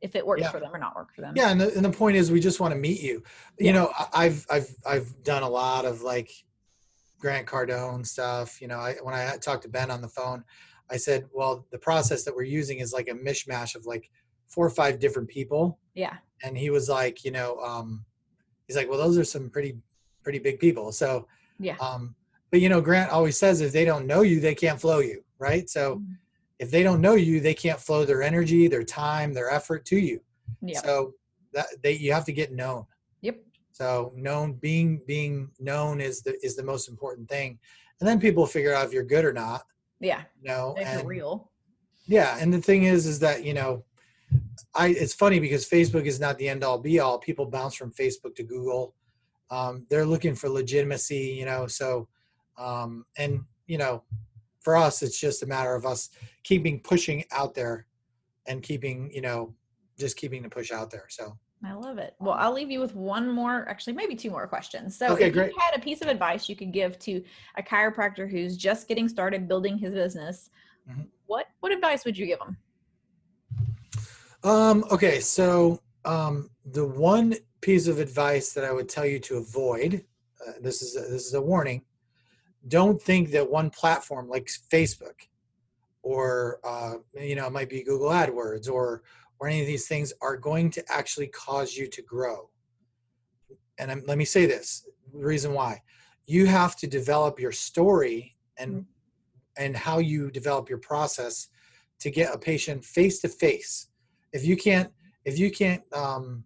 if 0.01 0.15
it 0.15 0.25
works 0.25 0.43
Yeah. 0.43 0.51
for 0.51 0.59
them 0.61 0.69
or 0.73 0.77
not 0.79 0.95
work 0.95 1.13
for 1.13 1.21
them. 1.21 1.33
Yeah, 1.35 1.49
and 1.51 1.59
the, 1.59 1.75
and 1.75 1.83
the 1.83 1.89
point 1.91 2.15
is, 2.15 2.31
we 2.31 2.39
just 2.39 2.59
want 2.61 2.73
to 2.73 2.79
meet 2.79 3.01
you. 3.01 3.21
Yeah. 3.59 3.67
You 3.67 3.73
know, 3.73 3.91
I- 3.97 4.07
I've 4.25 4.45
I've 4.49 4.75
I've 4.85 5.23
done 5.23 5.43
a 5.43 5.49
lot 5.49 5.83
of 5.83 6.01
like 6.03 6.31
Grant 7.19 7.47
Cardone 7.47 8.05
stuff. 8.07 8.61
You 8.61 8.69
know, 8.69 8.79
I 8.79 8.93
when 9.03 9.13
I 9.13 9.35
talked 9.37 9.63
to 9.63 9.69
Ben 9.69 9.91
on 9.91 10.01
the 10.01 10.07
phone, 10.07 10.45
I 10.89 10.95
said, 10.97 11.25
well, 11.33 11.65
the 11.71 11.79
process 11.79 12.23
that 12.23 12.33
we're 12.35 12.43
using 12.43 12.79
is 12.79 12.93
like 12.93 13.09
a 13.09 13.13
mishmash 13.13 13.75
of 13.75 13.85
like 13.85 14.09
four 14.47 14.65
or 14.65 14.69
five 14.69 14.99
different 14.99 15.27
people, 15.27 15.79
Yeah. 15.95 16.13
And 16.45 16.57
he 16.57 16.69
was 16.69 16.87
like, 16.89 17.25
you 17.25 17.31
know, 17.31 17.59
um, 17.59 18.05
he's 18.67 18.75
like, 18.77 18.89
well, 18.89 18.99
those 18.99 19.17
are 19.17 19.23
some 19.23 19.49
pretty 19.49 19.77
pretty 20.23 20.39
big 20.39 20.59
people. 20.59 20.91
So, 20.91 21.27
Yeah. 21.59 21.77
um, 21.79 22.15
but 22.51 22.61
you 22.61 22.69
know, 22.69 22.81
Grant 22.81 23.11
always 23.11 23.37
says 23.37 23.61
if 23.61 23.71
they 23.71 23.85
don't 23.85 24.05
know 24.07 24.21
you, 24.21 24.39
they 24.39 24.55
can't 24.55 24.79
flow 24.79 24.99
you, 24.99 25.23
right? 25.39 25.69
So. 25.69 25.97
Mhm. 25.97 26.17
If 26.57 26.71
they 26.71 26.83
don't 26.83 27.01
know 27.01 27.15
you, 27.15 27.41
they 27.41 27.53
can't 27.53 27.81
flow 27.81 28.05
their 28.05 28.23
energy, 28.23 28.69
their 28.69 28.85
time, 28.85 29.33
their 29.33 29.49
effort 29.51 29.83
to 29.87 29.97
you. 29.97 30.21
Yeah. 30.61 30.79
So 30.81 31.13
that 31.51 31.67
they 31.83 31.91
you 31.97 32.13
have 32.13 32.23
to 32.25 32.31
get 32.31 32.53
known. 32.53 32.85
Yep. 33.19 33.39
So 33.73 34.13
known 34.15 34.53
being 34.53 35.01
being 35.05 35.51
known 35.59 35.99
is 35.99 36.21
the 36.21 36.33
is 36.45 36.55
the 36.55 36.63
most 36.63 36.87
important 36.87 37.27
thing. 37.27 37.59
And 37.99 38.07
then 38.07 38.21
people 38.21 38.45
figure 38.45 38.73
out 38.73 38.85
if 38.85 38.93
you're 38.93 39.03
good 39.03 39.25
or 39.25 39.33
not, 39.33 39.63
Yeah. 39.99 40.21
you 40.41 40.47
know. 40.47 40.75
And 40.79 41.05
real. 41.05 41.51
yeah, 42.07 42.37
and 42.39 42.53
the 42.53 42.61
thing 42.61 42.83
is 42.83 43.05
is 43.05 43.19
that, 43.19 43.43
you 43.43 43.53
know, 43.53 43.83
I 44.73 44.87
it's 44.87 45.13
funny 45.13 45.39
because 45.39 45.67
Facebook 45.67 46.05
is 46.05 46.19
not 46.19 46.37
the 46.37 46.47
end 46.49 46.63
all 46.63 46.77
be 46.77 46.99
all. 46.99 47.17
People 47.19 47.45
bounce 47.45 47.75
from 47.75 47.91
Facebook 47.91 48.35
to 48.35 48.43
Google. 48.43 48.93
Um, 49.49 49.85
they're 49.89 50.05
looking 50.05 50.35
for 50.35 50.49
legitimacy, 50.49 51.35
you 51.39 51.45
know, 51.45 51.67
so 51.67 52.07
um 52.57 53.05
and 53.17 53.43
you 53.67 53.77
know, 53.77 54.03
for 54.59 54.75
us 54.75 55.01
it's 55.03 55.19
just 55.19 55.43
a 55.43 55.45
matter 55.45 55.75
of 55.75 55.85
us 55.85 56.09
keeping 56.43 56.79
pushing 56.79 57.23
out 57.31 57.53
there 57.53 57.85
and 58.47 58.61
keeping, 58.63 59.11
you 59.11 59.21
know, 59.21 59.53
just 59.97 60.17
keeping 60.17 60.41
the 60.43 60.49
push 60.49 60.71
out 60.71 60.89
there. 60.91 61.05
So 61.09 61.37
I 61.63 61.73
love 61.73 61.97
it. 61.97 62.15
Well, 62.19 62.35
I'll 62.35 62.53
leave 62.53 62.69
you 62.69 62.79
with 62.79 62.95
one 62.95 63.27
more, 63.31 63.67
actually, 63.67 63.93
maybe 63.93 64.15
two 64.15 64.29
more 64.29 64.45
questions. 64.45 64.95
So, 64.95 65.13
Okay, 65.13 65.27
if 65.27 65.33
great. 65.33 65.51
you 65.51 65.59
had 65.59 65.75
a 65.75 65.81
piece 65.81 66.01
of 66.01 66.09
advice 66.09 66.47
you 66.47 66.55
could 66.55 66.71
give 66.71 66.99
to 66.99 67.23
a 67.57 67.63
chiropractor 67.63 68.29
who's 68.29 68.55
just 68.55 68.87
getting 68.87 69.07
started 69.09 69.47
building 69.47 69.77
his 69.77 69.93
business, 69.93 70.51
Mhm. 70.87 71.07
what 71.25 71.47
what 71.61 71.71
advice 71.71 72.05
would 72.05 72.17
you 72.17 72.27
give 72.27 72.39
him? 72.39 72.55
Um, 74.45 74.85
okay, 74.91 75.21
so 75.21 75.81
um, 76.05 76.51
the 76.65 76.85
one 76.85 77.33
piece 77.61 77.87
of 77.87 77.97
advice 77.97 78.53
that 78.53 78.63
I 78.63 78.71
would 78.71 78.87
tell 78.87 79.05
you 79.05 79.17
to 79.21 79.37
avoid, 79.37 80.05
uh, 80.47 80.51
this 80.61 80.83
is 80.83 80.95
a, 80.95 80.99
this 80.99 81.25
is 81.25 81.33
a 81.33 81.41
warning. 81.41 81.81
Don't 82.67 83.01
think 83.01 83.31
that 83.31 83.49
one 83.49 83.71
platform 83.71 84.29
like 84.29 84.47
Facebook, 84.71 85.15
or 86.03 86.59
uh, 86.63 86.93
you 87.15 87.35
know, 87.35 87.47
it 87.47 87.53
might 87.53 87.69
be 87.69 87.81
Google 87.81 88.09
AdWords 88.09 88.69
or 88.69 89.01
or 89.39 89.47
any 89.47 89.61
of 89.61 89.67
these 89.67 89.87
things 89.87 90.13
are 90.21 90.37
going 90.37 90.69
to 90.71 90.83
actually 90.91 91.27
cause 91.27 91.75
you 91.75 91.87
to 91.87 92.03
grow. 92.03 92.51
And 93.79 93.91
I'm, 93.91 94.03
let 94.07 94.19
me 94.19 94.25
say 94.25 94.45
this: 94.45 94.87
the 95.11 95.25
reason 95.25 95.53
why 95.53 95.81
you 96.27 96.45
have 96.45 96.75
to 96.77 96.87
develop 96.87 97.39
your 97.39 97.51
story 97.51 98.35
and 98.57 98.85
and 99.57 99.75
how 99.75 99.97
you 99.97 100.29
develop 100.29 100.69
your 100.69 100.77
process 100.77 101.47
to 101.97 102.11
get 102.11 102.33
a 102.33 102.37
patient 102.37 102.85
face 102.85 103.21
to 103.21 103.27
face 103.27 103.87
if 104.35 104.45
you 104.45 104.57
can't 104.57 104.91
if 105.23 105.39
you 105.39 105.49
can't 105.49 105.81
um, 105.93 106.43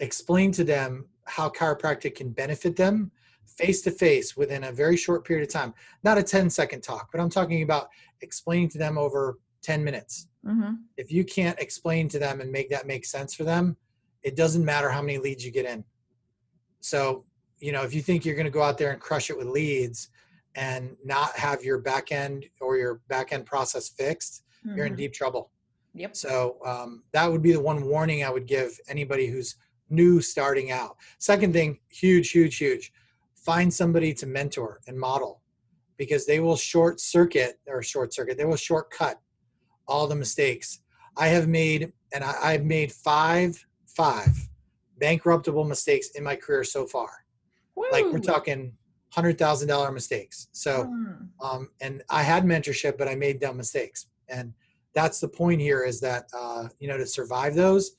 explain 0.00 0.52
to 0.52 0.64
them 0.64 1.06
how 1.24 1.48
chiropractic 1.48 2.16
can 2.16 2.30
benefit 2.30 2.76
them 2.76 3.10
face 3.46 3.80
to 3.82 3.90
face 3.90 4.36
within 4.36 4.64
a 4.64 4.72
very 4.72 4.96
short 4.96 5.24
period 5.24 5.46
of 5.46 5.52
time 5.52 5.72
not 6.02 6.18
a 6.18 6.22
10 6.22 6.50
second 6.50 6.82
talk 6.82 7.08
but 7.12 7.20
i'm 7.20 7.30
talking 7.30 7.62
about 7.62 7.88
explaining 8.20 8.68
to 8.68 8.78
them 8.78 8.98
over 8.98 9.38
10 9.62 9.84
minutes. 9.84 10.26
Mm-hmm. 10.46 10.72
if 10.96 11.12
you 11.12 11.22
can't 11.22 11.58
explain 11.60 12.08
to 12.08 12.18
them 12.18 12.40
and 12.40 12.50
make 12.50 12.70
that 12.70 12.86
make 12.86 13.04
sense 13.04 13.34
for 13.34 13.44
them 13.44 13.76
it 14.22 14.34
doesn't 14.36 14.64
matter 14.64 14.88
how 14.90 15.02
many 15.02 15.18
leads 15.18 15.44
you 15.44 15.50
get 15.50 15.66
in. 15.66 15.84
So 16.80 17.24
you 17.58 17.72
know 17.72 17.82
if 17.82 17.94
you 17.94 18.00
think 18.00 18.24
you're 18.24 18.34
going 18.34 18.46
to 18.46 18.50
go 18.50 18.62
out 18.62 18.78
there 18.78 18.90
and 18.92 19.00
crush 19.00 19.28
it 19.28 19.36
with 19.36 19.48
leads 19.48 20.08
and 20.54 20.96
not 21.04 21.36
have 21.36 21.62
your 21.62 21.78
back 21.78 22.10
end 22.10 22.46
or 22.60 22.78
your 22.78 23.02
back 23.08 23.32
end 23.32 23.44
process 23.46 23.90
fixed 23.90 24.44
you're 24.74 24.86
in 24.86 24.96
deep 24.96 25.12
trouble 25.12 25.50
Yep. 25.94 26.16
so 26.16 26.56
um, 26.64 27.02
that 27.12 27.30
would 27.30 27.42
be 27.42 27.52
the 27.52 27.60
one 27.60 27.84
warning 27.86 28.24
I 28.24 28.30
would 28.30 28.46
give 28.46 28.78
anybody 28.88 29.26
who's 29.26 29.56
new 29.88 30.20
starting 30.20 30.70
out. 30.70 30.96
Second 31.18 31.52
thing, 31.52 31.78
huge, 31.88 32.30
huge, 32.30 32.56
huge. 32.58 32.92
Find 33.34 33.72
somebody 33.72 34.14
to 34.14 34.26
mentor 34.26 34.80
and 34.86 34.98
model 34.98 35.40
because 35.96 36.26
they 36.26 36.40
will 36.40 36.56
short 36.56 37.00
circuit 37.00 37.58
or 37.66 37.82
short 37.82 38.14
circuit, 38.14 38.38
they 38.38 38.44
will 38.44 38.56
shortcut 38.56 39.20
all 39.88 40.06
the 40.06 40.14
mistakes. 40.14 40.80
I 41.16 41.26
have 41.28 41.48
made, 41.48 41.92
and 42.14 42.22
I, 42.22 42.34
I've 42.40 42.64
made 42.64 42.92
five, 42.92 43.62
five 43.86 44.28
bankruptable 45.00 45.66
mistakes 45.66 46.10
in 46.14 46.22
my 46.22 46.36
career 46.36 46.62
so 46.64 46.86
far. 46.86 47.10
Like 47.92 48.04
we're 48.12 48.18
talking 48.20 48.72
hundred 49.10 49.38
thousand 49.38 49.68
dollar 49.68 49.90
mistakes. 49.90 50.48
So 50.52 50.84
Hmm. 50.84 51.12
um, 51.44 51.70
and 51.80 52.02
I 52.08 52.22
had 52.22 52.44
mentorship, 52.44 52.96
but 52.96 53.08
I 53.08 53.16
made 53.16 53.40
dumb 53.40 53.56
mistakes. 53.56 54.06
And 54.28 54.54
that's 54.94 55.20
the 55.20 55.28
point 55.28 55.60
here 55.60 55.84
is 55.84 56.00
that 56.00 56.24
uh, 56.36 56.68
you 56.78 56.88
know 56.88 56.96
to 56.98 57.06
survive 57.06 57.54
those, 57.54 57.92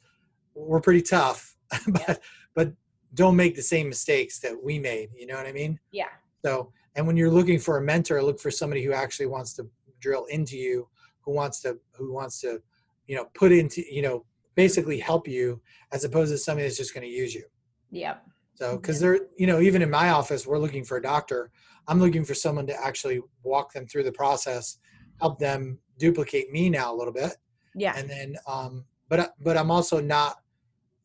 we're 0.53 0.81
pretty 0.81 1.01
tough, 1.01 1.55
but 1.87 2.21
but 2.55 2.73
don't 3.13 3.35
make 3.35 3.55
the 3.55 3.61
same 3.61 3.89
mistakes 3.89 4.39
that 4.39 4.55
we 4.61 4.79
made. 4.79 5.09
You 5.15 5.27
know 5.27 5.35
what 5.35 5.45
I 5.45 5.51
mean? 5.51 5.79
Yeah. 5.91 6.09
So 6.43 6.71
and 6.95 7.07
when 7.07 7.17
you're 7.17 7.31
looking 7.31 7.59
for 7.59 7.77
a 7.77 7.81
mentor, 7.81 8.21
look 8.21 8.39
for 8.39 8.51
somebody 8.51 8.83
who 8.83 8.93
actually 8.93 9.27
wants 9.27 9.53
to 9.55 9.67
drill 9.99 10.25
into 10.25 10.57
you, 10.57 10.87
who 11.21 11.31
wants 11.33 11.61
to 11.61 11.77
who 11.93 12.13
wants 12.13 12.39
to 12.41 12.61
you 13.07 13.15
know 13.15 13.25
put 13.33 13.51
into 13.51 13.83
you 13.93 14.01
know 14.01 14.25
basically 14.55 14.99
help 14.99 15.27
you 15.27 15.61
as 15.91 16.03
opposed 16.03 16.31
to 16.31 16.37
somebody 16.37 16.67
that's 16.67 16.77
just 16.77 16.93
going 16.93 17.07
to 17.07 17.13
use 17.13 17.33
you. 17.33 17.43
Yep. 17.91 18.25
So, 18.55 18.75
because 18.77 19.01
Yeah. 19.01 19.07
they're, 19.11 19.19
you 19.37 19.47
know, 19.47 19.59
even 19.61 19.81
in 19.81 19.89
my 19.89 20.09
office, 20.09 20.45
we're 20.45 20.59
looking 20.59 20.83
for 20.83 20.97
a 20.97 21.01
doctor. 21.01 21.51
I'm 21.87 21.99
looking 21.99 22.23
for 22.23 22.33
someone 22.33 22.67
to 22.67 22.75
actually 22.85 23.21
walk 23.43 23.73
them 23.73 23.87
through 23.87 24.03
the 24.03 24.11
process, 24.11 24.77
help 25.21 25.39
them 25.39 25.79
duplicate 25.97 26.51
me 26.51 26.69
now 26.69 26.93
a 26.93 26.95
little 26.95 27.13
bit, 27.13 27.37
Yeah. 27.75 27.93
and 27.95 28.09
then, 28.09 28.35
um, 28.47 28.85
but 29.07 29.19
I- 29.19 29.29
but 29.39 29.55
I'm 29.55 29.71
also 29.71 30.01
not 30.01 30.37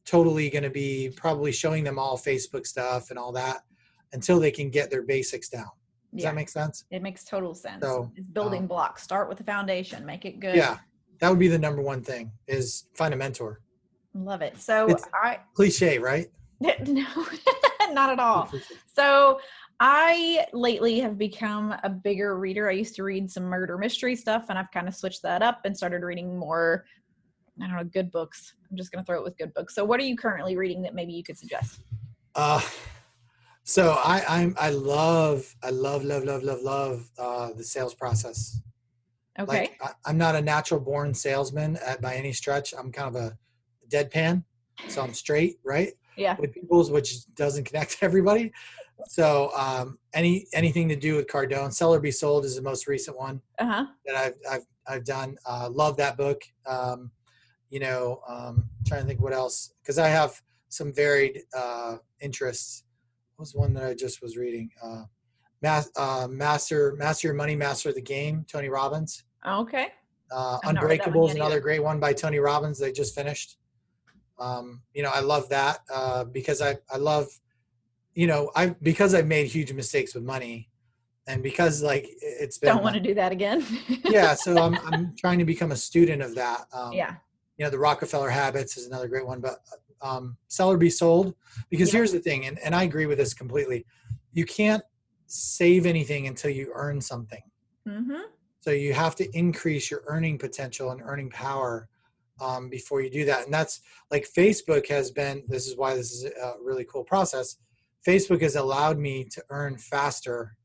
totally 0.04 0.48
going 0.50 0.62
to 0.62 0.70
be 0.70 1.10
probably 1.16 1.52
showing 1.52 1.84
them 1.84 1.98
all 1.98 2.16
Facebook 2.16 2.66
stuff 2.66 3.10
and 3.10 3.18
all 3.18 3.32
that 3.32 3.62
until 4.12 4.40
they 4.40 4.50
can 4.50 4.70
get 4.70 4.90
their 4.90 5.02
basics 5.02 5.48
down. 5.48 5.68
Does 6.14 6.22
yeah. 6.22 6.30
that 6.30 6.36
make 6.36 6.48
sense? 6.48 6.84
it 6.90 7.02
makes 7.02 7.24
total 7.24 7.54
sense. 7.54 7.82
So, 7.82 8.10
it's 8.16 8.26
building 8.28 8.62
um, 8.62 8.66
blocks. 8.68 9.02
Start 9.02 9.28
with 9.28 9.36
the 9.38 9.44
foundation. 9.44 10.06
Make 10.06 10.24
it 10.24 10.40
good. 10.40 10.54
Yeah, 10.56 10.78
that 11.18 11.28
would 11.28 11.38
be 11.38 11.48
the 11.48 11.58
number 11.58 11.82
one 11.82 12.02
thing 12.02 12.32
is 12.46 12.86
find 12.94 13.12
a 13.12 13.16
mentor. 13.16 13.60
Love 14.14 14.40
it. 14.40 14.56
So 14.58 14.88
It's- 14.88 15.06
I 15.12 15.40
Cliche, 15.54 15.98
right? 15.98 16.28
no, 16.60 17.04
not 17.92 18.10
at 18.10 18.18
all. 18.18 18.50
So 18.94 19.40
I 19.80 20.46
lately 20.52 21.00
have 21.00 21.18
become 21.18 21.74
a 21.82 21.90
bigger 21.90 22.38
reader. 22.38 22.68
I 22.68 22.72
used 22.72 22.94
to 22.96 23.02
read 23.02 23.30
some 23.30 23.44
murder 23.44 23.76
mystery 23.76 24.16
stuff, 24.16 24.46
and 24.48 24.58
I've 24.58 24.70
kind 24.70 24.88
of 24.88 24.94
switched 24.94 25.22
that 25.22 25.42
up 25.42 25.60
and 25.64 25.76
started 25.76 26.02
reading 26.02 26.38
more. 26.38 26.84
I 27.62 27.66
don't 27.66 27.76
know, 27.76 27.84
good 27.84 28.10
books. 28.10 28.54
I'm 28.70 28.76
just 28.76 28.90
going 28.90 29.04
to 29.04 29.06
throw 29.06 29.18
it 29.18 29.24
with 29.24 29.36
good 29.36 29.52
books. 29.54 29.74
So, 29.74 29.84
what 29.84 30.00
are 30.00 30.04
you 30.04 30.16
currently 30.16 30.56
reading 30.56 30.82
that 30.82 30.94
maybe 30.94 31.12
you 31.12 31.22
could 31.22 31.38
suggest? 31.38 31.80
Uh, 32.34 32.60
so 33.64 33.98
I 34.02 34.22
I'm 34.28 34.54
I 34.58 34.70
love 34.70 35.54
I 35.62 35.70
love 35.70 36.04
love 36.04 36.24
love 36.24 36.42
love 36.42 36.62
love 36.62 37.10
uh, 37.18 37.52
the 37.52 37.64
sales 37.64 37.94
process. 37.94 38.60
Okay. 39.38 39.60
Like 39.60 39.78
I, 39.82 39.90
I'm 40.06 40.16
not 40.16 40.36
a 40.36 40.40
natural 40.40 40.80
born 40.80 41.12
salesman 41.12 41.76
at, 41.84 42.00
by 42.00 42.14
any 42.14 42.32
stretch. 42.32 42.72
I'm 42.78 42.90
kind 42.90 43.14
of 43.14 43.22
a 43.22 43.36
deadpan, 43.90 44.44
so 44.88 45.02
I'm 45.02 45.12
straight, 45.12 45.58
right? 45.64 45.92
yeah. 46.16 46.36
With 46.38 46.52
people's, 46.52 46.90
which 46.90 47.32
doesn't 47.34 47.64
connect 47.64 47.98
to 47.98 48.04
everybody. 48.04 48.52
So 49.08 49.50
um, 49.56 49.98
any 50.14 50.46
anything 50.52 50.88
to 50.88 50.96
do 50.96 51.16
with 51.16 51.26
Cardone, 51.26 51.72
Sell 51.72 51.92
or 51.94 52.00
Be 52.00 52.10
Sold 52.10 52.44
is 52.44 52.56
the 52.56 52.62
most 52.62 52.86
recent 52.86 53.16
one 53.16 53.40
Uh 53.58 53.66
huh. 53.66 53.86
that 54.06 54.16
I've 54.16 54.34
I've 54.50 54.66
I've 54.88 55.04
done. 55.04 55.36
Uh, 55.46 55.68
love 55.70 55.96
that 55.98 56.16
book. 56.16 56.42
Um, 56.66 57.10
you 57.70 57.80
know, 57.80 58.20
um, 58.28 58.68
trying 58.86 59.02
to 59.02 59.06
think 59.06 59.20
what 59.20 59.32
else 59.32 59.72
because 59.82 59.98
I 59.98 60.08
have 60.08 60.40
some 60.68 60.92
varied 60.92 61.42
uh, 61.56 61.96
interests. 62.20 62.84
What 63.36 63.42
was 63.42 63.54
one 63.54 63.74
that 63.74 63.84
I 63.84 63.94
just 63.94 64.22
was 64.22 64.36
reading? 64.36 64.70
Uh, 64.82 65.04
Mas- 65.62 65.90
uh, 65.96 66.26
Master 66.30 66.94
Master 66.96 67.28
Your 67.28 67.34
Money, 67.34 67.56
Master 67.56 67.92
the 67.92 68.00
Game. 68.00 68.44
Tony 68.48 68.68
Robbins. 68.68 69.24
Okay. 69.46 69.88
Uh, 70.32 70.58
I've 70.64 70.74
not 70.74 70.84
read 70.84 71.00
that 71.00 71.06
one 71.06 71.16
Unbreakable 71.16 71.28
is 71.28 71.34
another 71.36 71.52
either. 71.56 71.60
great 71.60 71.82
one 71.82 72.00
by 72.00 72.12
Tony 72.12 72.38
Robbins. 72.38 72.78
They 72.78 72.92
just 72.92 73.14
finished. 73.14 73.58
Um, 74.38 74.82
you 74.92 75.02
know, 75.02 75.10
I 75.14 75.20
love 75.20 75.48
that 75.50 75.78
uh, 75.92 76.24
because 76.24 76.60
I 76.60 76.76
I 76.90 76.96
love, 76.96 77.28
you 78.16 78.26
know, 78.26 78.50
I 78.56 78.68
because 78.82 79.14
I've 79.14 79.26
made 79.28 79.46
huge 79.46 79.72
mistakes 79.72 80.14
with 80.14 80.24
money, 80.24 80.68
and 81.28 81.42
because 81.42 81.82
like 81.82 82.08
it's 82.20 82.58
been 82.58 82.74
Don't 82.74 82.82
want 82.82 82.94
to 82.94 83.00
do 83.00 83.14
that 83.14 83.30
again. 83.30 83.64
yeah. 84.04 84.34
So 84.34 84.60
I'm 84.60 84.74
I'm 84.86 85.14
trying 85.16 85.38
to 85.38 85.44
become 85.44 85.70
a 85.70 85.76
student 85.76 86.22
of 86.22 86.34
that. 86.34 86.64
Um, 86.72 86.92
yeah. 86.94 87.14
you 87.58 87.64
know 87.64 87.70
the 87.70 87.78
rockefeller 87.78 88.30
habits 88.30 88.76
is 88.76 88.86
another 88.86 89.08
great 89.08 89.26
one 89.26 89.40
but 89.40 89.56
um, 90.02 90.36
sell 90.48 90.70
or 90.70 90.76
be 90.76 90.90
sold 90.90 91.34
because 91.70 91.88
Yeah. 91.92 91.98
here's 91.98 92.12
the 92.12 92.18
thing 92.20 92.44
and, 92.46 92.58
and 92.64 92.74
i 92.74 92.82
agree 92.82 93.06
with 93.06 93.16
this 93.16 93.32
completely 93.32 93.86
you 94.38 94.44
can't 94.44 94.82
save 95.26 95.86
anything 95.86 96.26
until 96.26 96.50
you 96.50 96.70
earn 96.74 97.00
something 97.00 97.42
Mm-hmm. 97.88 98.24
so 98.60 98.70
you 98.72 98.92
have 98.92 99.14
to 99.16 99.24
increase 99.32 99.90
your 99.90 100.02
earning 100.06 100.36
potential 100.38 100.90
and 100.90 101.00
earning 101.10 101.30
power 101.30 101.88
um, 102.40 102.68
before 102.68 103.00
you 103.00 103.08
do 103.10 103.24
that 103.24 103.44
and 103.46 103.54
that's 103.54 103.80
like 104.10 104.28
facebook 104.40 104.86
has 104.88 105.10
been 105.10 105.42
this 105.48 105.66
is 105.66 105.74
why 105.78 105.94
this 105.94 106.10
is 106.12 106.24
a 106.24 106.52
really 106.62 106.84
cool 106.92 107.04
process 107.04 107.56
facebook 108.06 108.42
has 108.42 108.56
allowed 108.56 108.98
me 108.98 109.24
to 109.24 109.42
earn 109.50 109.76
faster 109.76 110.56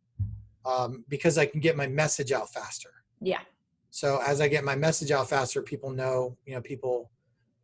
um, 0.65 1.03
because 1.09 1.37
i 1.37 1.45
can 1.45 1.59
get 1.59 1.75
my 1.75 1.87
message 1.87 2.31
out 2.31 2.51
faster. 2.53 2.91
Yeah. 3.19 3.41
so 3.89 4.21
as 4.25 4.41
i 4.41 4.47
get 4.47 4.63
my 4.63 4.75
message 4.75 5.11
out 5.11 5.29
faster 5.29 5.61
people 5.61 5.91
know 5.91 6.37
you 6.45 6.55
know 6.55 6.61
people 6.61 7.11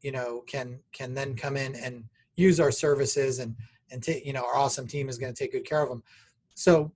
you 0.02 0.12
know 0.12 0.44
can 0.48 0.80
can 0.92 1.14
then 1.14 1.36
come 1.36 1.58
in 1.58 1.76
and 1.76 2.04
use 2.36 2.60
our 2.60 2.72
services 2.72 3.40
and 3.40 3.56
and 3.92 4.04
take 4.04 4.26
you 4.26 4.34
know 4.34 4.44
our 4.46 4.56
awesome 4.56 4.88
team 4.88 5.10
is 5.10 5.18
going 5.18 5.34
to 5.34 5.44
take 5.44 5.54
good 5.54 5.66
care 5.66 5.82
of 5.82 5.90
them 5.90 6.04
so 6.56 6.92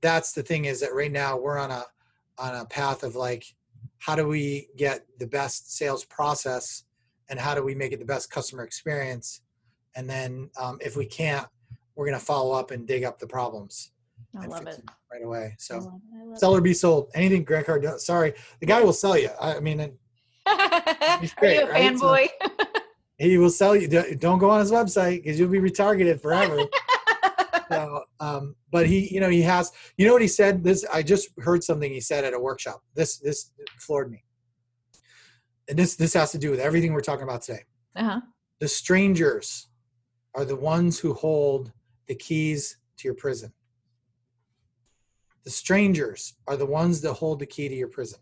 that's 0.00 0.32
the 0.32 0.42
thing 0.42 0.66
is 0.66 0.80
that 0.80 0.94
right 0.94 1.12
now 1.12 1.36
we're 1.36 1.58
on 1.58 1.70
a 1.70 1.84
on 2.38 2.54
a 2.54 2.64
path 2.66 3.02
of 3.02 3.16
like 3.16 3.44
how 3.98 4.14
do 4.14 4.26
we 4.26 4.68
get 4.76 5.06
the 5.18 5.26
best 5.26 5.76
sales 5.76 6.04
process 6.04 6.84
and 7.28 7.38
how 7.38 7.54
do 7.54 7.62
we 7.62 7.74
make 7.74 7.92
it 7.92 7.98
the 7.98 8.04
best 8.04 8.30
customer 8.30 8.62
experience? 8.62 9.42
And 9.94 10.08
then 10.08 10.50
um, 10.60 10.78
if 10.80 10.96
we 10.96 11.06
can't 11.06 11.46
we're 11.96 12.06
going 12.06 12.18
to 12.18 12.24
follow 12.24 12.54
up 12.54 12.70
and 12.70 12.86
dig 12.86 13.04
up 13.04 13.18
the 13.18 13.26
problems 13.26 13.90
I 14.38 14.46
love 14.46 14.66
it. 14.66 14.82
right 15.10 15.24
away 15.24 15.54
so 15.58 15.78
love 15.78 15.84
it. 16.12 16.26
Love 16.28 16.38
sell 16.38 16.54
or 16.54 16.60
be 16.60 16.74
sold. 16.74 17.10
Anything 17.14 17.42
Grant 17.44 17.66
Cardone. 17.66 17.98
Sorry, 17.98 18.34
the 18.60 18.66
guy 18.66 18.82
will 18.82 18.92
sell 18.92 19.16
you. 19.18 19.30
I 19.40 19.60
mean. 19.60 19.78
He's 19.78 19.88
Are 20.48 21.20
you 21.22 21.28
a 21.28 21.40
great, 21.40 21.68
right? 21.70 21.98
So- 21.98 22.26
he 23.18 23.38
will 23.38 23.50
sell 23.50 23.74
you. 23.74 23.88
Don't 23.88 24.20
don't 24.20 24.38
go 24.38 24.50
on 24.50 24.60
his 24.60 24.70
website 24.70 25.22
because 25.22 25.38
you'll 25.40 25.48
be 25.48 25.58
retargeted 25.58 26.20
forever. 26.20 26.58
so, 27.70 28.02
um, 28.20 28.54
but 28.70 28.86
he, 28.86 29.12
you 29.12 29.20
know, 29.20 29.28
he 29.28 29.42
has. 29.42 29.72
You 29.96 30.06
know 30.06 30.12
what 30.12 30.22
he 30.22 30.28
said? 30.28 30.62
This 30.62 30.84
I 30.92 31.02
just 31.02 31.30
heard 31.38 31.64
something 31.64 31.90
he 31.92 32.00
said 32.00 32.24
at 32.24 32.34
a 32.34 32.38
workshop. 32.38 32.82
This 32.94 33.18
this 33.18 33.50
floored 33.78 34.10
me. 34.10 34.22
And 35.68 35.78
this 35.78 35.96
this 35.96 36.14
has 36.14 36.30
to 36.32 36.38
do 36.38 36.50
with 36.50 36.60
everything 36.60 36.92
we're 36.92 37.00
talking 37.00 37.24
about 37.24 37.42
today. 37.42 37.64
uh-huh. 37.96 38.20
The 38.60 38.68
strangers 38.68 39.68
are 40.34 40.44
the 40.44 40.56
ones 40.56 40.98
who 40.98 41.14
hold 41.14 41.72
the 42.08 42.14
keys 42.14 42.78
to 42.98 43.08
your 43.08 43.14
prison. 43.14 43.52
The 45.44 45.50
strangers 45.50 46.34
are 46.46 46.56
the 46.56 46.66
ones 46.66 47.00
that 47.02 47.14
hold 47.14 47.38
the 47.38 47.46
key 47.46 47.68
to 47.68 47.74
your 47.74 47.88
prison. 47.88 48.18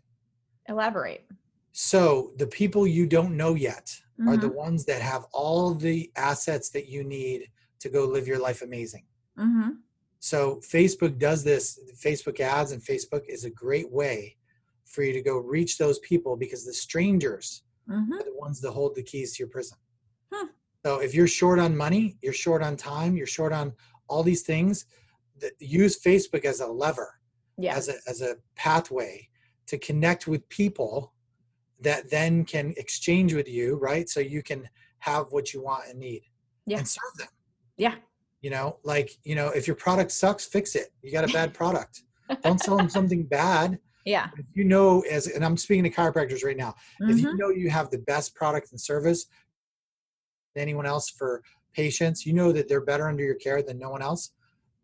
Elaborate. 0.67 1.25
So 1.71 2.33
the 2.37 2.47
people 2.47 2.87
you 2.87 3.05
don't 3.07 3.35
know 3.35 3.55
yet 3.55 3.99
are 4.27 4.37
the 4.37 4.49
Mhm. 4.49 4.55
ones 4.55 4.85
that 4.85 5.01
have 5.01 5.25
all 5.33 5.73
the 5.73 6.11
assets 6.15 6.69
that 6.69 6.87
you 6.87 7.03
need 7.03 7.51
to 7.79 7.89
go 7.89 8.05
live 8.05 8.27
your 8.27 8.39
life 8.39 8.61
amazing. 8.61 9.05
Mm-hmm. 9.37 9.71
So 10.19 10.57
Facebook 10.61 11.17
does 11.19 11.43
this. 11.43 11.77
Facebook 11.95 12.39
ads 12.39 12.71
and 12.71 12.81
Facebook 12.81 13.25
is 13.27 13.43
a 13.43 13.49
great 13.49 13.91
way 13.91 14.37
for 14.85 15.03
you 15.03 15.11
to 15.13 15.21
go 15.21 15.37
reach 15.37 15.77
those 15.77 15.99
people 15.99 16.37
because 16.37 16.63
the 16.65 16.73
strangers 16.73 17.63
Mhm. 17.89 18.19
are 18.19 18.23
the 18.23 18.35
ones 18.35 18.61
that 18.61 18.71
hold 18.71 18.95
the 18.95 19.03
keys 19.03 19.35
to 19.35 19.39
your 19.43 19.49
prison. 19.49 19.77
Hmm. 20.31 20.47
So 20.85 20.99
if 20.99 21.15
you're 21.15 21.27
short 21.27 21.57
on 21.57 21.75
money, 21.75 22.15
you're 22.21 22.31
short 22.31 22.61
on 22.61 22.77
time, 22.77 23.17
you're 23.17 23.25
short 23.25 23.51
on 23.51 23.73
all 24.07 24.21
these 24.21 24.43
things, 24.43 24.85
th- 25.41 25.53
use 25.59 25.99
Facebook 25.99 26.45
as 26.45 26.59
a 26.59 26.67
lever 26.67 27.19
Yeah. 27.57 27.75
as 27.75 27.89
a 27.89 27.95
as 28.07 28.21
a 28.21 28.35
pathway 28.55 29.27
to 29.65 29.79
connect 29.79 30.27
with 30.27 30.47
people 30.49 31.13
that 31.81 32.11
then 32.11 32.45
can 32.45 32.75
exchange 32.77 33.33
with 33.33 33.49
you, 33.49 33.77
right? 33.77 34.07
So 34.07 34.19
you 34.19 34.43
can 34.43 34.69
have 34.99 35.31
what 35.31 35.55
you 35.55 35.63
want 35.63 35.87
and 35.89 35.97
need 35.99 36.21
Yeah. 36.67 36.77
and 36.77 36.87
serve 36.87 37.15
them. 37.17 37.29
Yeah. 37.77 37.95
You 38.41 38.51
know, 38.51 38.77
like, 38.83 39.09
you 39.23 39.33
know, 39.33 39.47
if 39.49 39.65
your 39.65 39.75
product 39.75 40.11
sucks, 40.11 40.45
fix 40.45 40.75
it. 40.75 40.89
You 41.01 41.11
got 41.11 41.27
a 41.27 41.33
bad 41.33 41.51
product. 41.61 42.03
Don't 42.43 42.61
sell 42.61 42.77
them 42.77 42.89
something 42.89 43.23
bad. 43.23 43.79
Yeah. 44.05 44.29
If 44.37 44.45
you 44.53 44.63
know 44.65 45.01
as 45.09 45.25
and 45.25 45.43
I'm 45.43 45.57
speaking 45.57 45.83
to 45.85 45.89
chiropractors 45.89 46.43
right 46.43 46.55
now, 46.55 46.75
if 46.99 47.15
Mhm. 47.17 47.21
you 47.23 47.37
know 47.37 47.49
you 47.49 47.71
have 47.71 47.89
the 47.89 47.97
best 48.13 48.35
product 48.35 48.69
and 48.69 48.79
service 48.79 49.25
than 50.55 50.61
anyone 50.61 50.85
else 50.85 51.09
for 51.09 51.43
patients, 51.73 52.25
you 52.25 52.33
know 52.33 52.51
that 52.51 52.67
they're 52.67 52.81
better 52.81 53.07
under 53.07 53.23
your 53.23 53.35
care 53.35 53.61
than 53.61 53.77
no 53.77 53.89
one 53.89 54.01
else. 54.01 54.31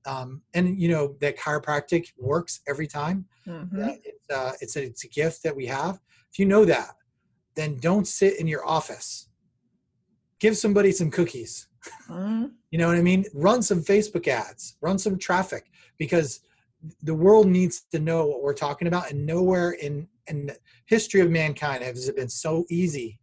Um, 0.05 0.41
and 0.53 0.79
you 0.79 0.89
know 0.89 1.15
that 1.21 1.37
chiropractic 1.37 2.07
works 2.17 2.61
every 2.67 2.87
time 2.87 3.25
Mhm. 3.47 3.99
it's, 4.03 4.29
uh, 4.29 4.53
it's, 4.59 4.75
a, 4.75 4.83
it's 4.83 5.03
a 5.03 5.07
gift 5.07 5.43
that 5.43 5.55
we 5.55 5.67
have. 5.67 5.99
If 6.31 6.39
you 6.39 6.45
know 6.45 6.65
that, 6.65 6.95
then 7.55 7.77
don't 7.77 8.07
sit 8.07 8.39
in 8.39 8.47
your 8.47 8.65
office. 8.67 9.29
Give 10.39 10.57
somebody 10.57 10.91
some 10.91 11.11
cookies 11.11 11.67
Mm. 12.07 12.51
you 12.71 12.77
know 12.77 12.87
what 12.87 12.97
I 12.97 13.01
mean? 13.01 13.25
Run 13.33 13.61
some 13.63 13.81
Facebook 13.81 14.27
ads, 14.27 14.77
run 14.81 14.99
some 14.99 15.17
traffic 15.17 15.65
because 15.97 16.41
the 17.01 17.13
world 17.13 17.47
needs 17.47 17.81
to 17.91 17.99
know 17.99 18.25
what 18.27 18.41
we're 18.43 18.53
talking 18.53 18.87
about 18.87 19.09
and 19.11 19.25
nowhere 19.25 19.71
in 19.71 20.07
in 20.27 20.47
the 20.47 20.55
history 20.85 21.21
of 21.21 21.29
mankind 21.29 21.83
has 21.83 22.07
it 22.07 22.15
been 22.15 22.29
so 22.29 22.65
easy 22.69 23.19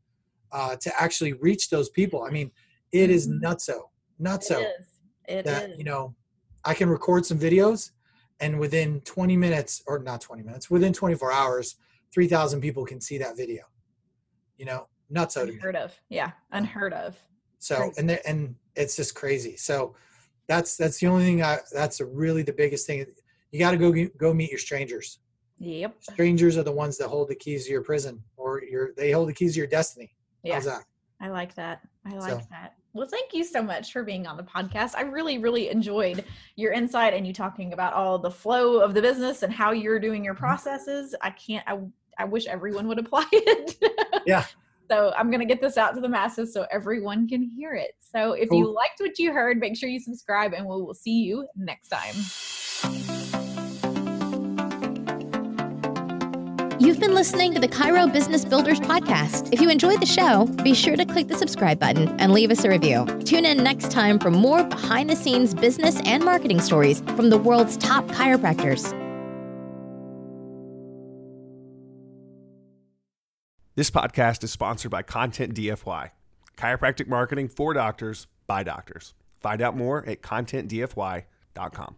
uh, 0.53 0.77
to 0.77 0.93
actually 1.01 1.35
reach 1.35 1.71
those 1.71 1.89
people. 1.91 2.25
I 2.25 2.31
mean, 2.31 2.51
it 2.93 3.11
is 3.11 3.29
mm-hmm. 3.29 3.45
nutso, 3.45 3.81
nutso. 4.21 4.61
It 4.61 4.75
is. 4.81 4.87
It 5.29 5.45
that, 5.45 5.71
is. 5.71 5.79
You 5.79 5.85
know, 5.85 6.15
I 6.65 6.75
can 6.75 6.89
record 6.89 7.27
some 7.27 7.39
videos, 7.39 7.91
and 8.41 8.59
within 8.59 9.01
20 9.03 9.37
minutes, 9.37 9.83
or 9.87 9.99
not 9.99 10.21
20 10.21 10.43
minutes, 10.43 10.71
within 10.71 10.93
24 10.93 11.33
hours, 11.33 11.77
3,000 12.13 12.61
people 12.61 12.85
can 12.85 13.01
see 13.01 13.19
that 13.19 13.37
video. 13.37 13.65
You 14.57 14.67
know, 14.67 14.89
nutso. 15.13 15.49
Unheard 15.49 15.77
of. 15.77 15.95
Yeah, 16.09 16.33
unheard 16.53 16.93
of. 16.93 17.17
So 17.59 17.77
crazy. 17.77 17.95
and 17.99 18.11
and 18.27 18.55
it's 18.77 18.97
just 18.97 19.15
crazy. 19.15 19.57
So 19.57 19.95
that's 20.47 20.77
that's 20.77 20.99
the 20.99 21.07
only 21.07 21.25
thing. 21.25 21.43
I 21.43 21.59
that's 21.73 22.01
really 22.01 22.43
the 22.43 22.53
biggest 22.53 22.87
thing. 22.87 23.05
You 23.51 23.59
got 23.59 23.73
to 23.73 23.77
go 23.77 23.93
go 24.17 24.33
meet 24.33 24.51
your 24.51 24.59
strangers. 24.59 25.19
Yep. 25.59 25.97
Strangers 26.13 26.57
are 26.57 26.63
the 26.63 26.73
ones 26.73 26.97
that 26.99 27.09
hold 27.09 27.29
the 27.29 27.35
keys 27.35 27.67
to 27.67 27.73
your 27.73 27.83
prison, 27.83 28.23
or 28.37 28.63
your 28.63 28.93
they 28.97 29.11
hold 29.11 29.29
the 29.29 29.33
keys 29.33 29.55
to 29.55 29.59
your 29.59 29.67
destiny. 29.67 30.13
Yeah. 30.49 30.55
How's 30.55 30.65
that? 30.65 30.85
I 31.21 31.29
like 31.29 31.55
that. 31.57 31.81
I 32.05 32.15
like 32.15 32.41
so. 32.41 32.47
that. 32.51 32.75
Well, 32.95 33.07
thank 33.09 33.35
you 33.35 33.45
so 33.45 33.63
much 33.63 33.93
for 33.93 34.03
being 34.03 34.27
on 34.27 34.37
the 34.37 34.43
podcast. 34.43 34.95
I 34.97 35.03
really, 35.03 35.39
really 35.39 35.69
enjoyed 35.69 36.25
your 36.57 36.73
insight 36.73 37.15
and 37.15 37.27
you 37.27 37.33
talking 37.33 37.73
about 37.73 37.93
all 37.93 38.19
the 38.19 38.31
flow 38.31 38.81
of 38.81 38.95
the 38.95 39.03
business 39.03 39.43
and 39.43 39.53
how 39.53 39.73
you're 39.73 40.01
doing 40.01 40.25
your 40.25 40.35
mm-hmm. 40.35 40.45
processes. 40.45 41.15
I 41.21 41.31
can't. 41.31 41.65
I 41.69 41.79
I 42.19 42.25
wish 42.25 42.47
everyone 42.47 42.89
would 42.89 42.99
apply 42.99 43.27
it. 43.33 43.77
yeah. 44.27 44.45
So 44.91 45.13
I'm 45.17 45.31
going 45.31 45.41
to 45.41 45.47
get 45.47 45.61
this 45.61 45.77
out 45.77 45.95
to 45.95 46.01
the 46.01 46.09
masses 46.09 46.53
so 46.53 46.67
everyone 46.71 47.29
can 47.29 47.43
hear 47.43 47.75
it. 47.75 47.93
So 48.01 48.33
if 48.33 48.49
cool. 48.49 48.59
you 48.59 48.73
liked 48.73 49.01
what 49.01 49.19
you 49.19 49.33
heard, 49.33 49.59
make 49.59 49.77
sure 49.77 49.89
you 49.89 50.01
subscribe 50.01 50.55
and 50.55 50.65
we 50.67 50.83
will 50.83 50.95
see 50.95 51.23
you 51.23 51.47
next 51.57 51.89
time. 51.89 52.15
You've 56.81 57.01
been 57.01 57.13
listening 57.13 57.55
to 57.55 57.61
the 57.61 57.67
Chiro 57.67 58.13
Business 58.13 58.45
Builders 58.45 58.79
podcast. 58.79 59.53
If 59.53 59.61
you 59.61 59.69
enjoyed 59.69 60.01
the 60.01 60.07
show, 60.07 60.47
be 60.63 60.75
sure 60.75 60.95
to 60.95 61.05
click 61.05 61.27
the 61.27 61.37
subscribe 61.37 61.81
button 61.81 62.09
and 62.21 62.33
leave 62.33 62.53
us 62.53 62.63
a 62.63 62.69
review. 62.69 63.05
Tune 63.25 63.45
in 63.45 63.65
next 63.65 63.91
time 63.91 64.17
for 64.17 64.31
more 64.31 64.63
behind 64.63 65.11
the 65.11 65.17
scenes 65.17 65.55
business 65.55 66.01
and 66.05 66.25
marketing 66.25 66.61
stories 66.61 67.01
from 67.17 67.31
the 67.31 67.37
world's 67.37 67.77
top 67.79 68.07
chiropractors. 68.07 68.93
This 73.75 73.91
podcast 73.91 74.45
is 74.45 74.53
sponsored 74.53 74.93
by 74.93 75.03
Content 75.03 75.57
DFY, 75.57 76.13
chiropractic 76.57 77.09
marketing 77.09 77.49
for 77.49 77.75
doctors 77.75 78.29
by 78.47 78.63
doctors. 78.63 79.15
Find 79.41 79.61
out 79.61 79.77
more 79.77 80.09
at 80.09 80.23
contentdfy.com. 80.23 81.97